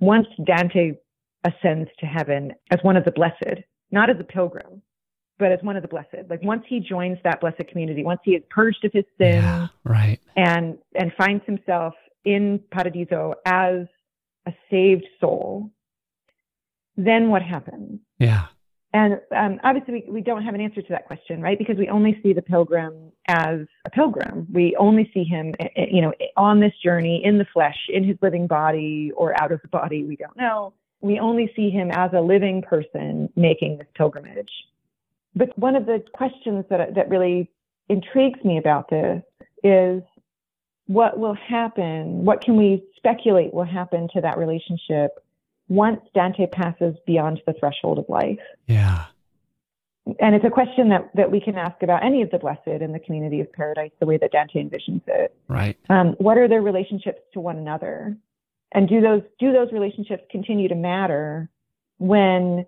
once 0.00 0.26
Dante 0.44 0.92
ascends 1.44 1.88
to 1.98 2.06
heaven 2.06 2.52
as 2.70 2.78
one 2.82 2.96
of 2.96 3.04
the 3.04 3.12
blessed 3.12 3.62
not 3.90 4.10
as 4.10 4.16
a 4.18 4.24
pilgrim, 4.24 4.82
but 5.38 5.52
as 5.52 5.58
one 5.62 5.76
of 5.76 5.82
the 5.82 5.88
blessed. 5.88 6.28
Like 6.28 6.42
once 6.42 6.64
he 6.68 6.80
joins 6.80 7.18
that 7.24 7.40
blessed 7.40 7.66
community, 7.68 8.04
once 8.04 8.20
he 8.24 8.32
is 8.32 8.42
purged 8.50 8.84
of 8.84 8.92
his 8.92 9.04
sin, 9.18 9.42
yeah, 9.42 9.68
right, 9.84 10.18
and 10.36 10.78
and 10.94 11.12
finds 11.16 11.44
himself 11.44 11.94
in 12.24 12.60
Paradiso 12.70 13.34
as 13.44 13.86
a 14.46 14.52
saved 14.70 15.04
soul, 15.20 15.70
then 16.96 17.30
what 17.30 17.42
happens? 17.42 18.00
Yeah. 18.18 18.46
And 18.92 19.20
um, 19.36 19.60
obviously, 19.62 20.04
we, 20.06 20.12
we 20.12 20.20
don't 20.22 20.42
have 20.42 20.54
an 20.54 20.60
answer 20.60 20.80
to 20.80 20.88
that 20.90 21.06
question, 21.06 21.42
right? 21.42 21.58
Because 21.58 21.76
we 21.76 21.88
only 21.88 22.18
see 22.22 22.32
the 22.32 22.40
pilgrim 22.40 23.12
as 23.28 23.60
a 23.84 23.90
pilgrim. 23.90 24.46
We 24.50 24.74
only 24.78 25.10
see 25.12 25.24
him, 25.24 25.52
eh, 25.60 25.68
eh, 25.76 25.86
you 25.90 26.00
know, 26.00 26.14
on 26.36 26.60
this 26.60 26.72
journey 26.82 27.20
in 27.22 27.36
the 27.36 27.44
flesh, 27.52 27.76
in 27.92 28.04
his 28.04 28.16
living 28.22 28.46
body 28.46 29.12
or 29.14 29.38
out 29.42 29.52
of 29.52 29.60
the 29.60 29.68
body. 29.68 30.04
We 30.04 30.16
don't 30.16 30.36
know 30.36 30.72
we 31.06 31.18
only 31.18 31.52
see 31.56 31.70
him 31.70 31.90
as 31.90 32.10
a 32.12 32.20
living 32.20 32.62
person 32.62 33.28
making 33.36 33.78
this 33.78 33.86
pilgrimage. 33.94 34.50
But 35.34 35.56
one 35.58 35.76
of 35.76 35.86
the 35.86 36.02
questions 36.12 36.64
that, 36.70 36.94
that 36.94 37.08
really 37.08 37.50
intrigues 37.88 38.42
me 38.44 38.58
about 38.58 38.88
this 38.88 39.22
is 39.62 40.02
what 40.86 41.18
will 41.18 41.34
happen? 41.34 42.24
What 42.24 42.40
can 42.40 42.56
we 42.56 42.84
speculate 42.96 43.52
will 43.52 43.64
happen 43.64 44.08
to 44.14 44.20
that 44.20 44.38
relationship 44.38 45.22
once 45.68 46.00
Dante 46.14 46.46
passes 46.46 46.96
beyond 47.06 47.42
the 47.46 47.52
threshold 47.52 47.98
of 47.98 48.06
life? 48.08 48.38
Yeah. 48.66 49.06
And 50.20 50.36
it's 50.36 50.44
a 50.44 50.50
question 50.50 50.88
that, 50.90 51.10
that 51.14 51.32
we 51.32 51.40
can 51.40 51.56
ask 51.56 51.82
about 51.82 52.04
any 52.04 52.22
of 52.22 52.30
the 52.30 52.38
blessed 52.38 52.80
in 52.80 52.92
the 52.92 53.00
community 53.00 53.40
of 53.40 53.52
paradise, 53.52 53.90
the 53.98 54.06
way 54.06 54.16
that 54.18 54.30
Dante 54.30 54.62
envisions 54.62 55.02
it. 55.08 55.36
Right. 55.48 55.76
Um, 55.88 56.14
what 56.18 56.38
are 56.38 56.46
their 56.46 56.62
relationships 56.62 57.20
to 57.32 57.40
one 57.40 57.56
another? 57.58 58.16
And 58.72 58.88
do 58.88 59.00
those 59.00 59.22
do 59.38 59.52
those 59.52 59.72
relationships 59.72 60.24
continue 60.30 60.68
to 60.68 60.74
matter 60.74 61.48
when 61.98 62.66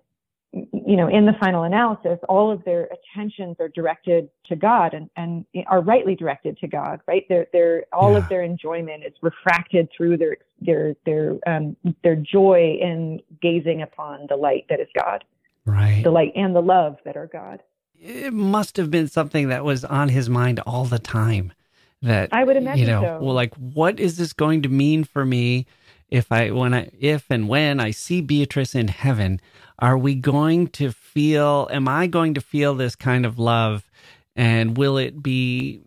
you 0.51 0.95
know 0.95 1.07
in 1.07 1.25
the 1.25 1.33
final 1.39 1.63
analysis 1.63 2.17
all 2.27 2.51
of 2.51 2.63
their 2.65 2.89
attentions 3.13 3.55
are 3.59 3.69
directed 3.69 4.29
to 4.45 4.55
god 4.55 4.93
and, 4.93 5.09
and 5.15 5.45
are 5.67 5.81
rightly 5.81 6.15
directed 6.15 6.57
to 6.57 6.67
god 6.67 6.99
right? 7.07 7.27
Their 7.29 7.47
their 7.53 7.85
all 7.93 8.13
yeah. 8.13 8.19
of 8.19 8.29
their 8.29 8.43
enjoyment 8.43 9.03
is 9.03 9.13
refracted 9.21 9.89
through 9.95 10.17
their 10.17 10.37
their 10.61 10.95
their 11.05 11.37
um 11.47 11.75
their 12.03 12.15
joy 12.15 12.77
in 12.81 13.21
gazing 13.41 13.81
upon 13.81 14.27
the 14.29 14.35
light 14.35 14.65
that 14.69 14.79
is 14.79 14.87
god. 14.97 15.23
Right. 15.65 16.01
The 16.03 16.11
light 16.11 16.31
and 16.35 16.55
the 16.55 16.61
love 16.61 16.97
that 17.05 17.17
are 17.17 17.27
god. 17.27 17.61
It 17.99 18.33
must 18.33 18.77
have 18.77 18.89
been 18.89 19.07
something 19.07 19.49
that 19.49 19.65
was 19.65 19.83
on 19.83 20.09
his 20.09 20.29
mind 20.29 20.61
all 20.61 20.85
the 20.85 20.99
time 20.99 21.51
that 22.01 22.29
i 22.31 22.45
would 22.45 22.55
imagine 22.55 22.79
you 22.79 22.87
know 22.87 23.01
so. 23.01 23.19
well 23.21 23.35
like 23.35 23.53
what 23.55 23.99
is 23.99 24.15
this 24.15 24.31
going 24.31 24.61
to 24.61 24.69
mean 24.69 25.03
for 25.03 25.25
me 25.25 25.65
if 26.09 26.31
I 26.31 26.51
when 26.51 26.73
I 26.73 26.89
if 26.99 27.25
and 27.29 27.47
when 27.47 27.79
I 27.79 27.91
see 27.91 28.21
Beatrice 28.21 28.75
in 28.75 28.87
heaven, 28.87 29.39
are 29.77 29.97
we 29.97 30.15
going 30.15 30.67
to 30.69 30.91
feel 30.91 31.67
am 31.71 31.87
I 31.87 32.07
going 32.07 32.33
to 32.33 32.41
feel 32.41 32.75
this 32.75 32.95
kind 32.95 33.25
of 33.25 33.37
love? 33.39 33.89
And 34.35 34.77
will 34.77 34.97
it 34.97 35.21
be 35.21 35.81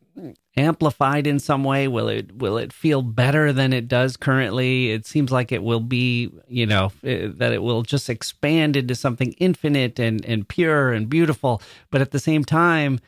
amplified 0.57 1.27
in 1.27 1.39
some 1.39 1.65
way? 1.65 1.89
Will 1.89 2.09
it 2.09 2.37
will 2.37 2.59
it 2.59 2.73
feel 2.73 3.03
better 3.03 3.53
than 3.53 3.73
it 3.73 3.89
does 3.89 4.17
currently? 4.17 4.91
It 4.91 5.07
seems 5.07 5.33
like 5.33 5.51
it 5.51 5.63
will 5.63 5.81
be 5.81 6.31
you 6.49 6.67
know 6.67 6.93
eh, 7.05 7.29
that 7.35 7.53
it 7.53 7.63
will 7.63 7.83
just 7.83 8.09
expand 8.09 8.77
into 8.77 8.95
something 8.95 9.33
infinite 9.39 9.99
and 9.99 10.25
and 10.25 10.47
pure 10.47 10.93
and 10.93 11.09
beautiful. 11.09 11.61
But 11.91 12.01
at 12.01 12.11
the 12.13 12.21
same 12.21 12.45
time 12.45 13.01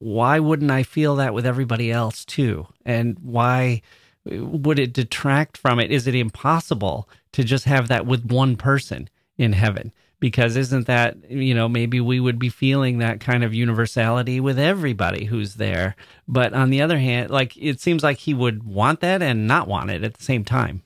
why 0.00 0.40
wouldn't 0.40 0.70
i 0.70 0.82
feel 0.82 1.14
that 1.16 1.34
with 1.34 1.46
everybody 1.46 1.92
else 1.92 2.24
too? 2.24 2.66
And 2.84 3.18
why 3.20 3.82
would 4.24 4.78
it 4.78 4.92
detract 4.92 5.56
from 5.56 5.80
it? 5.80 5.90
Is 5.90 6.06
it 6.06 6.14
impossible 6.14 7.08
to 7.32 7.44
just 7.44 7.64
have 7.64 7.88
that 7.88 8.06
with 8.06 8.30
one 8.30 8.56
person 8.56 9.08
in 9.38 9.52
heaven? 9.52 9.92
Because 10.18 10.56
isn't 10.56 10.86
that, 10.86 11.30
you 11.30 11.54
know, 11.54 11.66
maybe 11.66 11.98
we 11.98 12.20
would 12.20 12.38
be 12.38 12.50
feeling 12.50 12.98
that 12.98 13.20
kind 13.20 13.42
of 13.42 13.54
universality 13.54 14.38
with 14.38 14.58
everybody 14.58 15.24
who's 15.24 15.54
there. 15.54 15.96
But 16.28 16.52
on 16.52 16.68
the 16.68 16.82
other 16.82 16.98
hand, 16.98 17.30
like 17.30 17.56
it 17.56 17.80
seems 17.80 18.02
like 18.02 18.18
he 18.18 18.34
would 18.34 18.62
want 18.62 19.00
that 19.00 19.22
and 19.22 19.46
not 19.46 19.66
want 19.66 19.90
it 19.90 20.04
at 20.04 20.14
the 20.14 20.22
same 20.22 20.44
time. 20.44 20.82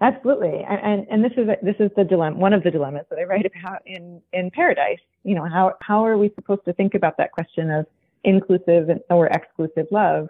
Absolutely, 0.00 0.62
and 0.68 1.06
and 1.10 1.24
this 1.24 1.32
is 1.38 1.48
this 1.62 1.76
is 1.78 1.90
the 1.96 2.04
dilemma. 2.04 2.36
One 2.36 2.52
of 2.52 2.62
the 2.62 2.70
dilemmas 2.70 3.06
that 3.08 3.18
I 3.18 3.24
write 3.24 3.46
about 3.46 3.80
in 3.86 4.20
in 4.32 4.50
Paradise. 4.50 4.98
You 5.22 5.34
know, 5.34 5.48
how 5.48 5.74
how 5.80 6.04
are 6.04 6.18
we 6.18 6.30
supposed 6.34 6.66
to 6.66 6.74
think 6.74 6.94
about 6.94 7.16
that 7.16 7.32
question 7.32 7.70
of 7.70 7.86
inclusive 8.22 8.90
or 9.08 9.26
exclusive 9.28 9.86
love? 9.90 10.28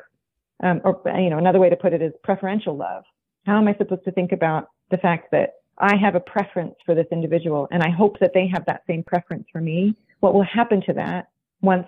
Um, 0.63 0.81
or 0.85 1.01
you 1.19 1.31
know, 1.31 1.39
another 1.39 1.59
way 1.59 1.71
to 1.71 1.77
put 1.77 1.93
it 1.93 2.03
is 2.03 2.13
preferential 2.23 2.77
love. 2.77 3.05
How 3.45 3.59
am 3.59 3.69
I 3.69 3.75
supposed 3.77 4.05
to 4.05 4.13
think 4.13 4.33
about 4.33 4.69
the 4.91 4.97
fact 4.99 5.31
that 5.33 5.55
I 5.79 5.97
have 5.97 6.15
a 6.15 6.21
preference 6.21 6.75
for 6.85 6.95
this 6.95 7.07
individual, 7.13 7.69
and 7.71 7.83
I 7.83 7.91
hope 7.91 8.19
that 8.21 8.33
they 8.35 8.49
have 8.53 8.65
that 8.67 8.83
same 8.87 9.03
preference 9.03 9.47
for 9.53 9.61
me? 9.61 9.95
What 10.21 10.35
will 10.35 10.45
happen 10.45 10.83
to 10.87 10.93
that 10.95 11.29
once 11.61 11.87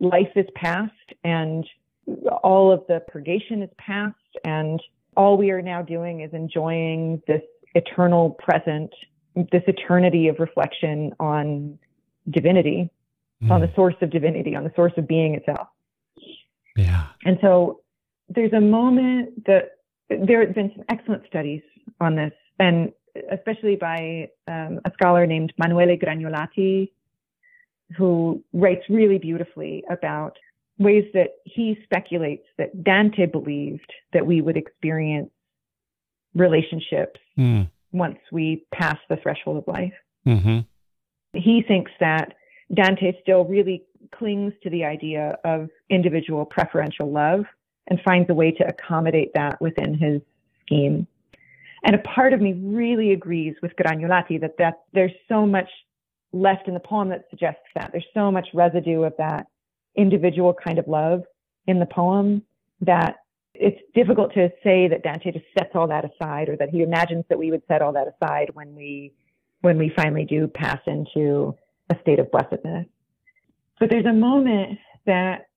life 0.00 0.30
is 0.36 0.46
past 0.54 0.92
and 1.24 1.64
all 2.42 2.72
of 2.72 2.82
the 2.88 3.02
purgation 3.08 3.62
is 3.62 3.70
past, 3.78 4.16
and 4.44 4.82
all 5.16 5.36
we 5.36 5.50
are 5.50 5.62
now 5.62 5.82
doing 5.82 6.20
is 6.20 6.32
enjoying 6.32 7.22
this 7.28 7.42
eternal 7.74 8.30
present, 8.30 8.90
this 9.36 9.62
eternity 9.68 10.26
of 10.28 10.40
reflection 10.40 11.12
on 11.20 11.78
divinity, 12.30 12.90
mm. 13.42 13.50
on 13.50 13.60
the 13.60 13.70
source 13.76 13.94
of 14.02 14.10
divinity, 14.10 14.56
on 14.56 14.64
the 14.64 14.72
source 14.74 14.92
of 14.96 15.06
being 15.06 15.34
itself. 15.34 15.68
Yeah. 16.76 17.06
And 17.24 17.38
so 17.40 17.80
there's 18.30 18.52
a 18.52 18.60
moment 18.60 19.44
that 19.46 19.72
there 20.08 20.44
have 20.44 20.54
been 20.54 20.72
some 20.74 20.84
excellent 20.88 21.26
studies 21.26 21.62
on 22.00 22.16
this, 22.16 22.32
and 22.58 22.92
especially 23.32 23.76
by 23.76 24.28
um, 24.48 24.80
a 24.84 24.92
scholar 24.94 25.26
named 25.26 25.52
Manuele 25.58 25.96
Gragnolati, 25.98 26.90
who 27.96 28.42
writes 28.52 28.82
really 28.88 29.18
beautifully 29.18 29.82
about 29.90 30.36
ways 30.78 31.04
that 31.12 31.30
he 31.44 31.76
speculates 31.84 32.46
that 32.56 32.84
Dante 32.84 33.26
believed 33.26 33.92
that 34.12 34.24
we 34.24 34.40
would 34.40 34.56
experience 34.56 35.30
relationships 36.34 37.20
Mm. 37.36 37.68
once 37.92 38.18
we 38.30 38.64
pass 38.72 38.98
the 39.08 39.16
threshold 39.16 39.56
of 39.58 39.66
life. 39.66 39.94
hmm 40.24 40.60
He 41.32 41.62
thinks 41.62 41.90
that 42.00 42.34
Dante 42.72 43.20
still 43.22 43.44
really 43.44 43.84
clings 44.12 44.52
to 44.62 44.70
the 44.70 44.84
idea 44.84 45.38
of 45.44 45.68
individual 45.88 46.44
preferential 46.44 47.10
love 47.10 47.44
and 47.90 48.00
finds 48.02 48.30
a 48.30 48.34
way 48.34 48.52
to 48.52 48.64
accommodate 48.66 49.32
that 49.34 49.60
within 49.60 49.94
his 49.94 50.22
scheme. 50.62 51.06
And 51.84 51.96
a 51.96 51.98
part 51.98 52.32
of 52.32 52.40
me 52.40 52.52
really 52.52 53.12
agrees 53.12 53.56
with 53.62 53.72
Gragnolati 53.76 54.40
that, 54.40 54.56
that 54.58 54.82
there's 54.92 55.12
so 55.28 55.46
much 55.46 55.68
left 56.32 56.68
in 56.68 56.74
the 56.74 56.80
poem 56.80 57.08
that 57.08 57.24
suggests 57.30 57.62
that. 57.74 57.90
There's 57.92 58.06
so 58.14 58.30
much 58.30 58.48
residue 58.54 59.02
of 59.02 59.14
that 59.18 59.46
individual 59.96 60.54
kind 60.54 60.78
of 60.78 60.86
love 60.86 61.24
in 61.66 61.80
the 61.80 61.86
poem 61.86 62.42
that 62.82 63.16
it's 63.54 63.80
difficult 63.94 64.32
to 64.34 64.48
say 64.62 64.88
that 64.88 65.02
Dante 65.02 65.32
just 65.32 65.44
sets 65.58 65.70
all 65.74 65.88
that 65.88 66.04
aside 66.04 66.48
or 66.48 66.56
that 66.56 66.70
he 66.70 66.82
imagines 66.82 67.24
that 67.28 67.38
we 67.38 67.50
would 67.50 67.62
set 67.66 67.82
all 67.82 67.92
that 67.92 68.06
aside 68.06 68.50
when 68.54 68.74
we 68.74 69.12
when 69.62 69.76
we 69.76 69.92
finally 69.94 70.24
do 70.24 70.46
pass 70.48 70.78
into 70.86 71.54
a 71.90 71.96
state 72.00 72.18
of 72.18 72.30
blessedness. 72.30 72.86
But 73.78 73.90
there's 73.90 74.06
a 74.06 74.12
moment 74.12 74.78
that 75.04 75.49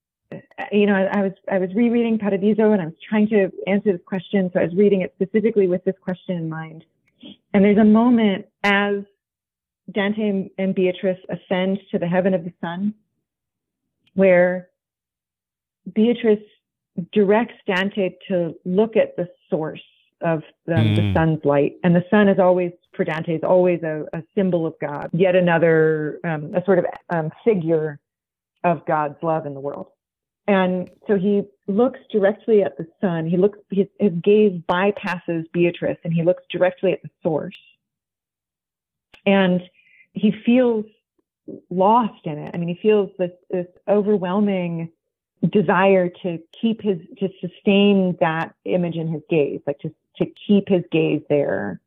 you 0.72 0.86
know, 0.86 0.96
I, 0.96 1.20
I 1.20 1.22
was 1.22 1.32
I 1.52 1.58
was 1.60 1.70
rereading 1.76 2.18
Paradiso 2.18 2.72
and 2.72 2.82
I 2.82 2.86
was 2.86 2.96
trying 3.10 3.28
to 3.30 3.52
answer 3.68 3.92
this 3.92 4.02
question, 4.06 4.50
so 4.54 4.60
I 4.60 4.64
was 4.66 4.76
reading 4.76 5.02
it 5.02 5.14
specifically 5.16 5.68
with 5.68 5.84
this 5.84 5.96
question 6.02 6.38
in 6.38 6.50
mind. 6.50 6.84
And 7.54 7.64
there's 7.64 7.78
a 7.78 7.84
moment 7.84 8.46
as 8.64 8.96
Dante 9.92 10.50
and 10.58 10.76
Beatrice 10.76 11.20
ascend 11.30 11.80
to 11.92 12.00
the 12.00 12.08
heaven 12.08 12.34
of 12.34 12.44
the 12.44 12.54
sun, 12.62 12.94
where 14.14 14.70
Beatrice 15.94 16.44
directs 17.12 17.56
Dante 17.68 18.16
to 18.28 18.56
look 18.66 18.96
at 18.96 19.16
the 19.16 19.28
source 19.50 19.82
of 20.22 20.42
the, 20.66 20.76
the 20.76 21.02
Mm. 21.02 21.14
sun's 21.14 21.44
light. 21.44 21.74
And 21.84 21.94
the 21.96 22.06
sun 22.10 22.30
is 22.30 22.40
always, 22.40 22.72
for 22.96 23.04
Dante, 23.04 23.36
is 23.36 23.44
always 23.44 23.84
a, 23.84 24.06
a 24.14 24.24
symbol 24.36 24.66
of 24.66 24.74
God, 24.80 25.10
yet 25.12 25.36
another, 25.36 26.20
um, 26.24 26.54
a 26.56 26.64
sort 26.64 26.80
of 26.80 26.86
um, 27.10 27.30
figure 27.44 28.00
of 28.64 28.86
God's 28.86 29.22
love 29.22 29.46
in 29.46 29.54
the 29.54 29.60
world. 29.60 29.88
And 30.48 30.90
so 31.08 31.16
he 31.16 31.44
looks 31.68 32.00
directly 32.12 32.64
at 32.64 32.78
the 32.78 32.88
sun. 33.00 33.28
He 33.28 33.38
looks, 33.38 33.60
his, 33.72 33.88
his 34.00 34.12
gaze 34.22 34.60
bypasses 34.70 35.46
Beatrice 35.54 35.98
and 36.04 36.14
he 36.14 36.24
looks 36.24 36.44
directly 36.50 36.92
at 36.92 37.02
the 37.02 37.10
source. 37.22 37.58
And 39.26 39.62
he 40.14 40.34
feels 40.46 40.86
lost 41.70 42.26
in 42.26 42.38
it. 42.38 42.52
I 42.54 42.58
mean, 42.58 42.68
he 42.70 42.80
feels 42.82 43.10
this, 43.18 43.32
this 43.50 43.68
overwhelming 43.88 44.92
desire 45.50 46.10
to 46.24 46.40
keep 46.60 46.82
his, 46.82 46.98
to 47.20 47.30
sustain 47.40 48.18
that 48.20 48.54
image 48.66 48.96
in 48.96 49.08
his 49.08 49.22
gaze, 49.30 49.62
like 49.66 49.80
to, 49.80 49.94
to 50.18 50.26
keep 50.26 50.68
his 50.68 50.84
gaze 50.92 51.22
there. 51.30 51.80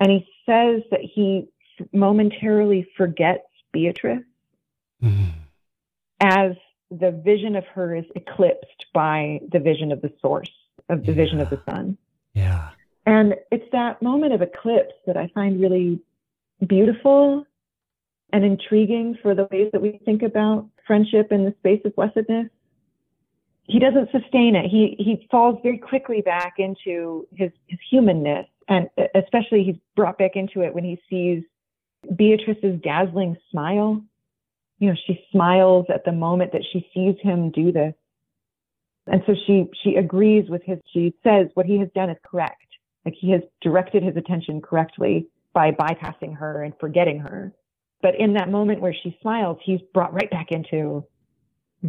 And 0.00 0.10
he 0.10 0.26
says 0.46 0.82
that 0.90 1.00
he 1.00 1.48
momentarily 1.92 2.88
forgets 2.96 3.46
Beatrice 3.72 4.24
Mm. 5.02 5.32
as 6.20 6.52
the 7.00 7.10
vision 7.10 7.56
of 7.56 7.64
her 7.66 7.94
is 7.94 8.04
eclipsed 8.14 8.86
by 8.92 9.40
the 9.52 9.58
vision 9.58 9.92
of 9.92 10.02
the 10.02 10.12
source, 10.20 10.50
of 10.88 11.04
the 11.04 11.12
vision 11.12 11.40
of 11.40 11.50
the 11.50 11.60
sun. 11.68 11.96
Yeah. 12.34 12.70
And 13.06 13.34
it's 13.50 13.70
that 13.72 14.02
moment 14.02 14.32
of 14.32 14.42
eclipse 14.42 14.94
that 15.06 15.16
I 15.16 15.30
find 15.34 15.60
really 15.60 16.00
beautiful 16.66 17.46
and 18.32 18.44
intriguing 18.44 19.18
for 19.22 19.34
the 19.34 19.46
ways 19.50 19.70
that 19.72 19.82
we 19.82 20.00
think 20.04 20.22
about 20.22 20.68
friendship 20.86 21.30
in 21.30 21.44
the 21.44 21.54
space 21.58 21.80
of 21.84 21.94
blessedness. 21.94 22.48
He 23.64 23.78
doesn't 23.78 24.10
sustain 24.10 24.56
it. 24.56 24.66
He 24.70 24.96
he 24.98 25.26
falls 25.30 25.58
very 25.62 25.78
quickly 25.78 26.20
back 26.20 26.54
into 26.58 27.26
his, 27.34 27.50
his 27.66 27.78
humanness, 27.90 28.46
and 28.68 28.88
especially 29.14 29.64
he's 29.64 29.76
brought 29.96 30.18
back 30.18 30.36
into 30.36 30.60
it 30.60 30.74
when 30.74 30.84
he 30.84 31.00
sees 31.08 31.44
Beatrice's 32.14 32.78
dazzling 32.82 33.36
smile. 33.50 34.02
You 34.78 34.90
know, 34.90 34.96
she 35.06 35.24
smiles 35.30 35.86
at 35.92 36.04
the 36.04 36.12
moment 36.12 36.52
that 36.52 36.64
she 36.72 36.88
sees 36.92 37.16
him 37.22 37.50
do 37.50 37.72
this. 37.72 37.94
And 39.06 39.22
so 39.26 39.34
she 39.46 39.66
she 39.82 39.96
agrees 39.96 40.48
with 40.48 40.62
his 40.64 40.78
she 40.92 41.14
says 41.22 41.48
what 41.54 41.66
he 41.66 41.78
has 41.78 41.88
done 41.94 42.10
is 42.10 42.16
correct. 42.24 42.66
Like 43.04 43.14
he 43.18 43.30
has 43.32 43.42
directed 43.60 44.02
his 44.02 44.16
attention 44.16 44.62
correctly 44.62 45.28
by 45.52 45.70
bypassing 45.72 46.36
her 46.36 46.62
and 46.62 46.72
forgetting 46.80 47.20
her. 47.20 47.52
But 48.02 48.18
in 48.18 48.34
that 48.34 48.50
moment 48.50 48.80
where 48.80 48.94
she 48.94 49.16
smiles, 49.22 49.58
he's 49.62 49.80
brought 49.92 50.12
right 50.12 50.30
back 50.30 50.50
into 50.50 51.04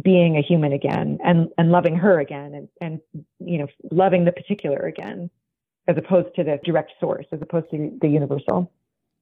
being 0.02 0.36
a 0.36 0.42
human 0.42 0.72
again 0.72 1.18
and, 1.24 1.48
and 1.58 1.70
loving 1.70 1.96
her 1.96 2.20
again 2.20 2.54
and, 2.54 2.68
and, 2.80 3.00
you 3.38 3.58
know, 3.58 3.66
loving 3.90 4.24
the 4.24 4.32
particular 4.32 4.78
again, 4.78 5.30
as 5.88 5.96
opposed 5.96 6.34
to 6.36 6.44
the 6.44 6.58
direct 6.64 6.92
source, 7.00 7.26
as 7.32 7.40
opposed 7.42 7.70
to 7.70 7.98
the 8.00 8.08
universal. 8.08 8.70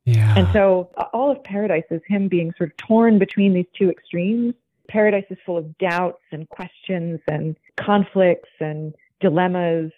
Yeah. 0.05 0.35
And 0.37 0.47
so 0.53 0.91
all 1.13 1.31
of 1.31 1.43
Paradise 1.45 1.85
is 1.91 2.03
him 2.07 2.29
being 2.29 2.53
sort 2.59 2.71
of 2.71 2.77
torn 2.77 3.19
between 3.19 3.55
these 3.55 3.67
two 3.77 3.91
extremes. 3.91 4.55
Paradise 4.89 5.25
is 5.31 5.39
full 5.47 5.57
of 5.57 5.79
doubts 5.79 6.23
and 6.31 6.49
questions 6.51 7.21
and 7.27 7.57
conflicts 7.77 8.51
and 8.61 8.95
dilemmas 9.21 9.93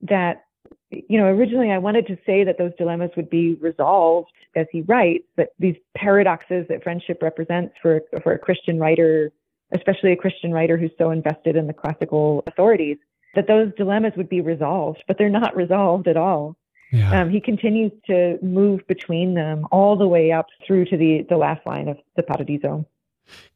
that, 0.00 0.44
you 0.90 1.18
know, 1.18 1.26
originally 1.26 1.70
I 1.70 1.78
wanted 1.78 2.08
to 2.08 2.18
say 2.26 2.42
that 2.42 2.58
those 2.58 2.72
dilemmas 2.76 3.10
would 3.16 3.30
be 3.30 3.54
resolved 3.54 4.32
as 4.56 4.66
he 4.72 4.82
writes, 4.82 5.24
that 5.36 5.50
these 5.60 5.76
paradoxes 5.96 6.66
that 6.68 6.82
friendship 6.82 7.22
represents 7.22 7.74
for, 7.80 8.02
for 8.22 8.32
a 8.32 8.38
Christian 8.38 8.80
writer, 8.80 9.32
especially 9.72 10.12
a 10.12 10.16
Christian 10.16 10.52
writer 10.52 10.76
who's 10.76 10.90
so 10.98 11.12
invested 11.12 11.56
in 11.56 11.68
the 11.68 11.72
classical 11.72 12.42
authorities, 12.48 12.98
that 13.34 13.46
those 13.46 13.72
dilemmas 13.76 14.12
would 14.16 14.28
be 14.28 14.40
resolved, 14.40 15.02
but 15.06 15.18
they're 15.18 15.30
not 15.30 15.56
resolved 15.56 16.08
at 16.08 16.16
all. 16.16 16.56
Yeah. 16.92 17.20
Um, 17.22 17.30
he 17.30 17.40
continues 17.40 17.92
to 18.06 18.38
move 18.42 18.86
between 18.86 19.34
them 19.34 19.66
all 19.72 19.96
the 19.96 20.06
way 20.06 20.30
up 20.30 20.46
through 20.66 20.84
to 20.86 20.96
the, 20.96 21.26
the 21.28 21.36
last 21.36 21.66
line 21.66 21.88
of 21.88 21.96
the 22.16 22.22
Paradiso. 22.22 22.84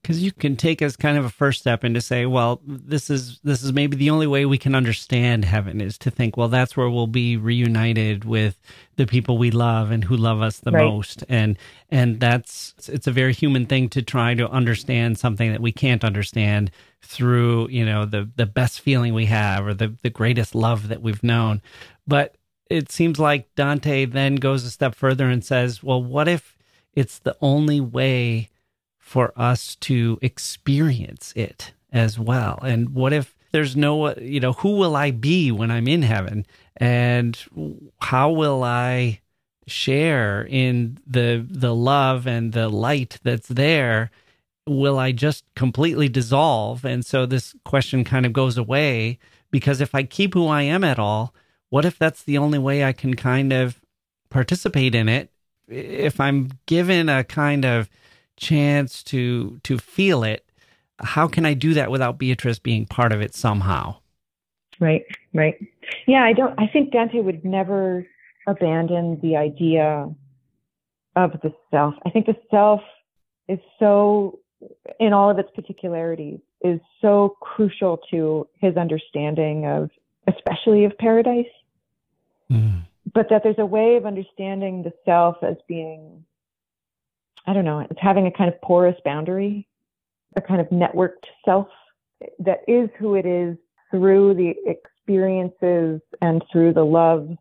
because 0.00 0.22
you 0.22 0.32
can 0.32 0.56
take 0.56 0.80
as 0.80 0.96
kind 0.96 1.18
of 1.18 1.24
a 1.24 1.28
first 1.28 1.60
step 1.60 1.84
into 1.84 2.00
say 2.00 2.24
well 2.24 2.60
this 2.66 3.10
is 3.10 3.40
this 3.42 3.62
is 3.62 3.72
maybe 3.72 3.96
the 3.96 4.08
only 4.10 4.26
way 4.26 4.46
we 4.46 4.56
can 4.56 4.74
understand 4.74 5.44
heaven 5.44 5.80
is 5.80 5.98
to 5.98 6.10
think 6.10 6.36
well 6.36 6.48
that's 6.48 6.76
where 6.76 6.88
we'll 6.88 7.08
be 7.08 7.36
reunited 7.36 8.24
with 8.24 8.58
the 8.96 9.06
people 9.06 9.36
we 9.36 9.50
love 9.50 9.90
and 9.90 10.04
who 10.04 10.16
love 10.16 10.40
us 10.40 10.60
the 10.60 10.70
Right. 10.70 10.84
most 10.84 11.24
and 11.28 11.58
and 11.90 12.20
that's 12.20 12.74
it's 12.88 13.08
a 13.08 13.12
very 13.12 13.34
human 13.34 13.66
thing 13.66 13.88
to 13.90 14.02
try 14.02 14.34
to 14.34 14.48
understand 14.50 15.18
something 15.18 15.50
that 15.52 15.60
we 15.60 15.72
can't 15.72 16.04
understand 16.04 16.70
through 17.02 17.68
you 17.68 17.84
know 17.84 18.06
the 18.06 18.30
the 18.36 18.46
best 18.46 18.80
feeling 18.80 19.12
we 19.14 19.26
have 19.26 19.66
or 19.66 19.74
the 19.74 19.92
the 20.02 20.10
greatest 20.10 20.54
love 20.54 20.88
that 20.88 21.02
we've 21.02 21.24
known 21.24 21.60
but 22.06 22.36
it 22.68 22.90
seems 22.90 23.18
like 23.18 23.54
Dante 23.54 24.04
then 24.04 24.36
goes 24.36 24.64
a 24.64 24.70
step 24.70 24.94
further 24.94 25.28
and 25.28 25.44
says 25.44 25.82
well 25.82 26.02
what 26.02 26.28
if 26.28 26.56
it's 26.94 27.18
the 27.18 27.36
only 27.40 27.80
way 27.80 28.48
for 28.98 29.32
us 29.36 29.76
to 29.76 30.18
experience 30.20 31.32
it 31.36 31.72
as 31.92 32.18
well. 32.18 32.58
And 32.62 32.90
what 32.90 33.12
if 33.12 33.36
there's 33.52 33.76
no, 33.76 34.12
you 34.16 34.40
know, 34.40 34.52
who 34.52 34.76
will 34.76 34.96
I 34.96 35.12
be 35.12 35.52
when 35.52 35.70
I'm 35.70 35.86
in 35.86 36.02
heaven? 36.02 36.44
And 36.76 37.38
how 38.00 38.30
will 38.30 38.64
I 38.64 39.20
share 39.68 40.44
in 40.48 40.98
the 41.06 41.44
the 41.48 41.74
love 41.74 42.26
and 42.26 42.52
the 42.52 42.68
light 42.68 43.18
that's 43.22 43.48
there? 43.48 44.10
Will 44.66 44.98
I 44.98 45.12
just 45.12 45.44
completely 45.54 46.08
dissolve? 46.08 46.84
And 46.84 47.06
so 47.06 47.26
this 47.26 47.54
question 47.64 48.02
kind 48.02 48.26
of 48.26 48.32
goes 48.32 48.58
away 48.58 49.18
because 49.52 49.80
if 49.80 49.94
I 49.94 50.02
keep 50.02 50.34
who 50.34 50.48
I 50.48 50.62
am 50.62 50.82
at 50.82 50.98
all, 50.98 51.32
what 51.70 51.84
if 51.84 51.98
that's 51.98 52.22
the 52.22 52.38
only 52.38 52.58
way 52.58 52.84
I 52.84 52.92
can 52.92 53.14
kind 53.14 53.52
of 53.52 53.80
participate 54.30 54.94
in 54.94 55.08
it? 55.08 55.30
If 55.68 56.20
I'm 56.20 56.50
given 56.66 57.08
a 57.08 57.24
kind 57.24 57.64
of 57.64 57.88
chance 58.36 59.02
to 59.02 59.58
to 59.62 59.78
feel 59.78 60.22
it 60.22 60.44
how 60.98 61.26
can 61.26 61.46
i 61.46 61.54
do 61.54 61.72
that 61.72 61.90
without 61.90 62.18
beatrice 62.18 62.58
being 62.58 62.84
part 62.84 63.10
of 63.10 63.22
it 63.22 63.34
somehow 63.34 63.96
Right, 64.80 65.04
right. 65.32 65.54
Yeah, 66.06 66.24
I 66.24 66.32
don't, 66.32 66.58
I 66.58 66.66
think 66.66 66.92
Dante 66.92 67.20
would 67.20 67.44
never 67.44 68.06
abandon 68.46 69.18
the 69.22 69.36
idea 69.36 70.08
of 71.16 71.32
the 71.42 71.52
self. 71.70 71.94
I 72.04 72.10
think 72.10 72.26
the 72.26 72.36
self 72.50 72.80
is 73.48 73.58
so, 73.78 74.40
in 75.00 75.12
all 75.12 75.30
of 75.30 75.38
its 75.38 75.48
particularities, 75.54 76.40
is 76.62 76.80
so 77.00 77.36
crucial 77.40 77.98
to 78.10 78.48
his 78.60 78.76
understanding 78.76 79.66
of, 79.66 79.90
especially 80.26 80.84
of 80.84 80.96
paradise. 80.98 81.46
but 83.14 83.28
that 83.30 83.42
there's 83.42 83.58
a 83.58 83.66
way 83.66 83.96
of 83.96 84.06
understanding 84.06 84.82
the 84.82 84.92
self 85.04 85.36
as 85.42 85.56
being, 85.68 86.24
I 87.46 87.52
don't 87.52 87.64
know, 87.64 87.80
it's 87.80 88.00
having 88.00 88.26
a 88.26 88.30
kind 88.30 88.52
of 88.52 88.60
porous 88.60 88.96
boundary, 89.04 89.66
a 90.36 90.40
kind 90.40 90.60
of 90.60 90.68
networked 90.68 91.26
self 91.44 91.68
that 92.38 92.60
is 92.68 92.88
who 92.98 93.14
it 93.14 93.26
is 93.26 93.56
through 93.90 94.34
the 94.34 94.54
experiences 94.66 96.00
and 96.22 96.42
through 96.50 96.72
the 96.72 96.84
love 96.84 97.36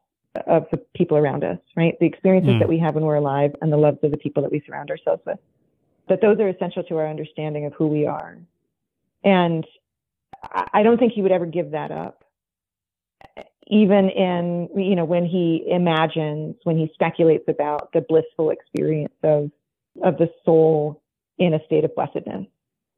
of 0.47 0.67
the 0.71 0.77
people 0.95 1.17
around 1.17 1.43
us, 1.43 1.59
right? 1.75 1.97
The 1.99 2.05
experiences 2.05 2.55
Mm. 2.55 2.59
that 2.59 2.67
we 2.67 2.77
have 2.79 2.95
when 2.95 3.05
we're 3.05 3.15
alive 3.15 3.55
and 3.61 3.71
the 3.71 3.77
loves 3.77 4.03
of 4.03 4.11
the 4.11 4.17
people 4.17 4.43
that 4.43 4.51
we 4.51 4.59
surround 4.61 4.91
ourselves 4.91 5.23
with. 5.25 5.39
That 6.07 6.19
those 6.21 6.39
are 6.39 6.49
essential 6.49 6.83
to 6.83 6.97
our 6.97 7.07
understanding 7.07 7.65
of 7.65 7.73
who 7.73 7.87
we 7.87 8.05
are. 8.05 8.37
And 9.23 9.65
I 10.43 10.67
I 10.73 10.83
don't 10.83 10.97
think 10.99 11.13
he 11.13 11.21
would 11.21 11.31
ever 11.31 11.45
give 11.45 11.71
that 11.71 11.91
up 11.91 12.24
even 13.67 14.09
in, 14.09 14.69
you 14.75 14.95
know, 14.95 15.05
when 15.05 15.25
he 15.25 15.65
imagines, 15.67 16.55
when 16.63 16.77
he 16.77 16.89
speculates 16.93 17.45
about 17.47 17.91
the 17.93 18.01
blissful 18.01 18.51
experience 18.51 19.13
of, 19.23 19.49
of 20.03 20.17
the 20.17 20.29
soul 20.43 21.01
in 21.37 21.53
a 21.53 21.63
state 21.65 21.83
of 21.83 21.95
blessedness. 21.95 22.45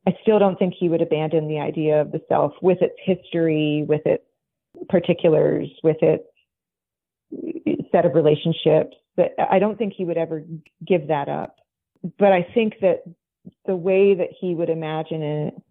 I 0.06 0.18
still 0.22 0.40
don't 0.40 0.58
think 0.58 0.74
he 0.78 0.90
would 0.90 1.02
abandon 1.02 1.48
the 1.48 1.60
idea 1.60 2.02
of 2.02 2.12
the 2.12 2.22
self 2.30 2.54
with 2.62 2.82
its 2.82 2.96
history, 3.04 3.86
with 3.88 4.06
its 4.06 4.24
particulars, 4.90 5.68
with 5.84 5.98
its 6.02 6.24
set 7.92 8.06
of 8.06 8.16
relationships. 8.16 8.96
That 9.18 9.32
I 9.38 9.60
don't 9.60 9.78
think 9.78 9.94
he 9.94 10.06
would 10.06 10.18
ever 10.18 10.44
give 10.86 11.08
that 11.08 11.28
up. 11.28 11.58
But 12.20 12.32
I 12.32 12.48
think 12.54 12.76
that 12.82 13.04
the 13.66 13.76
way 13.76 14.14
that 14.16 14.30
he 14.40 14.54
would 14.54 14.70
imagine 14.70 15.22
it 15.24 15.62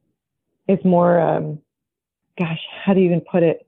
is 0.69 0.85
more, 0.85 1.19
um, 1.21 1.61
gosh, 2.39 2.61
how 2.85 2.93
do 2.93 3.01
you 3.01 3.07
even 3.07 3.21
put 3.21 3.43
it? 3.43 3.66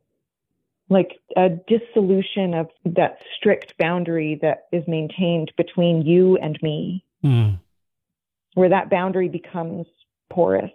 Like 0.88 1.20
a 1.36 1.50
dissolution 1.50 2.54
of 2.54 2.68
that 2.84 3.18
strict 3.36 3.76
boundary 3.78 4.38
that 4.40 4.68
is 4.72 4.84
maintained 4.88 5.52
between 5.56 6.02
you 6.02 6.38
and 6.38 6.58
me, 6.62 7.04
mm. 7.22 7.58
where 8.54 8.70
that 8.70 8.88
boundary 8.88 9.28
becomes 9.28 9.86
porous 10.30 10.70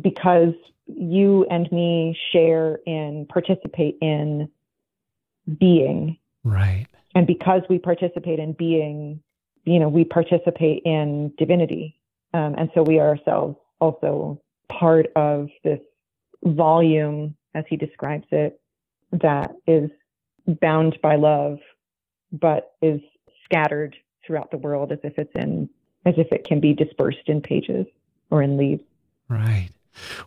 because 0.00 0.54
you 0.86 1.46
and 1.50 1.70
me 1.72 2.16
share 2.32 2.78
in, 2.86 3.26
participate 3.28 3.98
in 4.00 4.48
being. 5.58 6.18
Right. 6.42 6.86
And 7.14 7.26
because 7.26 7.62
we 7.68 7.78
participate 7.78 8.38
in 8.38 8.52
being, 8.52 9.20
you 9.64 9.78
know, 9.78 9.88
we 9.88 10.04
participate 10.04 10.82
in 10.84 11.32
divinity. 11.38 11.98
Um, 12.32 12.54
and 12.58 12.70
so 12.74 12.82
we 12.82 12.98
are 12.98 13.08
ourselves 13.08 13.56
also 13.80 14.40
part 14.68 15.06
of 15.14 15.48
this 15.62 15.80
volume, 16.42 17.36
as 17.54 17.64
he 17.68 17.76
describes 17.76 18.26
it, 18.30 18.60
that 19.12 19.54
is 19.66 19.90
bound 20.60 20.98
by 21.02 21.16
love, 21.16 21.58
but 22.32 22.74
is 22.82 23.00
scattered 23.44 23.96
throughout 24.26 24.50
the 24.50 24.56
world 24.56 24.92
as 24.92 24.98
if 25.02 25.18
it's 25.18 25.32
in, 25.34 25.68
as 26.04 26.14
if 26.16 26.32
it 26.32 26.46
can 26.46 26.60
be 26.60 26.74
dispersed 26.74 27.26
in 27.28 27.40
pages 27.40 27.86
or 28.30 28.42
in 28.42 28.56
leaves. 28.56 28.82
Right. 29.28 29.68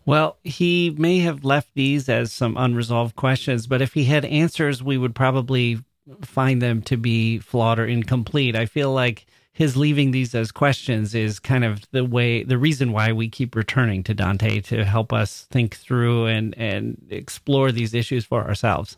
Well, 0.05 0.37
he 0.43 0.95
may 0.97 1.19
have 1.19 1.43
left 1.43 1.73
these 1.73 2.07
as 2.07 2.31
some 2.31 2.55
unresolved 2.57 3.15
questions, 3.15 3.67
but 3.67 3.81
if 3.81 3.93
he 3.93 4.05
had 4.05 4.23
answers, 4.25 4.81
we 4.81 4.97
would 4.97 5.13
probably 5.13 5.79
find 6.21 6.61
them 6.61 6.81
to 6.83 6.95
be 6.95 7.39
flawed 7.39 7.79
or 7.79 7.85
incomplete. 7.85 8.55
I 8.55 8.65
feel 8.65 8.93
like 8.93 9.25
his 9.57 9.75
leaving 9.75 10.11
these 10.11 10.35
as 10.35 10.51
questions 10.51 11.15
is 11.15 11.39
kind 11.39 11.65
of 11.65 11.81
the 11.89 12.05
way 12.05 12.43
the 12.43 12.59
reason 12.59 12.91
why 12.91 13.11
we 13.11 13.27
keep 13.27 13.55
returning 13.55 14.03
to 14.03 14.13
Dante 14.13 14.61
to 14.61 14.85
help 14.85 15.11
us 15.11 15.47
think 15.49 15.75
through 15.75 16.27
and 16.27 16.55
and 16.59 17.07
explore 17.09 17.71
these 17.71 17.95
issues 17.95 18.23
for 18.23 18.47
ourselves. 18.47 18.97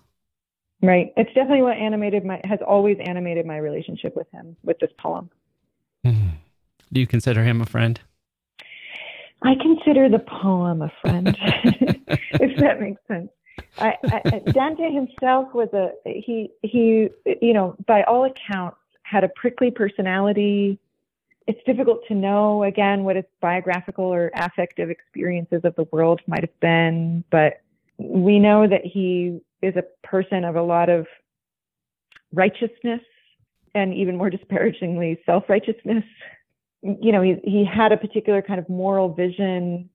Right. 0.82 1.14
It's 1.16 1.34
definitely 1.34 1.62
what 1.62 1.78
animated 1.78 2.26
my 2.26 2.42
has 2.44 2.60
always 2.68 2.98
animated 3.02 3.46
my 3.46 3.56
relationship 3.56 4.18
with 4.18 4.30
him 4.34 4.58
with 4.62 4.78
this 4.80 4.92
poem. 4.98 5.30
Mm-hmm. 6.06 6.28
Do 6.92 7.00
you 7.00 7.08
consider 7.08 7.46
him 7.46 7.62
a 7.62 7.66
friend? 7.66 7.98
I 9.42 9.54
consider 9.62 10.10
the 10.10 10.20
poem 10.20 10.82
a 10.82 10.92
friend, 11.00 11.38
if 11.40 12.60
that 12.60 12.82
makes 12.82 13.02
sense. 13.08 13.30
I, 13.78 13.94
I, 14.04 14.40
Dante 14.52 14.92
himself 14.92 15.54
was 15.54 15.70
a 15.72 15.92
he 16.06 16.52
he 16.64 17.08
you 17.42 17.54
know 17.54 17.78
by 17.88 18.04
all 18.04 18.26
accounts 18.26 18.76
had 19.10 19.24
a 19.24 19.30
prickly 19.30 19.72
personality. 19.72 20.80
It's 21.48 21.60
difficult 21.66 22.02
to 22.08 22.14
know 22.14 22.64
again 22.64 23.04
what 23.04 23.16
his 23.16 23.26
biographical 23.42 24.06
or 24.06 24.32
affective 24.36 24.90
experiences 24.90 25.62
of 25.64 25.76
the 25.76 25.86
world 25.92 26.22
might 26.28 26.42
have 26.42 26.60
been, 26.60 27.24
but 27.32 27.62
we 27.98 28.40
know 28.40 28.68
that 28.68 28.86
he 28.86 29.42
is 29.62 29.76
a 29.76 29.84
person 30.08 30.46
of 30.46 30.56
a 30.56 30.62
lot 30.62 30.90
of 30.90 31.08
righteousness 32.32 33.02
and 33.74 33.94
even 33.94 34.16
more 34.16 34.30
disparagingly 34.30 35.20
self-righteousness. 35.26 36.04
You 36.82 37.12
know, 37.12 37.22
he 37.22 37.36
he 37.44 37.66
had 37.66 37.92
a 37.92 37.98
particular 37.98 38.42
kind 38.42 38.60
of 38.60 38.70
moral 38.70 39.14
vision. 39.14 39.90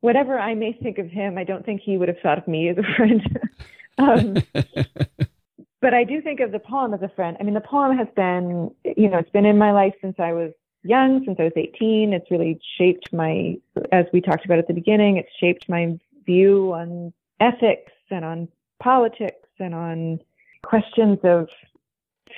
Whatever 0.00 0.38
I 0.38 0.54
may 0.54 0.72
think 0.72 0.98
of 0.98 1.08
him, 1.08 1.36
I 1.36 1.44
don't 1.44 1.66
think 1.66 1.82
he 1.82 1.98
would 1.98 2.08
have 2.08 2.18
thought 2.22 2.38
of 2.38 2.48
me 2.48 2.68
as 2.68 2.78
a 2.78 2.96
friend. 2.96 3.40
um, 3.98 4.36
but 5.80 5.94
I 5.94 6.04
do 6.04 6.20
think 6.20 6.40
of 6.40 6.52
the 6.52 6.58
poem 6.58 6.92
as 6.94 7.02
a 7.02 7.08
friend. 7.08 7.36
I 7.40 7.42
mean, 7.42 7.54
the 7.54 7.60
poem 7.60 7.96
has 7.96 8.08
been, 8.14 8.70
you 8.84 9.08
know, 9.08 9.18
it's 9.18 9.30
been 9.30 9.46
in 9.46 9.58
my 9.58 9.72
life 9.72 9.94
since 10.00 10.16
I 10.18 10.32
was 10.32 10.52
young, 10.82 11.24
since 11.24 11.38
I 11.38 11.44
was 11.44 11.52
18. 11.56 12.12
It's 12.12 12.30
really 12.30 12.60
shaped 12.76 13.12
my, 13.12 13.56
as 13.92 14.06
we 14.12 14.20
talked 14.20 14.44
about 14.44 14.58
at 14.58 14.68
the 14.68 14.74
beginning, 14.74 15.16
it's 15.16 15.30
shaped 15.38 15.68
my 15.68 15.98
view 16.26 16.72
on 16.72 17.12
ethics 17.40 17.92
and 18.10 18.24
on 18.24 18.48
politics 18.78 19.48
and 19.58 19.74
on 19.74 20.20
questions 20.62 21.18
of 21.22 21.48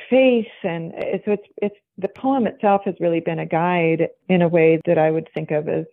faith. 0.09 0.47
And 0.63 0.93
so 1.25 1.33
it's, 1.33 1.49
it's, 1.57 1.77
the 1.99 2.09
poem 2.09 2.47
itself 2.47 2.83
has 2.85 2.95
really 3.01 3.21
been 3.21 3.39
a 3.39 3.47
guide 3.47 4.09
in 4.29 4.43
a 4.43 4.49
way 4.49 4.81
that 4.87 4.99
I 4.99 5.11
would 5.11 5.29
think 5.35 5.51
of 5.51 5.69
as, 5.69 5.85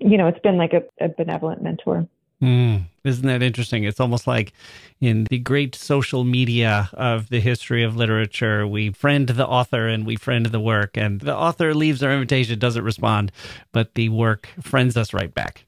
you 0.00 0.18
know, 0.18 0.26
it's 0.26 0.40
been 0.40 0.58
like 0.58 0.74
a, 0.74 0.82
a 1.00 1.08
benevolent 1.08 1.62
mentor. 1.62 2.06
Mm, 2.42 2.84
isn't 3.04 3.26
that 3.26 3.42
interesting? 3.42 3.84
It's 3.84 4.00
almost 4.00 4.26
like 4.26 4.52
in 5.00 5.26
the 5.30 5.38
great 5.38 5.74
social 5.74 6.24
media 6.24 6.90
of 6.92 7.30
the 7.30 7.40
history 7.40 7.82
of 7.82 7.96
literature, 7.96 8.66
we 8.66 8.90
friend 8.90 9.28
the 9.28 9.46
author 9.46 9.88
and 9.88 10.04
we 10.04 10.16
friend 10.16 10.46
the 10.46 10.60
work, 10.60 10.96
and 10.96 11.20
the 11.20 11.34
author 11.34 11.74
leaves 11.74 12.02
our 12.02 12.12
invitation, 12.12 12.58
doesn't 12.58 12.84
respond, 12.84 13.32
but 13.72 13.94
the 13.94 14.10
work 14.10 14.48
friends 14.60 14.96
us 14.96 15.14
right 15.14 15.32
back. 15.32 15.64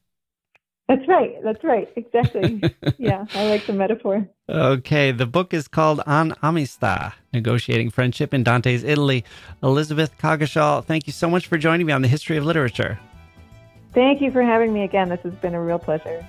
That's 0.88 1.06
right. 1.06 1.36
That's 1.44 1.62
right. 1.62 1.88
Exactly. 1.96 2.62
yeah, 2.98 3.26
I 3.34 3.44
like 3.44 3.66
the 3.66 3.74
metaphor. 3.74 4.26
Okay, 4.48 5.12
the 5.12 5.26
book 5.26 5.52
is 5.52 5.68
called 5.68 6.00
On 6.06 6.30
Amistà 6.42 7.12
Negotiating 7.34 7.90
Friendship 7.90 8.32
in 8.32 8.42
Dante's 8.42 8.84
Italy. 8.84 9.24
Elizabeth 9.62 10.16
Coggeshall, 10.18 10.82
thank 10.82 11.06
you 11.06 11.12
so 11.12 11.28
much 11.28 11.46
for 11.46 11.58
joining 11.58 11.86
me 11.86 11.92
on 11.92 12.00
the 12.00 12.08
history 12.08 12.38
of 12.38 12.44
literature. 12.44 12.98
Thank 13.92 14.22
you 14.22 14.30
for 14.30 14.42
having 14.42 14.72
me 14.72 14.84
again. 14.84 15.10
This 15.10 15.20
has 15.20 15.34
been 15.34 15.54
a 15.54 15.60
real 15.60 15.78
pleasure. 15.78 16.26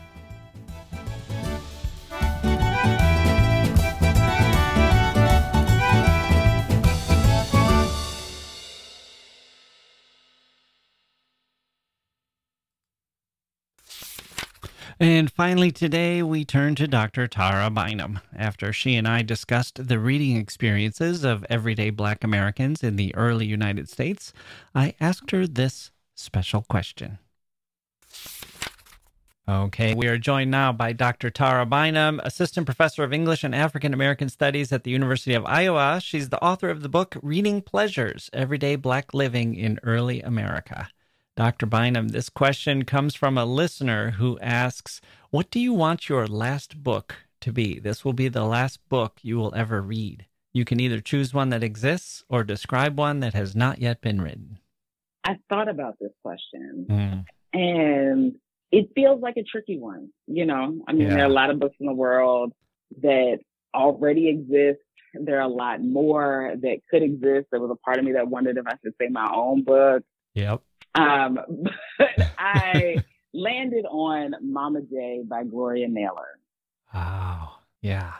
And 15.01 15.31
finally, 15.31 15.71
today 15.71 16.21
we 16.21 16.43
turn 16.43 16.75
to 16.75 16.85
Dr. 16.85 17.25
Tara 17.25 17.69
Bynum. 17.69 18.19
After 18.35 18.73
she 18.73 18.97
and 18.97 19.07
I 19.07 19.21
discussed 19.21 19.87
the 19.87 19.97
reading 19.97 20.35
experiences 20.35 21.23
of 21.23 21.45
everyday 21.49 21.89
Black 21.89 22.21
Americans 22.21 22.83
in 22.83 22.97
the 22.97 23.15
early 23.15 23.45
United 23.45 23.87
States, 23.87 24.33
I 24.75 24.95
asked 24.99 25.31
her 25.31 25.47
this 25.47 25.91
special 26.15 26.63
question. 26.63 27.17
Okay, 29.47 29.93
we 29.93 30.07
are 30.07 30.17
joined 30.17 30.51
now 30.51 30.73
by 30.73 30.91
Dr. 30.91 31.29
Tara 31.29 31.65
Bynum, 31.65 32.19
Assistant 32.25 32.65
Professor 32.65 33.01
of 33.01 33.13
English 33.13 33.45
and 33.45 33.55
African 33.55 33.93
American 33.93 34.27
Studies 34.27 34.73
at 34.73 34.83
the 34.83 34.91
University 34.91 35.33
of 35.33 35.45
Iowa. 35.45 36.01
She's 36.03 36.27
the 36.27 36.43
author 36.43 36.69
of 36.69 36.81
the 36.81 36.89
book 36.89 37.15
Reading 37.23 37.61
Pleasures 37.61 38.29
Everyday 38.33 38.75
Black 38.75 39.13
Living 39.13 39.55
in 39.55 39.79
Early 39.81 40.21
America. 40.21 40.89
Dr. 41.39 41.67
Bynum, 41.67 42.09
this 42.09 42.27
question 42.27 42.83
comes 42.83 43.15
from 43.15 43.37
a 43.37 43.45
listener 43.45 44.11
who 44.11 44.37
asks, 44.39 44.99
What 45.29 45.49
do 45.49 45.61
you 45.61 45.71
want 45.71 46.09
your 46.09 46.27
last 46.27 46.83
book 46.83 47.15
to 47.39 47.53
be? 47.53 47.79
This 47.79 48.03
will 48.03 48.11
be 48.11 48.27
the 48.27 48.43
last 48.43 48.81
book 48.89 49.19
you 49.21 49.37
will 49.37 49.55
ever 49.55 49.81
read. 49.81 50.25
You 50.51 50.65
can 50.65 50.81
either 50.81 50.99
choose 50.99 51.33
one 51.33 51.47
that 51.51 51.63
exists 51.63 52.25
or 52.27 52.43
describe 52.43 52.99
one 52.99 53.21
that 53.21 53.35
has 53.35 53.55
not 53.55 53.79
yet 53.79 54.01
been 54.01 54.19
written. 54.19 54.59
I 55.23 55.37
thought 55.47 55.69
about 55.69 55.95
this 56.01 56.11
question 56.21 56.85
mm. 56.89 57.25
and 57.53 58.35
it 58.73 58.89
feels 58.93 59.21
like 59.21 59.37
a 59.37 59.43
tricky 59.43 59.79
one. 59.79 60.09
You 60.27 60.45
know, 60.45 60.81
I 60.89 60.91
mean, 60.91 61.03
yeah. 61.03 61.09
there 61.11 61.23
are 61.23 61.29
a 61.29 61.33
lot 61.33 61.51
of 61.51 61.57
books 61.57 61.77
in 61.79 61.85
the 61.85 61.93
world 61.93 62.51
that 63.01 63.39
already 63.73 64.27
exist. 64.27 64.81
There 65.13 65.37
are 65.37 65.47
a 65.47 65.47
lot 65.47 65.81
more 65.81 66.55
that 66.59 66.79
could 66.91 67.01
exist. 67.01 67.47
There 67.49 67.61
was 67.61 67.71
a 67.71 67.79
part 67.85 67.97
of 67.97 68.03
me 68.03 68.11
that 68.11 68.27
wondered 68.27 68.57
if 68.57 68.67
I 68.67 68.73
should 68.83 68.95
say 68.99 69.07
my 69.07 69.31
own 69.33 69.63
book. 69.63 70.03
Yep. 70.33 70.63
Um, 70.95 71.39
but 71.97 72.09
I 72.37 73.03
landed 73.33 73.85
on 73.85 74.33
Mama 74.41 74.81
Day 74.81 75.21
by 75.25 75.43
Gloria 75.43 75.87
Naylor. 75.87 76.39
Wow. 76.93 77.51
Yeah. 77.81 78.13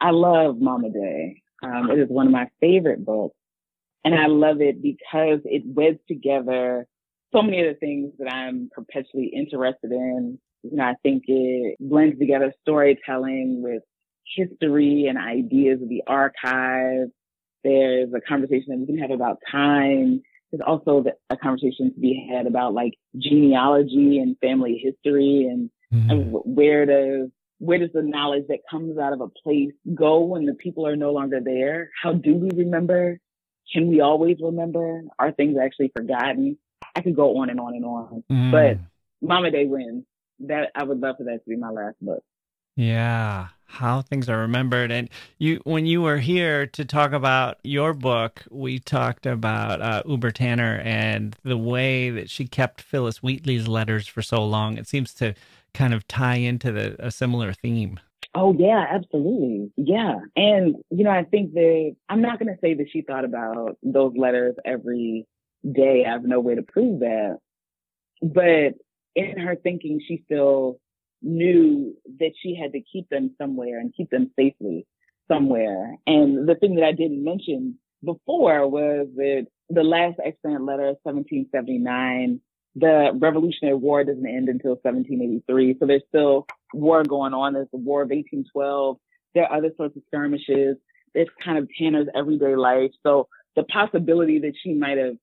I 0.00 0.10
love 0.10 0.60
Mama 0.60 0.90
Day. 0.90 1.42
Um, 1.62 1.90
it 1.90 1.98
is 1.98 2.08
one 2.08 2.26
of 2.26 2.32
my 2.32 2.48
favorite 2.60 3.04
books. 3.04 3.36
And 4.04 4.14
I 4.14 4.26
love 4.26 4.60
it 4.60 4.82
because 4.82 5.40
it 5.44 5.62
weds 5.64 5.98
together 6.06 6.86
so 7.34 7.42
many 7.42 7.66
of 7.66 7.74
the 7.74 7.78
things 7.78 8.12
that 8.18 8.32
I'm 8.32 8.70
perpetually 8.72 9.26
interested 9.26 9.90
in. 9.90 10.38
You 10.62 10.76
know, 10.76 10.84
I 10.84 10.94
think 11.02 11.24
it 11.26 11.76
blends 11.80 12.18
together 12.18 12.52
storytelling 12.62 13.62
with 13.62 13.82
history 14.36 15.06
and 15.08 15.18
ideas 15.18 15.82
of 15.82 15.88
the 15.88 16.02
archive. 16.06 17.08
There's 17.64 18.10
a 18.14 18.20
conversation 18.20 18.66
that 18.68 18.78
we 18.78 18.86
can 18.86 18.98
have 18.98 19.10
about 19.10 19.38
time 19.50 20.22
there's 20.54 20.66
also 20.66 21.04
a 21.30 21.36
conversation 21.36 21.92
to 21.92 22.00
be 22.00 22.28
had 22.30 22.46
about 22.46 22.74
like 22.74 22.94
genealogy 23.16 24.18
and 24.18 24.36
family 24.38 24.80
history 24.82 25.48
and, 25.50 25.70
mm. 25.92 26.10
and 26.10 26.32
where 26.44 26.86
does 26.86 27.30
where 27.58 27.78
does 27.78 27.90
the 27.94 28.02
knowledge 28.02 28.44
that 28.48 28.58
comes 28.70 28.98
out 28.98 29.12
of 29.12 29.20
a 29.20 29.28
place 29.28 29.72
go 29.94 30.20
when 30.20 30.44
the 30.44 30.54
people 30.54 30.86
are 30.86 30.96
no 30.96 31.12
longer 31.12 31.40
there? 31.42 31.90
How 32.02 32.12
do 32.12 32.34
we 32.34 32.50
remember? 32.50 33.18
Can 33.72 33.88
we 33.88 34.00
always 34.00 34.36
remember? 34.40 35.02
Are 35.18 35.32
things 35.32 35.56
actually 35.56 35.90
forgotten? 35.96 36.58
I 36.94 37.00
could 37.00 37.16
go 37.16 37.38
on 37.38 37.50
and 37.50 37.58
on 37.58 37.74
and 37.74 37.84
on, 37.84 38.24
Mm. 38.30 38.50
but 38.50 38.78
Mama 39.26 39.50
Day 39.50 39.66
wins. 39.66 40.04
That 40.40 40.72
I 40.74 40.82
would 40.82 41.00
love 41.00 41.16
for 41.18 41.24
that 41.24 41.44
to 41.44 41.50
be 41.50 41.56
my 41.56 41.70
last 41.70 41.96
book. 42.00 42.22
Yeah, 42.76 43.48
how 43.74 44.02
things 44.02 44.28
are 44.28 44.38
remembered. 44.38 44.90
And 44.90 45.10
you, 45.38 45.60
when 45.64 45.86
you 45.86 46.02
were 46.02 46.18
here 46.18 46.66
to 46.68 46.84
talk 46.84 47.12
about 47.12 47.58
your 47.62 47.92
book, 47.92 48.44
we 48.50 48.78
talked 48.78 49.26
about 49.26 49.80
uh, 49.80 50.02
Obour 50.06 50.30
Tanner 50.30 50.80
and 50.84 51.36
the 51.42 51.58
way 51.58 52.10
that 52.10 52.30
she 52.30 52.46
kept 52.46 52.80
Phillis 52.80 53.22
Wheatley's 53.22 53.68
letters 53.68 54.06
for 54.06 54.22
so 54.22 54.44
long. 54.44 54.78
It 54.78 54.86
seems 54.86 55.12
to 55.14 55.34
kind 55.74 55.92
of 55.92 56.06
tie 56.06 56.36
into 56.36 56.72
the, 56.72 56.96
a 57.04 57.10
similar 57.10 57.52
theme. 57.52 57.98
Oh 58.34 58.54
yeah, 58.58 58.84
absolutely. 58.90 59.72
Yeah. 59.76 60.20
And 60.34 60.76
you 60.90 61.04
know, 61.04 61.10
I 61.10 61.24
think 61.24 61.52
that 61.54 61.96
I'm 62.08 62.22
not 62.22 62.38
going 62.38 62.52
to 62.52 62.60
say 62.60 62.74
that 62.74 62.86
she 62.90 63.02
thought 63.02 63.24
about 63.24 63.76
those 63.82 64.12
letters 64.16 64.54
every 64.64 65.26
day. 65.70 66.04
I 66.06 66.12
have 66.12 66.24
no 66.24 66.40
way 66.40 66.54
to 66.54 66.62
prove 66.62 67.00
that. 67.00 67.38
But 68.22 68.74
in 69.14 69.38
her 69.38 69.56
thinking, 69.56 70.00
she 70.06 70.22
still 70.24 70.78
knew 71.24 71.96
that 72.20 72.32
she 72.40 72.54
had 72.54 72.72
to 72.72 72.80
keep 72.80 73.08
them 73.08 73.34
somewhere 73.38 73.78
and 73.80 73.94
keep 73.94 74.10
them 74.10 74.30
safely 74.36 74.86
somewhere. 75.28 75.96
And 76.06 76.48
the 76.48 76.54
thing 76.54 76.74
that 76.76 76.84
I 76.84 76.92
didn't 76.92 77.24
mention 77.24 77.78
before 78.04 78.68
was 78.68 79.08
that 79.16 79.46
the 79.70 79.82
last 79.82 80.20
extant 80.24 80.64
letter, 80.64 80.94
1779, 81.02 82.40
the 82.76 83.12
Revolutionary 83.14 83.76
War 83.76 84.04
doesn't 84.04 84.26
end 84.26 84.48
until 84.48 84.72
1783. 84.82 85.76
So 85.78 85.86
there's 85.86 86.02
still 86.08 86.46
war 86.72 87.02
going 87.02 87.32
on. 87.32 87.54
There's 87.54 87.68
the 87.72 87.78
War 87.78 88.02
of 88.02 88.10
1812. 88.10 88.96
There 89.34 89.44
are 89.44 89.56
other 89.56 89.70
sorts 89.76 89.96
of 89.96 90.02
skirmishes. 90.08 90.76
It's 91.14 91.30
kind 91.42 91.58
of 91.58 91.68
Tanner's 91.78 92.08
everyday 92.14 92.56
life. 92.56 92.90
So 93.02 93.28
the 93.56 93.62
possibility 93.64 94.40
that 94.40 94.54
she 94.62 94.74
might 94.74 94.98
have 94.98 95.16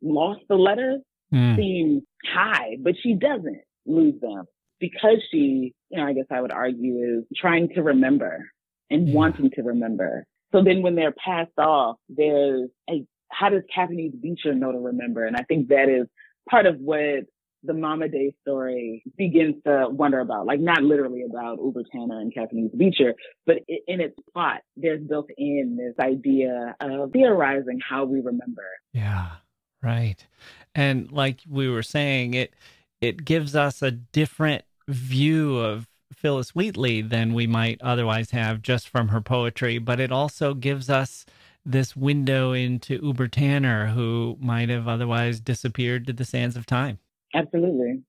lost 0.00 0.40
the 0.48 0.56
letters 0.56 1.02
Mm. 1.32 1.56
seems 1.56 2.02
high, 2.32 2.76
but 2.80 2.94
she 3.02 3.14
doesn't 3.14 3.60
lose 3.86 4.20
them 4.20 4.44
because 4.80 5.18
she, 5.30 5.74
you 5.90 5.98
know, 5.98 6.06
I 6.06 6.12
guess 6.12 6.26
I 6.30 6.40
would 6.40 6.52
argue 6.52 7.18
is 7.18 7.24
trying 7.36 7.68
to 7.70 7.82
remember 7.82 8.50
and 8.90 9.06
mm-hmm. 9.06 9.16
wanting 9.16 9.50
to 9.52 9.62
remember. 9.62 10.24
So 10.52 10.62
then 10.62 10.82
when 10.82 10.94
they're 10.94 11.12
passed 11.12 11.58
off, 11.58 11.96
there's 12.08 12.68
a, 12.88 13.04
how 13.30 13.48
does 13.48 13.62
Kapanese 13.74 14.14
Beecher 14.20 14.54
know 14.54 14.72
to 14.72 14.78
remember? 14.78 15.24
And 15.24 15.36
I 15.36 15.42
think 15.42 15.68
that 15.68 15.88
is 15.88 16.06
part 16.48 16.66
of 16.66 16.78
what 16.78 17.24
the 17.64 17.72
Mama 17.72 18.08
Day 18.08 18.34
story 18.42 19.02
begins 19.16 19.56
to 19.66 19.88
wonder 19.90 20.20
about, 20.20 20.46
like 20.46 20.60
not 20.60 20.82
literally 20.82 21.22
about 21.28 21.58
Obour 21.58 21.82
Tanner 21.90 22.20
and 22.20 22.32
Kapanese 22.32 22.70
Beecher, 22.76 23.14
but 23.46 23.56
in 23.66 24.00
its 24.00 24.14
plot, 24.32 24.60
there's 24.76 25.02
built 25.02 25.30
in 25.36 25.76
this 25.76 25.94
idea 26.04 26.76
of 26.80 27.10
theorizing 27.12 27.80
how 27.80 28.04
we 28.04 28.20
remember. 28.20 28.66
Yeah, 28.92 29.30
right. 29.82 30.24
And 30.74 31.10
like 31.10 31.40
we 31.48 31.68
were 31.68 31.82
saying, 31.82 32.34
it 32.34 32.54
it 33.04 33.24
gives 33.24 33.54
us 33.54 33.82
a 33.82 33.90
different 33.90 34.64
view 34.88 35.58
of 35.58 35.86
Phillis 36.12 36.54
Wheatley 36.54 37.02
than 37.02 37.34
we 37.34 37.46
might 37.46 37.80
otherwise 37.82 38.30
have 38.30 38.62
just 38.62 38.88
from 38.88 39.08
her 39.08 39.20
poetry, 39.20 39.78
but 39.78 40.00
it 40.00 40.10
also 40.10 40.54
gives 40.54 40.88
us 40.88 41.26
this 41.66 41.94
window 41.94 42.52
into 42.52 43.00
Obour 43.00 43.28
Tanner, 43.28 43.88
who 43.88 44.36
might 44.40 44.68
have 44.70 44.88
otherwise 44.88 45.40
disappeared 45.40 46.06
to 46.06 46.12
the 46.12 46.24
sands 46.24 46.56
of 46.56 46.66
time. 46.66 46.98
Absolutely. 47.34 48.02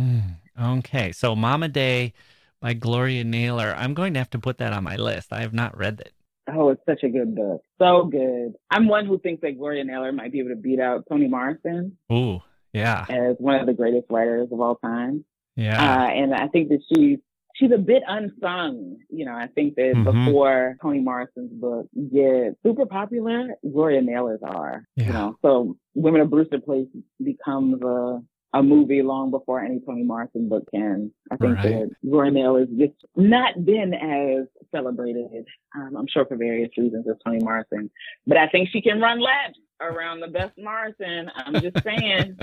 Mm, 0.00 0.36
okay, 0.60 1.12
so 1.12 1.34
Mama 1.34 1.68
Day 1.68 2.12
by 2.60 2.74
Gloria 2.74 3.24
Naylor. 3.24 3.74
I'm 3.76 3.92
going 3.92 4.14
to 4.14 4.20
have 4.20 4.30
to 4.30 4.38
put 4.38 4.58
that 4.58 4.72
on 4.72 4.84
my 4.84 4.96
list. 4.96 5.32
I 5.32 5.40
have 5.40 5.52
not 5.52 5.76
read 5.76 6.00
it. 6.00 6.12
Oh, 6.48 6.70
it's 6.70 6.82
such 6.88 7.02
a 7.02 7.08
good 7.08 7.34
book. 7.34 7.62
So 7.78 8.04
good. 8.04 8.54
I'm 8.70 8.88
one 8.88 9.06
who 9.06 9.18
thinks 9.18 9.42
that 9.42 9.58
Gloria 9.58 9.84
Naylor 9.84 10.12
might 10.12 10.32
be 10.32 10.40
able 10.40 10.50
to 10.50 10.56
beat 10.56 10.80
out 10.80 11.04
Toni 11.08 11.28
Morrison 11.28 11.96
Ooh, 12.12 12.40
yeah, 12.72 13.04
as 13.08 13.36
one 13.38 13.56
of 13.60 13.66
the 13.66 13.74
greatest 13.74 14.06
writers 14.10 14.48
of 14.52 14.60
all 14.60 14.76
time. 14.76 15.24
yeah, 15.56 15.80
Uh, 16.04 16.06
and 16.08 16.34
I 16.34 16.48
think 16.48 16.68
that 16.70 16.80
she's 16.88 17.18
she's 17.54 17.70
a 17.70 17.78
bit 17.78 18.02
unsung. 18.08 18.96
You 19.10 19.26
know, 19.26 19.34
I 19.34 19.46
think 19.48 19.74
that 19.74 19.92
Mhm. 19.94 20.04
before 20.04 20.76
Toni 20.80 21.00
Morrison's 21.00 21.52
book 21.52 21.86
get 22.12 22.56
super 22.64 22.86
popular, 22.86 23.54
Gloria 23.70 24.00
Naylor's 24.00 24.40
are. 24.42 24.84
Yeah. 24.96 25.06
You 25.06 25.12
know, 25.12 25.36
so 25.42 25.76
Women 25.94 26.22
of 26.22 26.30
Brewster 26.30 26.60
Place 26.60 26.88
becomes 27.22 27.82
a 27.82 28.22
a 28.54 28.62
movie 28.62 29.02
long 29.02 29.30
before 29.30 29.60
any 29.64 29.80
Toni 29.80 30.02
Morrison 30.02 30.48
book 30.48 30.64
can. 30.72 31.10
I 31.30 31.36
think 31.36 31.56
Right. 31.56 31.62
that 31.62 31.90
Gloria 32.08 32.30
Naylor's 32.32 32.68
just 32.78 32.94
not 33.16 33.64
been 33.64 33.94
as 33.94 34.46
celebrated. 34.70 35.46
Um, 35.74 35.96
I'm 35.96 36.06
sure 36.06 36.26
for 36.26 36.36
various 36.36 36.70
reasons 36.76 37.06
as 37.08 37.16
Toni 37.24 37.38
Morrison, 37.42 37.90
but 38.26 38.36
I 38.36 38.48
think 38.48 38.68
she 38.70 38.82
can 38.82 39.00
run 39.00 39.20
laps 39.20 39.58
around 39.80 40.20
the 40.20 40.28
best 40.28 40.52
Morrison. 40.58 41.30
I'm 41.34 41.54
just 41.60 41.82
saying. 41.82 42.38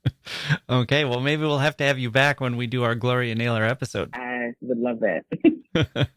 okay, 0.68 1.04
well, 1.04 1.20
maybe 1.20 1.42
we'll 1.42 1.58
have 1.58 1.76
to 1.78 1.84
have 1.84 1.98
you 1.98 2.10
back 2.10 2.40
when 2.40 2.56
we 2.56 2.66
do 2.66 2.82
our 2.82 2.94
Gloria 2.94 3.34
Naylor 3.34 3.64
episode. 3.64 4.10
I 4.14 4.52
would 4.60 4.78
love 4.78 5.00
that. 5.00 5.24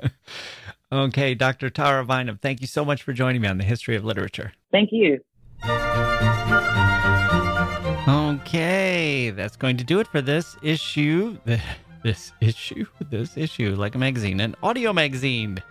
okay, 0.92 1.36
Dr. 1.36 1.70
Tara 1.70 2.04
Bynum, 2.06 2.40
thank 2.42 2.62
you 2.62 2.68
so 2.68 2.84
much 2.84 3.04
for 3.04 3.14
joining 3.14 3.42
me 3.42 3.48
on 3.48 3.58
the 3.58 3.64
history 3.64 3.96
of 3.96 4.04
literature. 4.04 4.54
Thank 4.72 4.90
you. 4.92 5.20
Okay, 8.10 9.30
that's 9.30 9.56
going 9.56 9.78
to 9.78 9.84
do 9.84 10.00
it 10.00 10.08
for 10.08 10.20
this 10.22 10.58
issue. 10.64 11.38
This 12.02 12.32
issue, 12.40 12.86
this 13.10 13.36
issue, 13.36 13.76
like 13.76 13.94
a 13.94 13.98
magazine, 13.98 14.40
an 14.40 14.56
audio 14.64 14.94
magazine, 14.94 15.62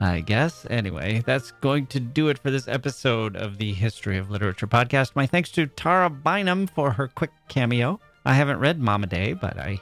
I 0.00 0.20
guess. 0.20 0.66
Anyway, 0.70 1.22
that's 1.26 1.50
going 1.60 1.88
to 1.88 2.00
do 2.00 2.28
it 2.28 2.38
for 2.38 2.50
this 2.50 2.68
episode 2.68 3.36
of 3.36 3.58
the 3.58 3.74
History 3.74 4.16
of 4.16 4.30
Literature 4.30 4.66
podcast. 4.66 5.14
My 5.14 5.26
thanks 5.26 5.50
to 5.50 5.66
Tara 5.66 6.08
Bynum 6.08 6.68
for 6.68 6.92
her 6.92 7.06
quick 7.08 7.32
cameo. 7.48 8.00
I 8.24 8.32
haven't 8.32 8.60
read 8.60 8.80
Mama 8.80 9.08
Day, 9.08 9.34
but 9.34 9.58
I 9.58 9.78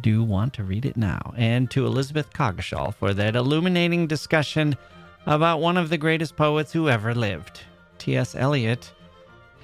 do 0.00 0.24
want 0.24 0.54
to 0.54 0.64
read 0.64 0.86
it 0.86 0.96
now. 0.96 1.34
And 1.36 1.70
to 1.72 1.84
Elizabeth 1.84 2.32
Coggeshall 2.32 2.94
for 2.94 3.12
that 3.12 3.36
illuminating 3.36 4.06
discussion 4.06 4.78
about 5.26 5.60
one 5.60 5.76
of 5.76 5.90
the 5.90 5.98
greatest 5.98 6.36
poets 6.36 6.72
who 6.72 6.88
ever 6.88 7.14
lived. 7.14 7.60
T.S. 7.98 8.34
Eliot 8.34 8.94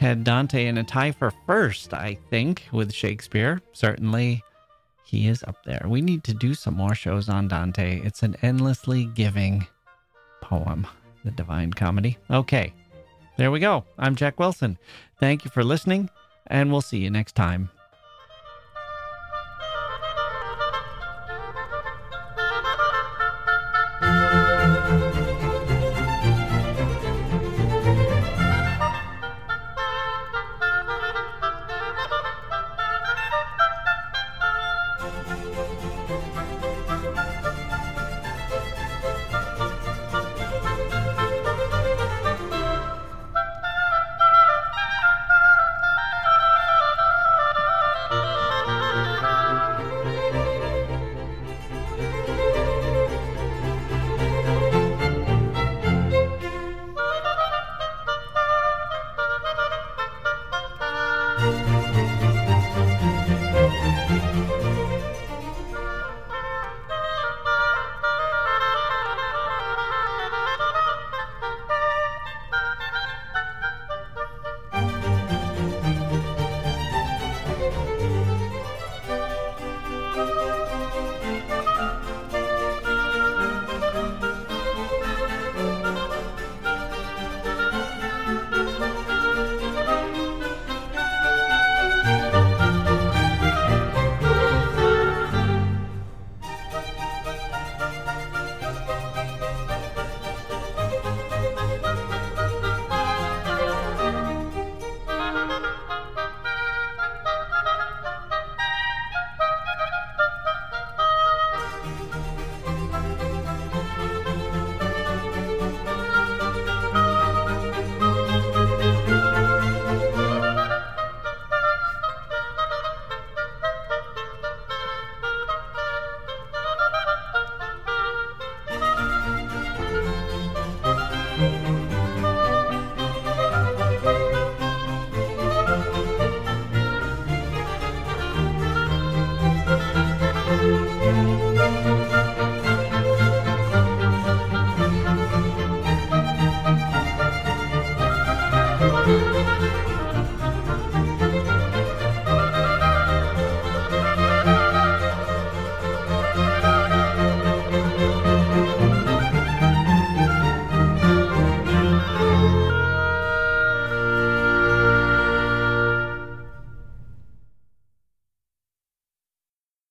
had 0.05 0.23
Dante 0.23 0.67
in 0.67 0.77
a 0.77 0.85
tie 0.85 1.13
for 1.13 1.33
first, 1.47 1.95
I 1.95 2.19
think, 2.29 2.65
with 2.73 2.93
Shakespeare. 2.93 3.63
Certainly, 3.73 4.45
he 5.03 5.29
is 5.29 5.43
up 5.45 5.57
there. 5.65 5.87
We 5.89 6.03
need 6.03 6.25
to 6.25 6.35
do 6.35 6.53
some 6.53 6.75
more 6.75 6.95
shows 6.95 7.31
on 7.31 7.49
Dante. 7.49 8.03
It's 8.05 8.23
an 8.23 8.37
endlessly 8.43 9.07
giving 9.07 9.67
poem, 10.43 10.87
the 11.25 11.31
Divine 11.31 11.73
Comedy. 11.73 12.19
Okay, 12.31 12.75
there 13.39 13.51
we 13.51 13.61
go. 13.61 13.83
I'm 13.99 14.15
Jacke 14.15 14.39
Wilson. 14.39 14.77
Thank 15.21 15.47
you 15.47 15.51
for 15.51 15.65
listening, 15.65 16.11
and 16.49 16.71
we'll 16.71 16.83
see 16.83 16.99
you 16.99 17.09
next 17.09 17.35
time. 17.35 17.71